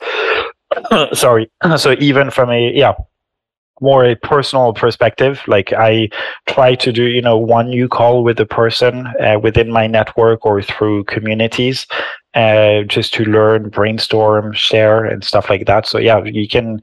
Sorry. 1.12 1.50
So 1.76 1.96
even 1.98 2.30
from 2.30 2.50
a 2.50 2.72
yeah 2.72 2.94
more 3.80 4.04
a 4.04 4.16
personal 4.16 4.74
perspective, 4.74 5.40
like 5.46 5.72
I 5.72 6.08
try 6.48 6.74
to 6.76 6.92
do 6.92 7.04
you 7.04 7.22
know 7.22 7.36
one 7.36 7.68
new 7.68 7.88
call 7.88 8.24
with 8.24 8.38
a 8.40 8.46
person 8.46 9.06
uh, 9.20 9.38
within 9.42 9.70
my 9.72 9.86
network 9.86 10.44
or 10.46 10.62
through 10.62 11.04
communities, 11.04 11.86
uh, 12.34 12.82
just 12.82 13.14
to 13.14 13.24
learn, 13.24 13.70
brainstorm, 13.70 14.52
share, 14.52 15.04
and 15.04 15.24
stuff 15.24 15.48
like 15.50 15.66
that. 15.66 15.86
So 15.86 15.98
yeah, 15.98 16.22
you 16.24 16.48
can 16.48 16.80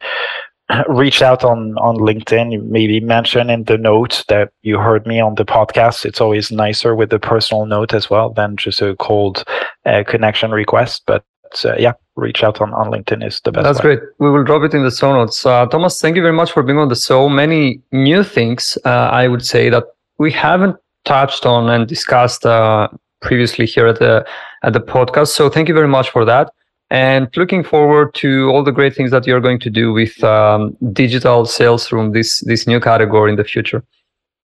reach 0.87 1.21
out 1.21 1.43
on 1.43 1.77
on 1.77 1.97
LinkedIn, 1.97 2.63
maybe 2.63 2.99
mention 2.99 3.49
in 3.49 3.63
the 3.65 3.77
note 3.77 4.23
that 4.27 4.51
you 4.63 4.77
heard 4.77 5.05
me 5.05 5.19
on 5.19 5.35
the 5.35 5.45
podcast. 5.45 6.05
It's 6.05 6.21
always 6.21 6.51
nicer 6.51 6.95
with 6.95 7.13
a 7.13 7.19
personal 7.19 7.65
note 7.65 7.93
as 7.93 8.09
well 8.09 8.31
than 8.31 8.57
just 8.57 8.81
a 8.81 8.95
cold 8.95 9.43
uh, 9.85 10.03
connection 10.07 10.51
request. 10.51 11.03
But 11.05 11.23
uh, 11.63 11.75
yeah, 11.77 11.93
reach 12.15 12.43
out 12.43 12.61
on, 12.61 12.73
on 12.73 12.87
LinkedIn 12.87 13.25
is 13.25 13.41
the 13.41 13.51
best. 13.51 13.63
That's 13.63 13.77
way. 13.79 13.95
great. 13.95 13.99
We 14.19 14.31
will 14.31 14.43
drop 14.43 14.63
it 14.63 14.73
in 14.73 14.83
the 14.83 14.91
show 14.91 15.13
notes. 15.13 15.45
Uh, 15.45 15.67
Thomas, 15.67 16.01
thank 16.01 16.15
you 16.15 16.21
very 16.21 16.33
much 16.33 16.51
for 16.51 16.63
being 16.63 16.79
on 16.79 16.89
the 16.89 16.95
show. 16.95 17.29
Many 17.29 17.81
new 17.91 18.23
things, 18.23 18.77
uh, 18.85 18.89
I 18.89 19.27
would 19.27 19.45
say, 19.45 19.69
that 19.69 19.83
we 20.17 20.31
haven't 20.31 20.77
touched 21.03 21.45
on 21.45 21.69
and 21.69 21.87
discussed 21.87 22.45
uh, 22.45 22.87
previously 23.21 23.65
here 23.65 23.87
at 23.87 23.99
the 23.99 24.25
at 24.63 24.73
the 24.73 24.81
podcast. 24.81 25.27
So 25.27 25.49
thank 25.49 25.67
you 25.67 25.75
very 25.75 25.87
much 25.87 26.09
for 26.09 26.25
that 26.25 26.51
and 26.89 27.27
looking 27.35 27.63
forward 27.63 28.13
to 28.15 28.49
all 28.49 28.63
the 28.63 28.71
great 28.71 28.95
things 28.95 29.11
that 29.11 29.25
you're 29.25 29.41
going 29.41 29.59
to 29.59 29.69
do 29.69 29.93
with 29.93 30.23
um, 30.23 30.77
digital 30.93 31.45
sales 31.45 31.91
room 31.91 32.11
this 32.11 32.41
this 32.41 32.67
new 32.67 32.79
category 32.79 33.31
in 33.31 33.37
the 33.37 33.43
future. 33.43 33.83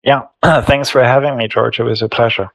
Yeah. 0.04 0.22
Thanks 0.42 0.90
for 0.90 1.02
having 1.02 1.36
me 1.36 1.48
george. 1.48 1.80
It 1.80 1.84
was 1.84 2.02
a 2.02 2.08
pleasure. 2.08 2.50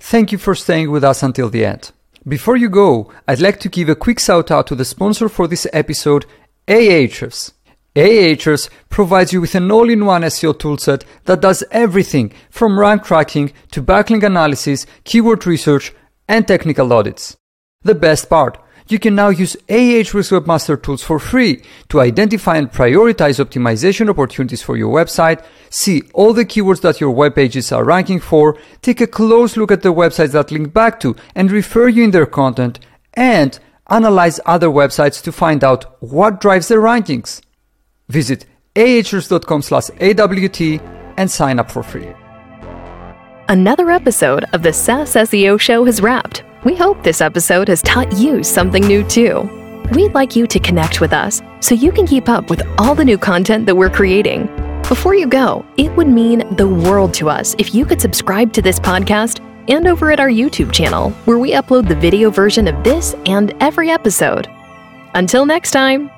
Thank 0.00 0.32
you 0.32 0.38
for 0.38 0.54
staying 0.54 0.90
with 0.90 1.04
us 1.04 1.22
until 1.22 1.48
the 1.48 1.64
end. 1.64 1.92
Before 2.26 2.56
you 2.56 2.68
go 2.68 3.10
i'd 3.28 3.40
like 3.40 3.58
to 3.60 3.68
give 3.68 3.88
a 3.88 3.94
quick 3.94 4.18
shout 4.18 4.50
out 4.50 4.66
to 4.66 4.74
the 4.74 4.84
sponsor 4.84 5.28
for 5.28 5.46
this 5.48 5.66
episode 5.72 6.26
ahrefs 6.66 7.52
Ahrefs 7.98 8.68
provides 8.88 9.32
you 9.32 9.40
with 9.40 9.56
an 9.56 9.70
all-in-one 9.72 10.22
SEO 10.22 10.54
toolset 10.54 11.02
that 11.24 11.40
does 11.40 11.64
everything 11.72 12.32
from 12.48 12.78
rank 12.78 13.02
tracking 13.02 13.52
to 13.72 13.82
backlink 13.82 14.22
analysis, 14.22 14.86
keyword 15.02 15.46
research, 15.46 15.92
and 16.28 16.46
technical 16.46 16.92
audits. 16.92 17.36
The 17.82 17.96
best 17.96 18.30
part, 18.30 18.58
you 18.90 18.98
can 18.98 19.14
now 19.14 19.28
use 19.28 19.56
Ahrefs 19.68 20.30
Webmaster 20.32 20.82
Tools 20.82 21.02
for 21.02 21.18
free 21.18 21.62
to 21.88 22.00
identify 22.00 22.56
and 22.56 22.70
prioritize 22.70 23.44
optimization 23.44 24.08
opportunities 24.08 24.62
for 24.62 24.76
your 24.76 24.94
website, 24.94 25.44
see 25.70 26.02
all 26.14 26.32
the 26.32 26.44
keywords 26.44 26.80
that 26.82 27.00
your 27.00 27.10
web 27.10 27.34
pages 27.34 27.72
are 27.72 27.84
ranking 27.84 28.20
for, 28.20 28.56
take 28.82 29.00
a 29.00 29.06
close 29.06 29.56
look 29.56 29.70
at 29.70 29.82
the 29.82 29.92
websites 29.92 30.32
that 30.32 30.50
link 30.50 30.72
back 30.72 31.00
to 31.00 31.16
and 31.34 31.50
refer 31.50 31.88
you 31.88 32.04
in 32.04 32.10
their 32.10 32.26
content, 32.26 32.78
and 33.14 33.58
analyze 33.88 34.40
other 34.46 34.68
websites 34.68 35.22
to 35.22 35.32
find 35.32 35.64
out 35.64 36.00
what 36.02 36.40
drives 36.40 36.68
their 36.68 36.80
rankings. 36.80 37.40
Visit 38.08 38.46
ahrefs.com 38.74 39.62
slash 39.62 39.90
AWT 40.00 40.60
and 41.18 41.30
sign 41.30 41.58
up 41.58 41.70
for 41.70 41.82
free. 41.82 42.08
Another 43.48 43.90
episode 43.90 44.44
of 44.52 44.62
the 44.62 44.72
SaaS 44.72 45.14
SEO 45.14 45.58
Show 45.58 45.84
has 45.84 46.00
wrapped. 46.00 46.42
We 46.64 46.74
hope 46.74 47.02
this 47.02 47.20
episode 47.20 47.68
has 47.68 47.82
taught 47.82 48.12
you 48.18 48.42
something 48.42 48.84
new 48.84 49.04
too. 49.04 49.48
We'd 49.92 50.12
like 50.12 50.34
you 50.34 50.46
to 50.48 50.58
connect 50.58 51.00
with 51.00 51.12
us 51.12 51.40
so 51.60 51.74
you 51.74 51.92
can 51.92 52.06
keep 52.06 52.28
up 52.28 52.50
with 52.50 52.62
all 52.78 52.94
the 52.94 53.04
new 53.04 53.16
content 53.16 53.64
that 53.66 53.76
we're 53.76 53.88
creating. 53.88 54.46
Before 54.88 55.14
you 55.14 55.26
go, 55.26 55.64
it 55.76 55.94
would 55.96 56.08
mean 56.08 56.44
the 56.56 56.66
world 56.66 57.14
to 57.14 57.30
us 57.30 57.54
if 57.58 57.74
you 57.74 57.86
could 57.86 58.00
subscribe 58.00 58.52
to 58.54 58.62
this 58.62 58.80
podcast 58.80 59.40
and 59.68 59.86
over 59.86 60.10
at 60.10 60.18
our 60.18 60.30
YouTube 60.30 60.72
channel, 60.72 61.10
where 61.26 61.38
we 61.38 61.52
upload 61.52 61.86
the 61.86 61.94
video 61.94 62.30
version 62.30 62.66
of 62.66 62.82
this 62.82 63.14
and 63.26 63.54
every 63.60 63.90
episode. 63.90 64.48
Until 65.14 65.46
next 65.46 65.70
time. 65.70 66.10